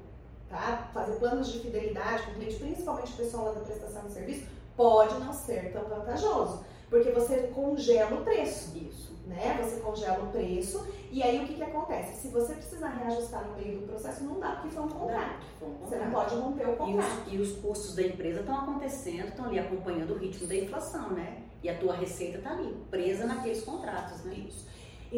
tá? 0.48 0.90
Fazer 0.94 1.16
planos 1.16 1.52
de 1.52 1.60
fidelidade 1.60 2.24
com 2.24 2.32
o 2.32 2.36
cliente, 2.36 2.56
principalmente 2.58 3.14
o 3.14 3.16
pessoal 3.16 3.46
lá 3.46 3.52
da 3.54 3.62
prestação 3.62 4.04
de 4.04 4.12
serviço, 4.12 4.46
pode 4.76 5.20
não 5.20 5.34
ser 5.34 5.72
tão 5.72 5.84
vantajoso, 5.86 6.64
porque 6.90 7.12
você 7.12 7.52
congela 7.54 8.20
o 8.20 8.24
preço. 8.24 8.78
Isso 8.78 9.06
né? 9.28 9.60
Você 9.62 9.80
congela 9.80 10.24
o 10.24 10.32
preço 10.32 10.86
e 11.12 11.24
aí 11.24 11.44
o 11.44 11.48
que, 11.48 11.56
que 11.56 11.64
acontece? 11.64 12.22
Se 12.22 12.28
você 12.30 12.54
precisar 12.54 12.90
reajustar 12.90 13.46
no 13.46 13.56
meio 13.56 13.80
do 13.80 13.88
processo, 13.88 14.24
não 14.24 14.40
dá 14.40 14.52
porque 14.52 14.70
foi 14.70 14.84
um 14.84 14.88
contrato. 14.88 15.46
Foi 15.60 15.70
um 15.70 15.74
contrato. 15.74 15.90
Você 15.90 16.06
não 16.06 16.12
pode 16.12 16.36
romper 16.36 16.70
o 16.70 16.76
contrato. 16.76 17.24
E 17.28 17.38
os, 17.38 17.50
e 17.50 17.54
os 17.54 17.60
custos 17.60 17.96
da 17.96 18.04
empresa 18.04 18.42
estão 18.42 18.56
acontecendo, 18.56 19.28
estão 19.30 19.46
ali 19.46 19.60
acompanhando 19.60 20.14
o 20.14 20.18
ritmo 20.18 20.48
da 20.48 20.56
inflação, 20.56 21.10
né? 21.12 21.44
E 21.64 21.70
a 21.70 21.78
tua 21.78 21.96
receita 21.96 22.38
está 22.38 22.52
ali, 22.52 22.76
presa 22.92 23.26
naqueles 23.26 23.64
contratos, 23.64 24.24
né? 24.24 24.36
Isso. 24.36 24.68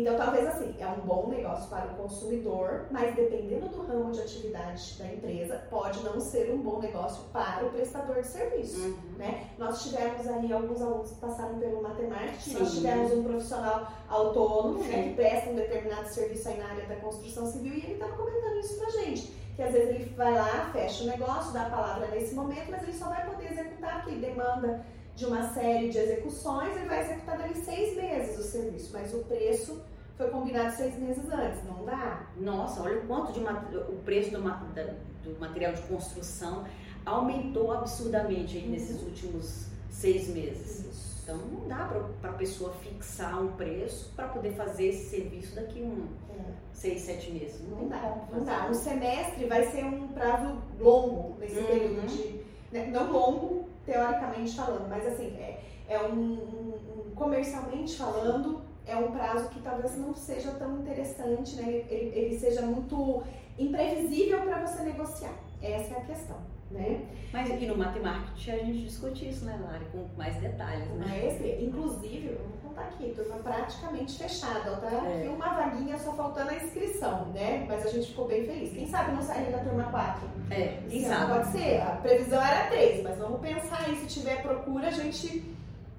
Então, 0.01 0.15
talvez 0.15 0.47
assim, 0.47 0.75
é 0.79 0.87
um 0.87 1.01
bom 1.01 1.27
negócio 1.27 1.69
para 1.69 1.87
o 1.87 1.95
consumidor, 1.95 2.85
mas 2.91 3.15
dependendo 3.15 3.67
do 3.69 3.81
ramo 3.81 4.11
de 4.11 4.21
atividade 4.21 4.95
da 4.99 5.07
empresa, 5.07 5.63
pode 5.69 6.03
não 6.03 6.19
ser 6.19 6.51
um 6.51 6.57
bom 6.61 6.79
negócio 6.79 7.23
para 7.33 7.65
o 7.65 7.69
prestador 7.71 8.21
de 8.21 8.27
serviço. 8.27 8.79
Uhum. 8.79 8.97
Né? 9.17 9.49
Nós 9.57 9.83
tivemos 9.83 10.27
aí 10.27 10.53
alguns 10.53 10.81
alunos 10.81 11.11
que 11.11 11.19
passaram 11.19 11.57
pelo 11.57 11.81
matemática, 11.81 12.59
nós 12.59 12.73
tivemos 12.73 13.11
um 13.11 13.23
profissional 13.23 13.91
autônomo 14.07 14.83
né, 14.83 15.03
que 15.03 15.15
presta 15.15 15.49
um 15.49 15.55
determinado 15.55 16.07
serviço 16.09 16.47
aí 16.47 16.57
na 16.57 16.69
área 16.69 16.85
da 16.85 16.95
construção 16.97 17.45
civil 17.51 17.73
e 17.73 17.77
ele 17.77 17.93
estava 17.93 18.15
comentando 18.15 18.59
isso 18.59 18.77
pra 18.77 18.89
gente. 18.91 19.33
Que 19.55 19.63
às 19.63 19.73
vezes 19.73 19.89
ele 19.89 20.13
vai 20.15 20.35
lá, 20.35 20.69
fecha 20.71 21.03
o 21.03 21.07
negócio, 21.07 21.51
dá 21.51 21.63
a 21.63 21.69
palavra 21.69 22.07
nesse 22.09 22.35
momento, 22.35 22.69
mas 22.69 22.83
ele 22.83 22.93
só 22.93 23.09
vai 23.09 23.25
poder 23.25 23.51
executar 23.51 23.77
ele 24.07 24.19
demanda 24.19 24.85
de 25.15 25.25
uma 25.25 25.49
série 25.49 25.89
de 25.89 25.97
execuções, 25.97 26.75
ele 26.75 26.87
vai 26.87 27.01
executar 27.01 27.37
dali 27.37 27.55
seis 27.55 27.95
meses 27.95 28.37
o 28.37 28.43
serviço, 28.43 28.91
mas 28.93 29.13
o 29.13 29.19
preço 29.23 29.81
foi 30.17 30.29
combinado 30.29 30.75
seis 30.75 30.97
meses 30.97 31.23
antes, 31.31 31.63
não 31.63 31.85
dá? 31.85 32.25
Nossa, 32.37 32.81
olha 32.81 32.99
o 32.99 33.07
quanto 33.07 33.33
de 33.33 33.39
o 33.39 34.01
preço 34.03 34.31
do, 34.31 34.39
do 34.39 35.39
material 35.39 35.73
de 35.73 35.81
construção 35.83 36.65
aumentou 37.05 37.71
absurdamente 37.71 38.57
aí 38.57 38.67
nesses 38.67 38.99
uhum. 38.99 39.07
últimos 39.07 39.67
seis 39.89 40.27
meses. 40.29 40.85
Isso. 40.85 41.17
Então 41.23 41.37
não 41.37 41.67
dá 41.67 41.89
para 42.21 42.31
a 42.31 42.33
pessoa 42.33 42.73
fixar 42.75 43.41
um 43.41 43.51
preço 43.53 44.11
para 44.15 44.29
poder 44.29 44.53
fazer 44.53 44.87
esse 44.87 45.09
serviço 45.09 45.55
daqui 45.55 45.81
um 45.81 46.07
é. 46.33 46.53
seis, 46.73 47.01
sete 47.01 47.31
meses. 47.31 47.61
Não, 47.69 47.81
não 47.81 47.87
dá. 47.89 48.27
Não 48.31 48.43
dá. 48.43 48.67
Um 48.69 48.73
semestre 48.73 49.45
vai 49.45 49.69
ser 49.69 49.83
um 49.83 50.07
prazo 50.07 50.57
longo 50.79 51.37
nesse 51.39 51.59
uhum. 51.59 51.65
período 51.65 52.07
de. 52.07 52.47
Né, 52.71 52.87
não 52.87 53.11
longo, 53.11 53.69
teoricamente 53.85 54.53
falando, 54.55 54.89
mas 54.89 55.05
assim, 55.07 55.27
é, 55.37 55.61
é 55.87 56.01
um, 56.03 56.13
um, 56.13 56.73
um, 57.07 57.15
comercialmente 57.15 57.97
falando, 57.97 58.61
é 58.87 58.95
um 58.95 59.11
prazo 59.11 59.49
que 59.49 59.61
talvez 59.61 59.97
não 59.97 60.15
seja 60.15 60.51
tão 60.51 60.79
interessante, 60.79 61.55
né? 61.57 61.85
Ele, 61.89 62.11
ele 62.17 62.39
seja 62.39 62.61
muito 62.61 63.23
imprevisível 63.59 64.41
para 64.41 64.65
você 64.65 64.83
negociar. 64.83 65.33
Essa 65.61 65.95
é 65.95 65.97
a 65.97 66.05
questão. 66.05 66.37
Né? 66.69 67.05
Mas 67.31 67.49
aqui 67.49 67.65
no 67.65 67.77
Matemarketing 67.77 68.51
a 68.51 68.57
gente 68.57 68.83
discute 68.83 69.29
isso, 69.29 69.45
né, 69.45 69.57
Lari, 69.63 69.85
com 69.85 70.05
mais 70.17 70.35
detalhes, 70.35 70.85
né? 70.95 71.57
Inclusive, 71.61 72.35
vamos 72.35 72.61
contar 72.61 72.81
aqui, 72.89 73.13
turma 73.15 73.35
praticamente 73.37 74.17
fechada, 74.17 74.75
tá 74.75 74.91
é. 74.91 75.19
aqui 75.19 75.27
uma 75.29 75.47
vaguinha 75.47 75.97
só 75.97 76.11
faltando 76.11 76.49
a 76.49 76.55
inscrição, 76.55 77.27
né? 77.27 77.65
Mas 77.69 77.85
a 77.85 77.89
gente 77.89 78.07
ficou 78.07 78.27
bem 78.27 78.45
feliz. 78.45 78.73
Quem 78.73 78.85
sabe 78.85 79.13
não 79.13 79.21
sair 79.21 79.49
da 79.49 79.59
turma 79.59 79.85
4? 79.85 80.29
É, 80.51 80.83
quem 80.89 81.05
sabe? 81.05 81.31
Pode 81.31 81.47
ser, 81.47 81.81
a 81.81 81.91
previsão 82.01 82.45
era 82.45 82.67
3, 82.67 83.03
mas 83.03 83.17
vamos 83.17 83.39
pensar 83.39 83.85
aí, 83.85 83.95
se 83.95 84.19
tiver 84.19 84.41
procura, 84.41 84.87
a 84.87 84.91
gente 84.91 85.55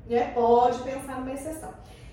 né, 0.06 0.32
pode 0.34 0.82
pensar 0.82 1.18
numa 1.18 1.32
exceção. 1.32 1.72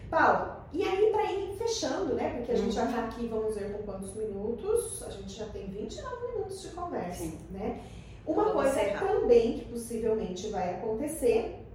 Paulo, 0.10 0.56
E 0.76 0.84
aí, 0.84 1.10
para 1.10 1.32
ir 1.32 1.56
fechando, 1.58 2.16
né? 2.16 2.32
Porque 2.36 2.52
a 2.52 2.56
gente 2.56 2.76
já 2.76 2.86
tá 2.86 3.06
aqui, 3.06 3.28
vamos 3.28 3.56
ver 3.56 3.72
com 3.72 3.84
quantos 3.84 4.14
minutos? 4.14 5.02
A 5.04 5.10
gente 5.10 5.34
já 5.34 5.46
tem 5.46 5.68
29 5.68 6.28
minutos 6.34 6.62
de 6.62 6.68
conversa, 6.72 7.24
Sim. 7.24 7.40
né? 7.50 7.80
Uma 8.28 8.52
coisa 8.52 8.82
encerrar. 8.82 9.08
também 9.08 9.60
que 9.60 9.66
possivelmente 9.72 10.50
vai 10.50 10.76
acontecer 10.76 11.66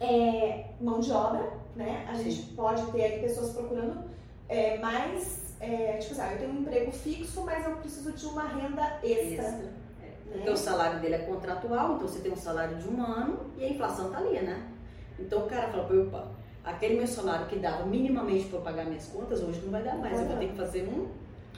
é 0.00 0.70
mão 0.80 0.98
de 0.98 1.12
obra, 1.12 1.48
né? 1.76 2.08
A 2.10 2.16
Sim. 2.16 2.28
gente 2.28 2.54
pode 2.54 2.84
ter 2.90 3.04
aí 3.04 3.20
pessoas 3.20 3.52
procurando 3.52 4.02
é, 4.48 4.78
mais, 4.78 5.54
é, 5.60 5.98
tipo 5.98 6.14
assim, 6.14 6.22
ah, 6.22 6.32
eu 6.32 6.38
tenho 6.38 6.50
um 6.54 6.60
emprego 6.62 6.90
fixo, 6.90 7.40
mas 7.44 7.64
eu 7.64 7.76
preciso 7.76 8.10
de 8.10 8.26
uma 8.26 8.48
renda 8.48 8.98
extra. 9.04 9.48
Né? 9.48 9.72
Porque 10.32 10.50
o 10.50 10.56
salário 10.56 10.98
dele 10.98 11.14
é 11.14 11.18
contratual, 11.18 11.94
então 11.94 12.08
você 12.08 12.18
tem 12.18 12.32
um 12.32 12.36
salário 12.36 12.76
de 12.78 12.88
um 12.88 13.00
ano 13.00 13.52
e 13.56 13.64
a 13.64 13.68
inflação 13.68 14.10
tá 14.10 14.18
ali, 14.18 14.40
né? 14.40 14.68
Então 15.20 15.44
o 15.44 15.48
cara 15.48 15.68
fala, 15.68 15.84
opa, 15.84 16.32
aquele 16.64 16.96
meu 16.96 17.06
salário 17.06 17.46
que 17.46 17.56
dava 17.56 17.84
minimamente 17.84 18.46
para 18.46 18.60
pagar 18.60 18.86
minhas 18.86 19.06
contas, 19.06 19.42
hoje 19.42 19.60
não 19.62 19.70
vai 19.70 19.82
dar 19.82 19.96
mais, 19.96 20.18
eu 20.18 20.26
vou 20.26 20.36
ter 20.38 20.48
que 20.48 20.56
fazer 20.56 20.88
um, 20.88 21.08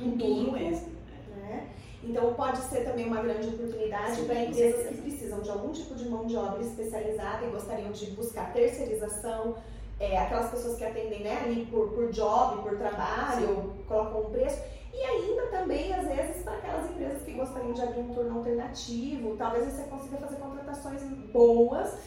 um 0.05 0.19
turno 0.19 0.57
extra. 0.57 0.91
Né? 1.37 1.69
Então 2.03 2.35
pode 2.35 2.59
ser 2.59 2.85
também 2.85 3.07
uma 3.07 3.21
grande 3.21 3.49
oportunidade 3.49 4.23
para 4.23 4.45
empresas 4.45 4.89
que 4.89 5.03
precisam 5.03 5.41
de 5.41 5.51
algum 5.51 5.73
tipo 5.73 5.95
de 5.95 6.09
mão 6.09 6.27
de 6.27 6.37
obra 6.37 6.63
especializada 6.63 7.47
e 7.47 7.51
gostariam 7.51 7.93
de 7.93 8.07
buscar 8.11 8.53
terceirização, 8.53 9.57
é, 9.99 10.19
aquelas 10.19 10.51
pessoas 10.51 10.77
que 10.77 10.85
atendem 10.85 11.23
né, 11.23 11.41
ali 11.43 11.67
por, 11.67 11.89
por 11.91 12.11
job, 12.11 12.63
por 12.63 12.77
trabalho, 12.77 13.47
Sim. 13.47 13.85
colocam 13.89 14.23
um 14.23 14.31
preço. 14.31 14.61
E 14.97 15.05
ainda 15.05 15.43
também, 15.49 15.93
às 15.93 16.09
vezes, 16.09 16.43
para 16.43 16.55
aquelas 16.55 16.91
empresas 16.91 17.23
que 17.23 17.33
gostariam 17.33 17.73
de 17.73 17.83
abrir 17.83 18.01
um 18.01 18.15
turno 18.15 18.39
alternativo, 18.39 19.37
talvez 19.37 19.71
você 19.71 19.83
consiga 19.83 20.17
fazer 20.17 20.37
contratações 20.37 21.03
boas 21.33 21.99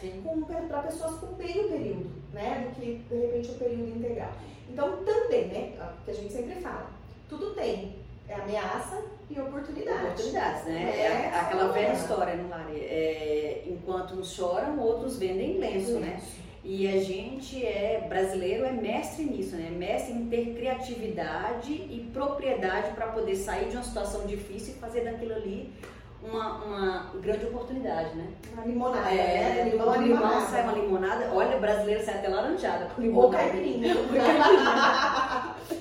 para 0.67 0.81
pessoas 0.81 1.19
com 1.19 1.35
meio 1.35 1.69
período, 1.69 2.09
né? 2.33 2.67
Do 2.67 2.75
que, 2.75 2.95
de 3.07 3.15
repente, 3.15 3.51
o 3.51 3.59
período 3.59 3.95
integral. 3.95 4.31
Então, 4.67 5.03
também, 5.05 5.47
né? 5.49 5.93
Que 6.03 6.09
a 6.09 6.13
gente 6.15 6.33
sempre 6.33 6.55
fala, 6.55 6.89
tudo 7.29 7.53
tem 7.53 7.95
é 8.27 8.35
ameaça 8.35 9.03
e 9.29 9.39
oportunidade. 9.39 10.05
Oportunidades, 10.05 10.65
né? 10.65 10.91
É, 10.95 11.31
é 11.33 11.39
aquela 11.39 11.71
velha 11.71 11.93
história, 11.93 12.35
no 12.35 12.49
Lari? 12.49 12.79
É, 12.79 13.63
enquanto 13.67 14.15
uns 14.15 14.31
choram, 14.33 14.79
outros 14.79 15.17
vendem 15.17 15.57
lenço, 15.59 15.99
né? 15.99 16.19
E 16.63 16.87
a 16.87 17.01
gente 17.01 17.65
é 17.65 18.05
brasileiro 18.07 18.65
é 18.65 18.71
mestre 18.71 19.23
nisso, 19.23 19.55
né? 19.55 19.69
Mestre 19.69 20.13
em 20.13 20.27
ter 20.27 20.55
criatividade 20.55 21.71
e 21.71 22.09
propriedade 22.13 22.91
para 22.93 23.07
poder 23.07 23.35
sair 23.35 23.69
de 23.69 23.77
uma 23.77 23.83
situação 23.83 24.25
difícil 24.27 24.73
e 24.75 24.77
fazer 24.77 25.01
daquilo 25.01 25.33
ali 25.33 25.73
uma, 26.21 26.65
uma 26.65 27.11
grande 27.21 27.45
oportunidade, 27.45 28.13
né? 28.15 28.27
Uma 28.53 28.65
limonada. 28.65 29.09
É, 29.09 29.63
né? 29.63 29.69
limão, 29.71 30.01
limão 30.01 30.41
sai 30.47 30.63
uma 30.63 30.73
limonada. 30.73 31.31
Olha, 31.33 31.57
o 31.57 31.61
brasileiro 31.61 32.03
sai 32.03 32.15
até 32.15 32.27
laranjada 32.27 32.89
limonada. 32.97 33.37
Ou 33.45 33.51
caipirinha. 33.51 33.95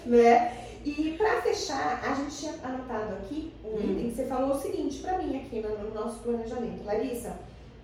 né? 0.07 0.53
E 0.85 1.15
para 1.19 1.43
fechar, 1.43 2.01
a 2.03 2.15
gente 2.15 2.37
tinha 2.37 2.55
anotado 2.63 3.15
aqui 3.17 3.53
um 3.65 3.69
hum. 3.69 3.81
item 3.81 4.11
que 4.11 4.17
você 4.17 4.27
falou 4.27 4.57
o 4.57 4.61
seguinte 4.61 5.01
para 5.01 5.19
mim 5.19 5.37
aqui 5.37 5.61
no, 5.61 5.77
no 5.77 5.93
nosso 5.93 6.21
planejamento. 6.21 6.85
Larissa, 6.85 7.37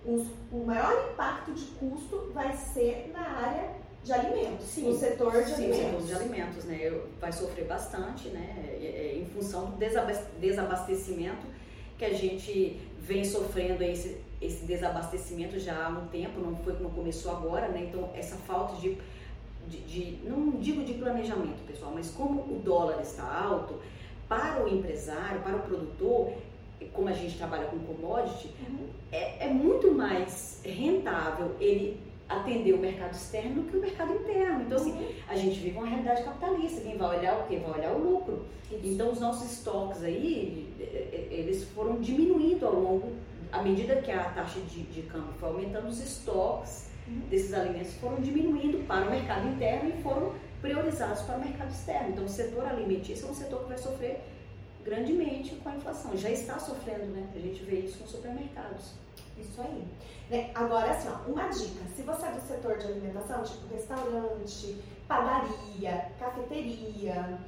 os, 0.05 0.27
o 0.51 0.65
maior 0.65 1.11
impacto 1.11 1.51
de 1.53 1.65
custo 1.65 2.31
vai 2.33 2.55
ser 2.55 3.11
na 3.13 3.21
área 3.21 3.75
de 4.03 4.13
alimentos, 4.13 4.67
sim, 4.67 4.87
o 4.87 4.95
setor 4.95 5.43
de 5.43 5.49
sim, 5.49 5.53
alimentos. 5.65 5.79
setor 5.79 6.01
de 6.03 6.13
alimentos, 6.13 6.63
né? 6.65 7.01
Vai 7.19 7.33
sofrer 7.33 7.65
bastante, 7.65 8.27
né? 8.29 8.77
É, 8.79 8.85
é, 8.85 9.17
em 9.17 9.25
função 9.25 9.71
do 9.71 9.77
desabastecimento 10.39 11.47
que 11.97 12.05
a 12.05 12.13
gente 12.13 12.79
vem 12.99 13.25
sofrendo 13.25 13.83
esse, 13.83 14.21
esse 14.39 14.65
desabastecimento 14.65 15.57
já 15.59 15.87
há 15.87 15.89
um 15.89 16.07
tempo, 16.07 16.39
não 16.39 16.55
foi 16.57 16.73
como 16.73 16.89
começou 16.91 17.31
agora, 17.31 17.67
né? 17.69 17.87
Então, 17.89 18.11
essa 18.13 18.35
falta 18.35 18.75
de, 18.75 18.97
de, 19.67 19.79
de, 19.81 20.29
não 20.29 20.51
digo 20.51 20.83
de 20.83 20.93
planejamento, 20.93 21.65
pessoal, 21.65 21.91
mas 21.93 22.11
como 22.11 22.41
o 22.41 22.61
dólar 22.63 23.01
está 23.01 23.23
alto, 23.23 23.79
para 24.27 24.63
o 24.63 24.67
empresário, 24.67 25.41
para 25.41 25.55
o 25.55 25.59
produtor, 25.61 26.33
como 26.93 27.09
a 27.09 27.13
gente 27.13 27.37
trabalha 27.37 27.65
com 27.65 27.79
commodity, 27.79 28.49
uhum. 28.67 28.87
é, 29.11 29.45
é, 29.45 29.49
muito 29.49 29.91
mais 29.91 30.61
rentável 30.63 31.55
ele 31.59 31.99
atender 32.27 32.73
o 32.73 32.77
mercado 32.77 33.13
externo 33.13 33.61
do 33.61 33.69
que 33.69 33.77
o 33.77 33.81
mercado 33.81 34.13
interno. 34.13 34.63
Então, 34.63 34.77
assim, 34.77 34.91
uhum. 34.91 35.09
a 35.27 35.35
gente 35.35 35.59
vive 35.59 35.77
uma 35.77 35.87
realidade 35.87 36.23
capitalista. 36.23 36.81
Quem 36.81 36.97
vai 36.97 37.19
olhar 37.19 37.39
o 37.39 37.47
quê? 37.47 37.57
Vai 37.57 37.79
olhar 37.79 37.93
o 37.93 37.99
lucro. 37.99 38.45
Isso. 38.71 38.81
Então, 38.83 39.11
os 39.11 39.19
nossos 39.19 39.51
estoques 39.51 40.03
aí, 40.03 40.67
eles 41.29 41.63
foram 41.75 41.99
diminuindo 41.99 42.65
ao 42.65 42.73
longo, 42.73 43.13
à 43.51 43.61
medida 43.61 43.97
que 43.97 44.11
a 44.11 44.23
taxa 44.23 44.59
de, 44.61 44.83
de 44.83 45.03
câmbio 45.03 45.33
foi 45.39 45.49
aumentando, 45.49 45.87
os 45.87 45.99
estoques 45.99 46.89
uhum. 47.07 47.21
desses 47.29 47.53
alimentos 47.53 47.93
foram 47.95 48.19
diminuindo 48.19 48.85
para 48.87 49.05
o 49.05 49.11
mercado 49.11 49.47
interno 49.47 49.89
e 49.89 50.01
foram 50.01 50.33
priorizados 50.61 51.21
para 51.21 51.37
o 51.37 51.39
mercado 51.39 51.69
externo. 51.69 52.09
Então, 52.09 52.25
o 52.25 52.29
setor 52.29 52.65
alimentício 52.65 53.27
é 53.27 53.31
um 53.31 53.35
setor 53.35 53.59
que 53.61 53.69
vai 53.69 53.77
sofrer 53.77 54.19
grandemente 54.85 55.55
com 55.55 55.69
a 55.69 55.75
inflação. 55.75 56.15
Já 56.15 56.29
está 56.29 56.59
sofrendo, 56.59 57.07
né? 57.07 57.27
A 57.35 57.39
gente 57.39 57.63
vê 57.63 57.77
isso 57.77 57.97
com 57.97 58.07
supermercados. 58.07 58.91
Isso 59.37 59.59
aí. 59.59 59.83
Né? 60.29 60.51
Agora, 60.53 60.91
assim, 60.91 61.09
ó, 61.09 61.29
uma 61.29 61.49
dica. 61.49 61.83
Se 61.95 62.03
você 62.03 62.27
é 62.27 62.31
do 62.31 62.41
setor 62.47 62.77
de 62.77 62.85
alimentação, 62.85 63.43
tipo 63.43 63.73
restaurante, 63.73 64.77
padaria, 65.07 66.11
cafeteria, 66.19 67.39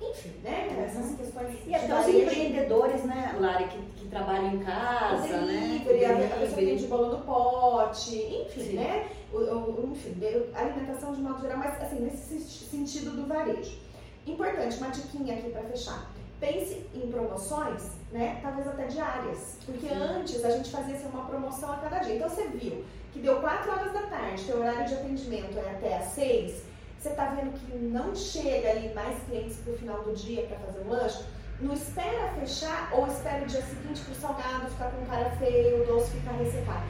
enfim, 0.00 0.32
né? 0.42 0.68
Uhum. 0.70 0.84
Essas 0.84 1.16
questões. 1.16 1.58
E 1.66 1.74
até 1.74 2.00
os 2.00 2.08
empreendedores, 2.08 3.04
né, 3.04 3.36
Lari, 3.38 3.68
que, 3.68 3.78
que 3.96 4.08
trabalham 4.08 4.54
em 4.54 4.64
casa, 4.64 5.26
delivery, 5.26 6.00
né? 6.00 6.06
A, 6.06 6.36
a 6.36 6.38
pessoa 6.38 6.58
que 6.58 6.64
vende 6.64 6.86
bolo 6.86 7.18
no 7.18 7.24
pote, 7.24 8.16
enfim, 8.16 8.62
Sim. 8.62 8.76
né? 8.76 9.08
O, 9.32 9.38
o, 9.38 9.90
enfim, 9.92 10.16
alimentação 10.54 11.12
de 11.12 11.20
modo 11.20 11.40
geral, 11.40 11.58
mas 11.58 11.80
assim, 11.82 12.00
nesse 12.00 12.40
sentido 12.40 13.10
do 13.10 13.26
varejo. 13.26 13.78
Importante, 14.26 14.78
uma 14.78 14.88
diquinha 14.88 15.34
aqui 15.34 15.50
para 15.50 15.64
fechar 15.64 16.10
pense 16.44 16.86
em 16.94 17.10
promoções, 17.10 17.82
né? 18.12 18.38
Talvez 18.42 18.68
até 18.68 18.86
diárias. 18.86 19.56
Porque 19.64 19.88
Sim. 19.88 19.94
antes 19.94 20.44
a 20.44 20.50
gente 20.50 20.70
fazia 20.70 20.94
assim, 20.94 21.08
uma 21.08 21.24
promoção 21.24 21.72
a 21.72 21.76
cada 21.78 21.98
dia. 22.00 22.16
Então 22.16 22.28
você 22.28 22.46
viu 22.48 22.84
que 23.12 23.20
deu 23.20 23.40
4 23.40 23.70
horas 23.70 23.92
da 23.92 24.02
tarde, 24.02 24.44
teu 24.44 24.58
horário 24.58 24.86
de 24.86 24.94
atendimento 24.94 25.58
é 25.58 25.70
até 25.70 25.98
às 25.98 26.06
6, 26.06 26.62
você 26.98 27.10
tá 27.10 27.26
vendo 27.26 27.52
que 27.52 27.76
não 27.76 28.14
chega 28.14 28.70
ali 28.70 28.92
mais 28.92 29.16
clientes 29.24 29.56
pro 29.58 29.76
final 29.76 30.02
do 30.02 30.14
dia 30.14 30.46
para 30.46 30.58
fazer 30.58 30.80
o 30.80 30.88
lanche, 30.88 31.24
não 31.60 31.74
espera 31.74 32.32
fechar 32.40 32.90
ou 32.92 33.06
espera 33.06 33.44
o 33.44 33.46
dia 33.46 33.62
seguinte 33.62 34.00
pro 34.02 34.14
salgado 34.14 34.68
ficar 34.70 34.90
com 34.90 35.06
cara 35.06 35.30
feio, 35.36 35.82
o 35.82 35.86
doce 35.86 36.10
ficar 36.10 36.32
ressecado. 36.32 36.84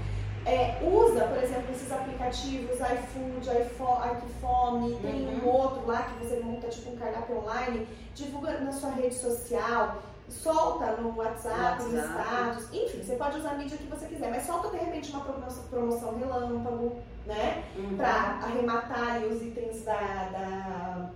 É, 0.47 0.79
usa, 0.83 1.25
por 1.25 1.43
exemplo, 1.43 1.73
esses 1.73 1.91
aplicativos 1.91 2.77
iFood, 2.79 3.49
iFome, 3.49 4.95
tem 4.97 5.27
uhum. 5.27 5.41
um 5.43 5.49
outro 5.49 5.87
lá 5.87 6.03
que 6.03 6.25
você 6.25 6.41
monta 6.41 6.69
tipo 6.69 6.91
um 6.91 6.97
cardápio 6.97 7.39
online, 7.39 7.89
divulga 8.15 8.61
na 8.61 8.73
sua 8.73 8.91
rede 8.91 9.15
social, 9.15 10.03
solta 10.29 10.93
no 11.01 11.17
WhatsApp, 11.17 11.83
no 11.85 11.99
status, 11.99 12.69
enfim, 12.73 13.03
você 13.03 13.17
pode 13.17 13.39
usar 13.39 13.53
a 13.53 13.55
mídia 13.55 13.79
que 13.79 13.87
você 13.87 14.07
quiser, 14.07 14.31
mas 14.31 14.45
solta 14.45 14.69
de 14.69 14.77
repente 14.77 15.11
uma 15.13 15.25
promoção, 15.25 15.65
promoção 15.65 16.19
relâmpago, 16.19 16.99
né? 17.27 17.65
Uhum. 17.77 17.97
Pra 17.97 18.39
arrematar 18.43 19.23
os 19.25 19.41
itens 19.41 19.83
da, 19.83 19.95
da 19.95 21.11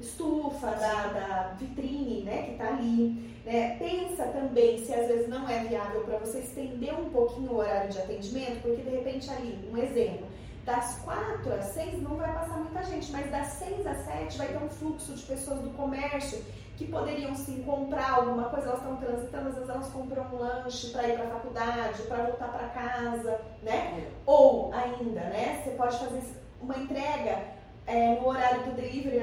estufa, 0.00 0.66
da, 0.66 1.06
da, 1.08 1.54
vitrine, 1.58 2.22
né, 2.22 2.42
que 2.42 2.54
tá 2.56 2.68
ali. 2.68 3.34
Né? 3.44 3.76
Pensa 3.78 4.24
também 4.24 4.84
se 4.84 4.92
às 4.92 5.06
vezes 5.06 5.28
não 5.28 5.48
é 5.48 5.60
viável 5.64 6.02
para 6.04 6.18
você 6.18 6.38
estender 6.38 6.98
um 6.98 7.10
pouquinho 7.10 7.52
o 7.52 7.56
horário 7.56 7.90
de 7.90 7.98
atendimento, 7.98 8.62
porque 8.62 8.82
de 8.82 8.90
repente 8.90 9.30
ali, 9.30 9.68
um 9.72 9.76
exemplo, 9.76 10.26
das 10.64 10.98
4 11.00 11.52
às 11.52 11.66
6 11.66 12.02
não 12.02 12.16
vai 12.16 12.32
passar 12.32 12.56
muita 12.58 12.82
gente, 12.84 13.12
mas 13.12 13.30
das 13.30 13.48
6 13.48 13.86
às 13.86 13.98
7 13.98 14.38
vai 14.38 14.48
ter 14.48 14.56
um 14.56 14.68
fluxo 14.68 15.14
de 15.14 15.22
pessoas 15.22 15.60
do 15.60 15.70
comércio 15.70 16.42
que 16.76 16.86
poderiam 16.86 17.34
sim 17.34 17.62
comprar 17.62 18.14
alguma 18.14 18.44
coisa, 18.44 18.68
elas 18.68 18.80
estão 18.80 18.96
transitando, 18.96 19.48
às 19.48 19.54
vezes 19.54 19.70
elas 19.70 19.88
compram 19.90 20.24
um 20.32 20.38
lanche 20.38 20.90
para 20.90 21.08
ir 21.08 21.14
para 21.14 21.26
a 21.26 21.30
faculdade, 21.30 22.02
para 22.02 22.24
voltar 22.24 22.48
para 22.48 22.68
casa, 22.68 23.40
né? 23.62 24.00
É. 24.00 24.10
Ou 24.26 24.72
ainda, 24.72 25.20
né? 25.20 25.62
Você 25.62 25.70
pode 25.70 25.96
fazer 25.98 26.22
uma 26.60 26.76
entrega 26.76 27.38
é, 27.86 28.14
no 28.20 28.28
horário 28.28 28.62
do 28.64 28.72
delivery 28.72 29.20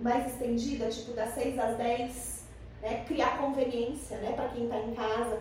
mais 0.00 0.32
estendida, 0.32 0.88
tipo 0.88 1.12
das 1.12 1.34
6 1.34 1.58
às 1.58 1.76
10, 1.76 2.44
né? 2.82 3.04
criar 3.06 3.38
conveniência 3.38 4.16
né? 4.18 4.32
para 4.32 4.48
quem 4.48 4.64
está 4.64 4.78
em 4.78 4.94
casa. 4.94 5.38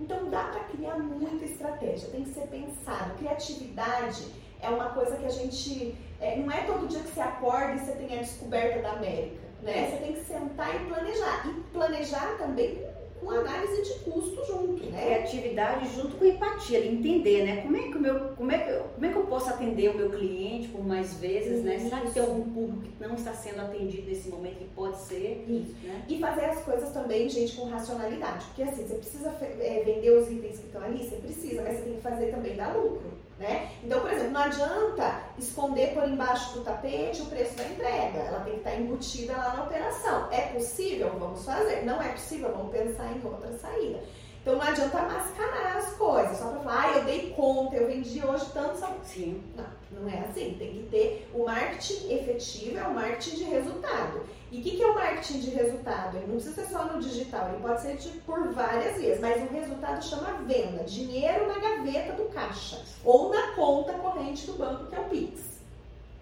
Então 0.00 0.30
dá 0.30 0.44
para 0.44 0.64
criar 0.64 0.98
muita 0.98 1.44
estratégia, 1.44 2.08
tem 2.10 2.24
que 2.24 2.30
ser 2.30 2.46
pensado. 2.48 3.14
Criatividade 3.18 4.26
é 4.60 4.68
uma 4.68 4.90
coisa 4.90 5.16
que 5.16 5.26
a 5.26 5.30
gente. 5.30 5.94
É, 6.20 6.36
não 6.36 6.50
é 6.50 6.62
todo 6.62 6.88
dia 6.88 7.00
que 7.00 7.08
você 7.08 7.20
acorda 7.20 7.74
e 7.74 7.78
você 7.78 7.92
tem 7.92 8.18
a 8.18 8.22
descoberta 8.22 8.80
da 8.80 8.92
América. 8.92 9.42
Né? 9.62 9.90
Você 9.90 9.96
tem 9.98 10.12
que 10.14 10.24
sentar 10.24 10.74
e 10.74 10.86
planejar. 10.86 11.46
E 11.46 11.60
planejar 11.72 12.38
também 12.38 12.80
com 13.22 13.30
análise 13.30 13.82
de 13.82 13.98
custo 14.00 14.44
junto, 14.44 14.84
né? 14.90 15.04
Criatividade 15.04 15.94
junto 15.94 16.16
com 16.16 16.24
empatia, 16.24 16.84
entender, 16.84 17.44
né? 17.44 17.62
Como 17.62 17.76
é 17.76 17.82
que 17.82 17.96
o 17.96 18.00
meu, 18.00 18.20
como 18.30 18.50
é 18.50 18.58
que, 18.58 18.72
como 18.94 19.06
é 19.06 19.08
que 19.08 19.16
eu 19.16 19.26
posso 19.26 19.50
atender 19.50 19.90
o 19.90 19.96
meu 19.96 20.10
cliente 20.10 20.68
por 20.68 20.84
mais 20.84 21.14
vezes, 21.14 21.58
Isso. 21.58 21.64
né? 21.64 21.78
Será 21.78 22.00
que 22.00 22.10
tem 22.10 22.22
algum 22.22 22.42
público 22.50 22.82
que 22.82 23.06
não 23.06 23.14
está 23.14 23.32
sendo 23.32 23.60
atendido 23.60 24.08
nesse 24.08 24.28
momento 24.28 24.58
que 24.58 24.68
pode 24.74 24.98
ser? 24.98 25.44
Isso. 25.48 25.74
Né? 25.86 26.04
E 26.08 26.18
fazer 26.18 26.46
as 26.46 26.62
coisas 26.64 26.90
também, 26.92 27.28
gente, 27.28 27.56
com 27.56 27.68
racionalidade, 27.68 28.44
porque 28.46 28.62
assim, 28.64 28.86
você 28.86 28.94
precisa 28.94 29.28
é, 29.40 29.82
vender 29.84 30.10
os 30.10 30.30
itens 30.30 30.58
que 30.58 30.66
estão 30.66 30.82
ali, 30.82 30.98
você 30.98 31.16
precisa, 31.16 31.62
mas 31.62 31.76
você 31.76 31.82
tem 31.84 31.94
que 31.94 32.00
fazer 32.00 32.26
também 32.26 32.56
dar 32.56 32.76
lucro. 32.76 33.21
Né? 33.38 33.70
Então, 33.82 34.00
por 34.00 34.12
exemplo, 34.12 34.32
não 34.32 34.42
adianta 34.42 35.20
esconder 35.36 35.94
por 35.94 36.08
embaixo 36.08 36.54
do 36.54 36.64
tapete 36.64 37.22
o 37.22 37.26
preço 37.26 37.56
da 37.56 37.64
entrega. 37.64 38.18
Ela 38.18 38.40
tem 38.40 38.52
que 38.52 38.58
estar 38.58 38.76
embutida 38.76 39.36
lá 39.36 39.54
na 39.56 39.64
operação. 39.64 40.28
É 40.30 40.42
possível? 40.52 41.10
Vamos 41.18 41.44
fazer. 41.44 41.84
Não 41.84 42.00
é 42.00 42.08
possível? 42.10 42.52
Vamos 42.52 42.72
pensar 42.72 43.10
em 43.10 43.20
outra 43.24 43.52
saída. 43.58 44.00
Então 44.42 44.56
não 44.56 44.62
adianta 44.62 45.02
mascarar 45.02 45.76
as 45.76 45.92
coisas, 45.92 46.36
só 46.36 46.48
para 46.48 46.60
falar, 46.60 46.84
ah, 46.84 46.98
eu 46.98 47.04
dei 47.04 47.30
conta, 47.30 47.76
eu 47.76 47.86
vendi 47.86 48.26
hoje 48.26 48.46
tanto. 48.52 48.76
Sim. 49.04 49.42
Não, 49.56 49.64
não 50.00 50.08
é 50.08 50.20
assim. 50.20 50.56
Tem 50.58 50.72
que 50.72 50.88
ter 50.90 51.30
o 51.32 51.44
marketing 51.44 52.12
efetivo, 52.12 52.78
é 52.78 52.82
o 52.82 52.94
marketing 52.94 53.36
de 53.36 53.44
resultado. 53.44 54.22
E 54.52 54.60
o 54.60 54.62
que, 54.62 54.76
que, 54.76 54.82
é 54.82 54.86
o 54.86 54.94
marketing 54.94 55.40
de 55.40 55.50
resultado? 55.50 56.14
Ele 56.14 56.26
não 56.26 56.34
precisa 56.34 56.62
ser 56.62 56.70
só 56.70 56.84
no 56.84 57.00
digital, 57.00 57.48
ele 57.48 57.62
pode 57.62 57.80
ser 57.80 57.96
de, 57.96 58.10
por 58.18 58.52
várias 58.52 58.98
vias, 58.98 59.18
mas 59.18 59.42
o 59.42 59.50
resultado 59.50 60.04
chama 60.04 60.42
venda, 60.42 60.84
dinheiro 60.84 61.48
na 61.48 61.58
gaveta 61.58 62.12
do 62.12 62.28
caixa 62.28 62.78
ou 63.02 63.30
na 63.30 63.52
conta 63.52 63.94
corrente 63.94 64.44
do 64.44 64.52
banco, 64.52 64.88
que 64.88 64.94
é 64.94 65.00
o 65.00 65.04
Pix. 65.04 65.40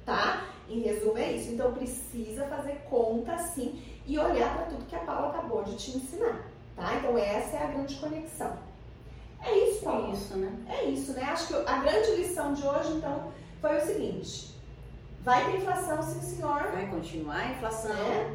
Tá? 0.07 0.47
Em 0.69 0.79
resumo, 0.79 1.19
é 1.19 1.33
isso. 1.33 1.51
Então 1.51 1.75
precisa 1.75 2.47
fazer 2.47 2.77
conta 2.89 3.37
sim 3.37 3.83
e 4.07 4.17
olhar 4.17 4.55
para 4.55 4.67
tudo 4.67 4.87
que 4.87 4.95
a 4.95 5.01
Paula 5.01 5.31
acabou 5.31 5.65
de 5.65 5.75
te 5.75 5.97
ensinar. 5.97 6.49
Tá? 6.77 6.95
Então 6.99 7.19
essa 7.19 7.57
é 7.57 7.65
a 7.65 7.67
grande 7.67 7.97
conexão. 7.97 8.57
É 9.43 9.59
isso, 9.59 9.83
Paulo. 9.83 10.09
É 10.09 10.13
isso, 10.13 10.37
né? 10.37 10.53
É 10.69 10.85
isso, 10.85 11.13
né? 11.15 11.25
Acho 11.25 11.49
que 11.49 11.55
a 11.69 11.79
grande 11.79 12.13
lição 12.13 12.55
de 12.55 12.65
hoje, 12.65 12.93
então, 12.93 13.33
foi 13.61 13.77
o 13.77 13.87
seguinte. 13.87 14.55
Vai 15.23 15.45
ter 15.45 15.59
inflação, 15.59 16.03
sim 16.03 16.21
senhor. 16.21 16.71
Vai 16.73 16.89
continuar 16.89 17.37
a 17.37 17.51
inflação. 17.51 17.93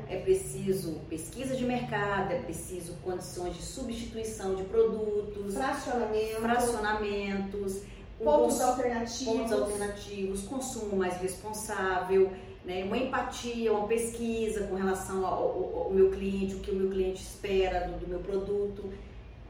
É. 0.08 0.16
é 0.16 0.20
preciso 0.20 1.00
pesquisa 1.10 1.56
de 1.56 1.66
mercado, 1.66 2.32
é 2.32 2.40
preciso 2.40 2.94
condições 3.04 3.56
de 3.56 3.64
substituição 3.64 4.56
de 4.56 4.64
produtos. 4.64 5.56
Fracionamento. 5.56 6.42
Fracionamentos. 6.42 7.82
Pontos 8.24 8.62
alternativos. 8.62 9.34
Pontos 9.34 9.52
alternativos, 9.52 10.42
consumo 10.44 10.96
mais 10.96 11.18
responsável 11.18 12.32
né, 12.66 12.84
uma 12.84 12.98
empatia, 12.98 13.72
uma 13.72 13.88
pesquisa 13.88 14.66
com 14.68 14.76
relação 14.76 15.26
ao, 15.26 15.34
ao, 15.34 15.84
ao, 15.86 15.90
meu 15.92 16.10
cliente, 16.10 16.56
o 16.56 16.60
que 16.60 16.72
o 16.72 16.76
meu 16.76 16.90
cliente 16.90 17.22
espera 17.22 17.88
do, 17.88 18.00
do 18.00 18.08
meu 18.08 18.20
produto. 18.20 18.92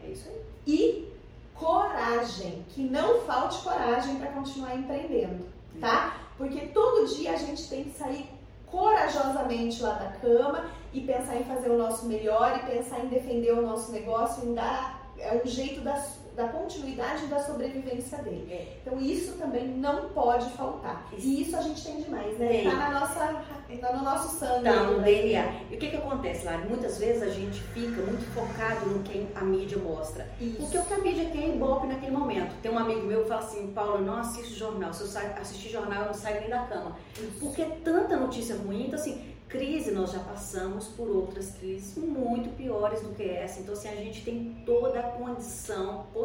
É 0.04 0.10
isso 0.10 0.28
aí. 0.28 0.42
E 0.68 1.08
coragem, 1.54 2.66
que 2.70 2.84
não 2.84 3.22
falte 3.22 3.64
coragem 3.64 4.18
para 4.18 4.32
continuar 4.32 4.76
empreendendo, 4.76 5.46
tá? 5.80 6.25
Porque 6.38 6.68
todo 6.68 7.08
dia 7.08 7.32
a 7.32 7.38
gente 7.38 7.68
tem 7.70 7.86
que 7.86 7.98
sair 7.98 8.30
corajosamente 8.68 9.82
lá 9.82 9.94
da 9.94 10.12
cama 10.20 10.70
e 10.94 11.02
pensar 11.02 11.38
em 11.38 11.44
fazer 11.44 11.70
o 11.70 11.78
nosso 11.78 12.06
melhor 12.06 12.58
e 12.58 12.72
pensar 12.72 13.00
em 13.00 13.08
defender 13.08 13.54
o 13.54 13.62
nosso 13.62 13.92
negócio, 13.92 14.46
em 14.46 14.54
dar 14.54 15.06
é 15.18 15.42
um 15.44 15.48
jeito 15.48 15.82
da 15.82 15.96
da 16.36 16.48
continuidade 16.50 17.28
da 17.28 17.40
sobrevivência 17.40 18.18
dele. 18.20 18.48
É. 18.52 18.78
Então 18.82 19.00
isso 19.00 19.34
também 19.38 19.68
não 19.68 20.10
pode 20.10 20.50
faltar. 20.52 21.08
Isso. 21.18 21.28
E 21.28 21.42
isso 21.42 21.56
a 21.56 21.62
gente 21.62 21.84
tem 21.84 22.02
demais, 22.02 22.38
né? 22.38 22.48
Tem. 22.48 22.64
Tá 22.70 22.76
na 22.76 23.00
nossa, 23.00 23.44
tá 23.80 23.94
no 23.94 24.04
nosso 24.04 24.38
sangue. 24.38 24.64
Tá 24.64 24.84
no 24.84 25.02
DNA. 25.02 25.54
E 25.72 25.76
o 25.76 25.80
que 25.80 25.90
que 25.90 25.98
acontece, 25.98 26.46
Lari? 26.46 26.68
Muitas 26.68 26.98
vezes 26.98 27.24
a 27.24 27.30
gente 27.30 27.60
fica 27.60 28.02
muito 28.02 28.26
focado 28.34 28.86
no 28.88 29.02
que 29.04 29.28
a 29.34 29.42
mídia 29.42 29.78
mostra. 29.78 30.28
Isso. 30.40 30.58
Porque 30.58 30.78
o 30.78 30.86
que 30.86 30.94
a 30.94 30.98
mídia 30.98 31.26
quer 31.26 31.44
é 31.44 31.56
ibope 31.56 31.88
naquele 31.88 32.12
momento. 32.12 32.54
Tem 32.62 32.72
um 32.72 32.78
amigo 32.78 33.02
meu 33.02 33.24
que 33.24 33.30
fala 33.30 33.42
assim, 33.42 33.68
Paulo, 33.68 33.96
eu 33.96 34.02
não 34.02 34.18
assisto 34.18 34.56
jornal. 34.56 34.94
Se 34.94 35.04
eu 35.04 35.22
assistir 35.42 35.70
jornal, 35.70 36.02
eu 36.02 36.08
não 36.08 36.14
saio 36.14 36.42
nem 36.42 36.50
da 36.50 36.66
cama. 36.66 36.98
Isso. 37.18 37.40
Porque 37.40 37.62
é 37.62 37.70
tanta 37.84 38.18
notícia 38.18 38.56
ruim, 38.56 38.88
então 38.88 39.00
assim, 39.00 39.36
crise, 39.48 39.92
nós 39.92 40.12
já 40.12 40.20
passamos 40.20 40.88
por 40.88 41.08
outras 41.08 41.52
crises 41.52 41.96
muito 41.98 42.50
piores 42.56 43.02
do 43.02 43.10
que 43.10 43.24
essa. 43.24 43.62
Então, 43.62 43.74
assim, 43.74 43.88
a 43.88 43.96
gente 43.96 44.24
tem 44.24 44.64
toda 44.66 45.00
a 45.00 45.04
condição 45.04 46.06
possível 46.14 46.25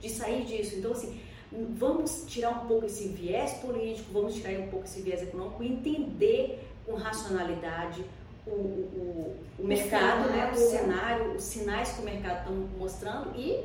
de 0.00 0.10
sair 0.10 0.44
disso. 0.44 0.76
Então, 0.76 0.92
assim, 0.92 1.20
vamos 1.76 2.24
tirar 2.26 2.50
um 2.50 2.66
pouco 2.66 2.86
esse 2.86 3.08
viés 3.08 3.52
político, 3.54 4.12
vamos 4.12 4.34
tirar 4.34 4.58
um 4.60 4.68
pouco 4.68 4.86
esse 4.86 5.00
viés 5.00 5.22
econômico 5.22 5.62
e 5.62 5.68
entender 5.68 6.68
com 6.84 6.94
racionalidade 6.94 8.04
o, 8.46 8.50
o, 8.50 9.36
o, 9.58 9.62
o 9.62 9.66
mercado, 9.66 10.24
cenário, 10.24 10.36
né? 10.36 10.52
o 10.52 10.56
cenário, 10.56 11.32
os 11.32 11.44
sinais 11.44 11.92
que 11.92 12.02
o 12.02 12.04
mercado 12.04 12.38
está 12.40 12.50
mostrando 12.78 13.30
e 13.36 13.64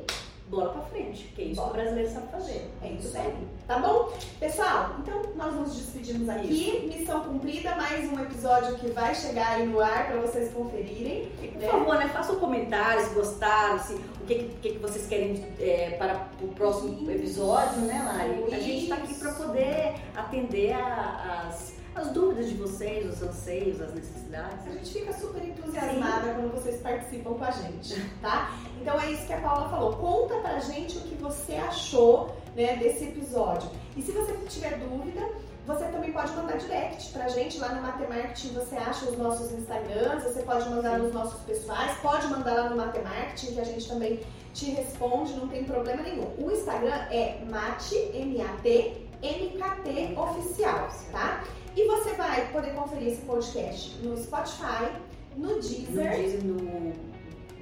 bola 0.50 0.70
pra 0.70 0.82
frente, 0.82 1.24
que 1.34 1.42
é 1.42 1.44
isso 1.46 1.60
Bora. 1.60 1.70
que 1.70 1.78
o 1.78 1.82
brasileiro 1.82 2.10
sabe 2.10 2.32
fazer. 2.32 2.70
É 2.82 2.88
isso 2.88 3.16
aí. 3.16 3.34
Tá 3.68 3.78
bom? 3.78 4.12
Pessoal, 4.40 4.96
então 4.98 5.22
nós 5.36 5.54
nos 5.54 5.76
despedimos 5.76 6.28
aqui. 6.28 6.52
Isso. 6.52 6.98
Missão 6.98 7.20
cumprida, 7.20 7.76
mais 7.76 8.12
um 8.12 8.20
episódio 8.20 8.74
que 8.76 8.88
vai 8.88 9.14
chegar 9.14 9.52
aí 9.52 9.66
no 9.66 9.80
ar 9.80 10.08
para 10.08 10.20
vocês 10.20 10.52
conferirem. 10.52 11.30
E, 11.40 11.48
por 11.48 11.60
né? 11.60 11.68
favor, 11.68 11.98
né, 11.98 12.08
façam 12.08 12.36
comentários, 12.36 13.12
gostaram, 13.12 13.78
se, 13.78 13.94
o 13.94 14.26
que, 14.26 14.50
que, 14.60 14.70
que 14.72 14.78
vocês 14.78 15.06
querem 15.06 15.46
é, 15.60 15.90
para 15.90 16.28
o 16.42 16.48
próximo 16.48 17.08
episódio, 17.08 17.82
né, 17.82 18.02
Lari? 18.04 18.42
Isso. 18.42 18.54
A 18.54 18.58
gente 18.58 18.82
está 18.82 18.96
aqui 18.96 19.14
para 19.14 19.32
poder 19.32 19.94
atender 20.16 20.72
a, 20.72 21.48
as 21.94 22.10
as 22.10 22.14
dúvidas 22.14 22.48
de 22.48 22.54
vocês, 22.56 23.08
os 23.08 23.22
anseios, 23.22 23.80
as 23.80 23.94
necessidades. 23.94 24.66
A 24.66 24.70
gente 24.70 24.92
fica 24.92 25.12
super 25.12 25.42
entusiasmada 25.42 26.26
Sim. 26.26 26.34
quando 26.34 26.52
vocês 26.52 26.80
participam 26.80 27.34
com 27.34 27.44
a 27.44 27.50
gente, 27.50 28.00
tá? 28.20 28.52
Então 28.80 29.00
é 29.00 29.12
isso 29.12 29.26
que 29.26 29.32
a 29.32 29.40
Paula 29.40 29.68
falou. 29.68 29.92
Conta 29.94 30.36
pra 30.40 30.58
gente 30.58 30.98
o 30.98 31.00
que 31.02 31.14
você 31.16 31.54
achou 31.54 32.34
né, 32.56 32.76
desse 32.76 33.04
episódio. 33.04 33.70
E 33.96 34.02
se 34.02 34.10
você 34.12 34.32
tiver 34.48 34.78
dúvida, 34.78 35.20
você 35.66 35.84
também 35.86 36.12
pode 36.12 36.32
mandar 36.32 36.56
direct 36.58 37.12
pra 37.12 37.28
gente 37.28 37.58
lá 37.58 37.74
no 37.74 37.82
Matemarketing. 37.82 38.54
Você 38.54 38.76
acha 38.76 39.06
os 39.06 39.16
nossos 39.16 39.52
Instagrams, 39.52 40.24
você 40.24 40.42
pode 40.42 40.68
mandar 40.68 40.96
Sim. 40.96 41.04
nos 41.04 41.14
nossos 41.14 41.40
pessoais, 41.42 41.96
pode 41.98 42.26
mandar 42.26 42.54
lá 42.54 42.70
no 42.70 42.76
Matemarketing 42.76 43.54
que 43.54 43.60
a 43.60 43.64
gente 43.64 43.88
também 43.88 44.20
te 44.52 44.70
responde, 44.72 45.32
não 45.34 45.46
tem 45.46 45.64
problema 45.64 46.02
nenhum. 46.02 46.26
O 46.38 46.50
Instagram 46.50 47.06
é 47.10 47.40
mate, 47.48 47.94
M-A-T, 47.94 49.06
MKT 49.22 50.18
oficial, 50.18 50.88
tá? 51.12 51.44
E 51.76 51.86
você 51.86 52.14
vai 52.14 52.50
poder 52.52 52.74
conferir 52.74 53.12
esse 53.12 53.22
podcast 53.22 53.96
no 54.02 54.16
Spotify, 54.16 54.90
no 55.36 55.54
Deezer, 55.54 55.88
no, 55.88 56.10
Deezer, 56.10 56.44
no 56.44 56.92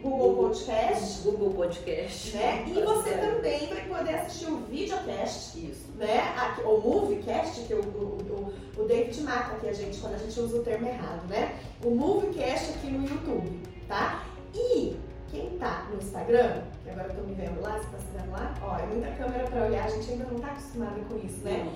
Google 0.02 0.34
Podcast. 0.48 1.22
Google 1.28 1.50
Podcast. 1.54 2.36
Né? 2.36 2.64
E 2.68 2.82
você 2.82 3.10
também 3.18 3.66
vai 3.66 3.86
poder 3.86 4.14
assistir 4.14 4.46
o 4.46 4.56
videocast. 4.60 5.58
Isso. 5.58 5.92
Né? 5.96 6.20
Aqui, 6.36 6.62
o 6.62 6.80
Moviecast, 6.80 7.60
que 7.66 7.74
o, 7.74 7.80
o, 7.80 8.54
o, 8.78 8.84
David 8.84 9.20
mata 9.22 9.56
aqui 9.56 9.68
a 9.68 9.72
gente 9.72 9.98
quando 9.98 10.14
a 10.14 10.18
gente 10.18 10.40
usa 10.40 10.56
o 10.56 10.62
termo 10.62 10.88
errado, 10.88 11.28
né? 11.28 11.58
O 11.84 11.90
Moviecast 11.90 12.70
aqui 12.70 12.86
no 12.90 13.06
YouTube, 13.06 13.60
tá? 13.86 14.24
E 14.54 14.96
quem 15.30 15.50
tá 15.58 15.86
no 15.90 15.98
Instagram, 15.98 16.62
que 16.82 16.90
agora 16.90 17.08
eu 17.08 17.16
tô 17.16 17.22
me 17.22 17.34
vendo 17.34 17.60
lá, 17.60 17.78
você 17.78 17.88
tá 17.88 17.98
se 17.98 18.16
vendo 18.16 18.30
lá? 18.30 18.54
Ó, 18.62 18.78
é 18.78 18.86
muita 18.86 19.10
câmera 19.12 19.44
pra 19.44 19.66
olhar, 19.66 19.84
a 19.84 19.88
gente 19.88 20.10
ainda 20.12 20.24
não 20.24 20.38
tá 20.38 20.46
acostumado 20.48 21.00
com 21.08 21.16
isso, 21.26 21.40
né? 21.44 21.70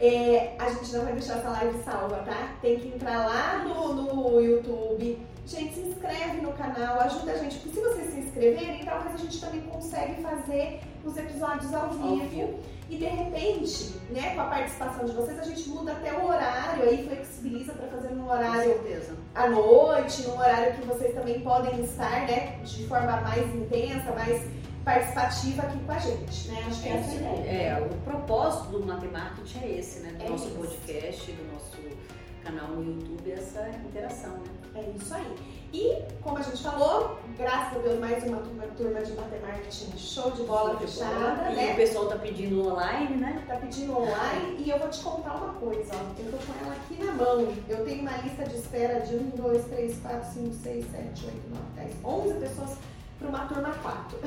É, 0.00 0.54
a 0.58 0.70
gente 0.70 0.92
não 0.94 1.04
vai 1.04 1.12
deixar 1.12 1.38
essa 1.38 1.50
live 1.50 1.82
salva, 1.84 2.16
tá? 2.24 2.54
Tem 2.62 2.80
que 2.80 2.88
entrar 2.88 3.26
lá 3.26 3.64
no, 3.64 3.92
no 3.92 4.40
YouTube. 4.40 5.18
Gente, 5.46 5.74
se 5.74 5.80
inscreve 5.80 6.40
no 6.40 6.52
canal, 6.52 7.00
ajuda 7.00 7.32
a 7.32 7.36
gente, 7.36 7.58
porque 7.58 7.78
se 7.78 7.84
vocês 7.84 8.10
se 8.10 8.20
inscreverem, 8.20 8.84
talvez 8.84 9.14
a 9.14 9.18
gente 9.18 9.40
também 9.40 9.60
consegue 9.62 10.22
fazer 10.22 10.80
os 11.04 11.16
episódios 11.16 11.74
ao 11.74 11.90
vivo. 11.90 12.60
E 12.88 12.96
de 12.96 13.04
repente, 13.04 13.94
né, 14.10 14.34
com 14.34 14.40
a 14.40 14.46
participação 14.46 15.04
de 15.04 15.12
vocês, 15.12 15.38
a 15.38 15.42
gente 15.42 15.68
muda 15.68 15.92
até 15.92 16.12
o 16.12 16.24
horário, 16.24 16.82
aí 16.82 17.06
flexibiliza 17.06 17.72
para 17.72 17.86
fazer 17.88 18.10
num 18.14 18.28
horário 18.28 18.80
à 19.34 19.48
noite, 19.48 20.22
num 20.22 20.38
horário 20.38 20.74
que 20.74 20.86
vocês 20.86 21.14
também 21.14 21.40
podem 21.40 21.84
estar, 21.84 22.26
né, 22.26 22.58
de 22.64 22.86
forma 22.86 23.20
mais 23.20 23.54
intensa, 23.54 24.12
mais 24.12 24.42
participativa 24.90 25.62
aqui 25.62 25.78
com 25.78 25.92
a 25.92 25.98
gente, 25.98 26.48
né? 26.48 26.64
Acho 26.66 26.82
que 26.82 26.88
é, 26.88 26.92
essa 26.92 27.10
é 27.10 27.28
a 27.28 27.36
ideia. 27.36 27.62
É, 27.62 27.80
o 27.80 27.94
propósito 28.02 28.70
do 28.70 28.86
Matemarket 28.86 29.56
é 29.62 29.78
esse, 29.78 30.00
né? 30.00 30.12
Do 30.12 30.24
é 30.24 30.28
nosso 30.28 30.48
isso. 30.48 30.56
podcast, 30.56 31.32
do 31.32 31.52
nosso 31.52 31.76
canal 32.42 32.68
no 32.68 32.84
YouTube, 32.84 33.32
essa 33.32 33.68
interação, 33.86 34.32
né? 34.38 34.44
É 34.74 34.90
isso 34.96 35.14
aí. 35.14 35.36
E, 35.72 36.02
como 36.20 36.38
a 36.38 36.42
gente 36.42 36.60
falou, 36.60 37.20
graças 37.38 37.78
a 37.78 37.80
Deus, 37.80 38.00
mais 38.00 38.24
uma 38.24 38.38
turma, 38.38 38.64
turma 38.76 39.02
de 39.02 39.12
Matemarketing 39.12 39.96
show 39.96 40.30
de 40.32 40.42
bola 40.42 40.70
show 40.70 40.80
fechada, 40.80 41.12
bola. 41.12 41.50
né? 41.50 41.70
E 41.70 41.72
o 41.72 41.76
pessoal 41.76 42.08
tá 42.08 42.16
pedindo 42.16 42.66
online, 42.66 43.16
né? 43.16 43.44
Tá 43.46 43.56
pedindo 43.56 43.96
online 43.96 44.56
e 44.58 44.70
eu 44.70 44.78
vou 44.80 44.88
te 44.88 45.00
contar 45.00 45.34
uma 45.36 45.54
coisa, 45.54 45.92
ó. 45.94 46.20
Eu 46.20 46.32
tô 46.32 46.38
com 46.38 46.64
ela 46.64 46.74
aqui 46.74 47.04
na 47.04 47.12
mão. 47.12 47.54
Eu 47.68 47.84
tenho 47.84 48.00
uma 48.00 48.16
lista 48.16 48.44
de 48.44 48.56
espera 48.56 49.00
de 49.00 49.14
1, 49.14 49.30
2, 49.36 49.64
3, 49.66 49.98
4, 49.98 50.32
5, 50.32 50.54
6, 50.54 50.90
7, 50.90 51.26
8, 51.26 51.36
9, 51.50 51.62
10, 51.76 51.96
11 52.04 52.34
pessoas 52.40 52.78
para 53.20 53.28
uma 53.28 53.46
turma 53.46 53.70
4. 53.82 54.18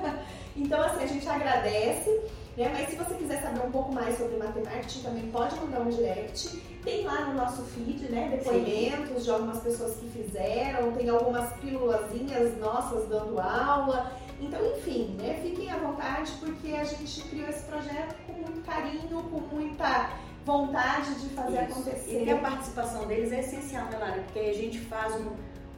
então, 0.56 0.82
assim, 0.82 1.04
a 1.04 1.06
gente 1.06 1.28
agradece, 1.28 2.10
né? 2.56 2.70
Mas 2.72 2.88
se 2.88 2.96
você 2.96 3.14
quiser 3.14 3.42
saber 3.42 3.60
um 3.66 3.70
pouco 3.70 3.92
mais 3.92 4.16
sobre 4.16 4.36
matemática, 4.36 5.08
também 5.08 5.30
pode 5.30 5.54
mandar 5.56 5.82
um 5.82 5.90
direct. 5.90 6.58
Tem 6.82 7.04
lá 7.04 7.26
no 7.26 7.34
nosso 7.34 7.62
feed, 7.66 8.10
né? 8.10 8.28
Depoimentos 8.36 9.18
Sim. 9.18 9.24
de 9.24 9.30
algumas 9.30 9.62
pessoas 9.62 9.96
que 9.96 10.08
fizeram, 10.08 10.92
tem 10.92 11.08
algumas 11.10 11.52
pílulazinhas 11.54 12.58
nossas 12.58 13.06
dando 13.08 13.38
aula. 13.38 14.10
Então, 14.40 14.60
enfim, 14.76 15.16
né? 15.20 15.38
Fiquem 15.42 15.70
à 15.70 15.76
vontade 15.76 16.32
porque 16.40 16.72
a 16.72 16.84
gente 16.84 17.22
criou 17.28 17.48
esse 17.48 17.64
projeto 17.64 18.16
com 18.26 18.32
muito 18.32 18.64
carinho, 18.64 19.22
com 19.24 19.40
muita 19.54 20.10
vontade 20.44 21.14
de 21.16 21.28
fazer 21.34 21.64
Isso. 21.64 21.72
acontecer. 21.72 22.24
E 22.24 22.30
a 22.30 22.38
participação 22.38 23.06
deles 23.06 23.30
é 23.32 23.40
essencial, 23.40 23.84
né, 23.86 23.98
Lara? 23.98 24.22
Porque 24.22 24.38
a 24.38 24.54
gente 24.54 24.78
faz 24.80 25.14
um 25.16 25.32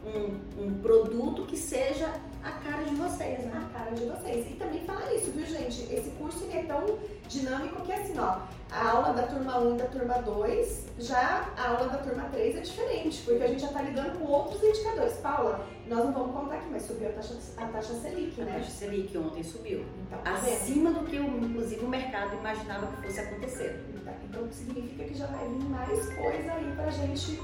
um, 0.05 0.63
um 0.63 0.73
produto 0.81 1.45
que 1.45 1.57
seja 1.57 2.11
a 2.43 2.51
cara 2.51 2.83
de 2.83 2.95
vocês, 2.95 3.39
né? 3.45 3.69
A 3.69 3.77
cara 3.77 3.91
de 3.91 4.05
vocês. 4.05 4.49
E 4.49 4.53
também 4.55 4.83
falar 4.85 5.13
isso, 5.13 5.31
viu, 5.31 5.45
gente? 5.45 5.81
Esse 5.93 6.09
curso 6.11 6.47
é 6.51 6.63
tão 6.63 6.97
dinâmico 7.27 7.81
que 7.83 7.93
assim, 7.93 8.17
ó, 8.17 8.39
a 8.71 8.89
aula 8.89 9.13
da 9.13 9.23
turma 9.23 9.59
1 9.59 9.75
e 9.75 9.77
da 9.77 9.85
turma 9.85 10.15
2, 10.15 10.85
já 10.99 11.49
a 11.55 11.69
aula 11.69 11.89
da 11.89 11.97
turma 11.99 12.23
3 12.31 12.55
é 12.55 12.59
diferente, 12.61 13.21
porque 13.23 13.43
a 13.43 13.47
gente 13.47 13.61
já 13.61 13.67
está 13.67 13.81
lidando 13.81 14.17
com 14.17 14.25
outros 14.25 14.63
indicadores. 14.63 15.13
Paula, 15.17 15.65
nós 15.87 16.05
não 16.05 16.13
vamos 16.13 16.35
contar 16.35 16.55
aqui, 16.55 16.67
mas 16.71 16.83
subiu 16.83 17.09
a 17.09 17.11
taxa, 17.11 17.37
a 17.57 17.67
taxa 17.67 17.93
Selic, 17.95 18.41
né? 18.41 18.51
A 18.51 18.59
taxa 18.59 18.71
Selic 18.71 19.17
ontem 19.17 19.43
subiu. 19.43 19.85
Então, 20.07 20.19
tá 20.19 20.31
Acima 20.33 20.91
do 20.91 21.05
que, 21.05 21.17
inclusive, 21.17 21.85
o 21.85 21.89
mercado 21.89 22.35
imaginava 22.35 22.87
que 22.87 23.07
fosse 23.07 23.19
acontecer. 23.19 23.85
Então, 23.93 24.13
então 24.23 24.51
significa 24.51 25.03
que 25.03 25.13
já 25.13 25.27
vai 25.27 25.47
vir 25.47 25.65
mais 25.65 26.13
coisa 26.15 26.53
aí 26.53 26.73
pra 26.75 26.89
gente 26.89 27.39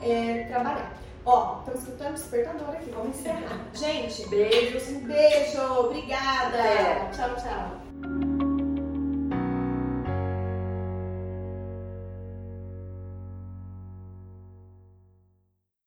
é, 0.00 0.44
trabalhar. 0.44 1.07
Ó, 1.30 1.58
estamos 1.58 1.82
escutando 1.82 2.08
o 2.08 2.14
despertador 2.14 2.70
aqui, 2.70 2.90
vamos 2.90 3.18
encerrar. 3.18 3.60
Gente, 3.74 4.26
beijos. 4.30 4.88
Um 4.88 5.00
beijo, 5.00 5.60
obrigada. 5.78 7.10
Tchau, 7.12 7.36
tchau. 7.36 8.47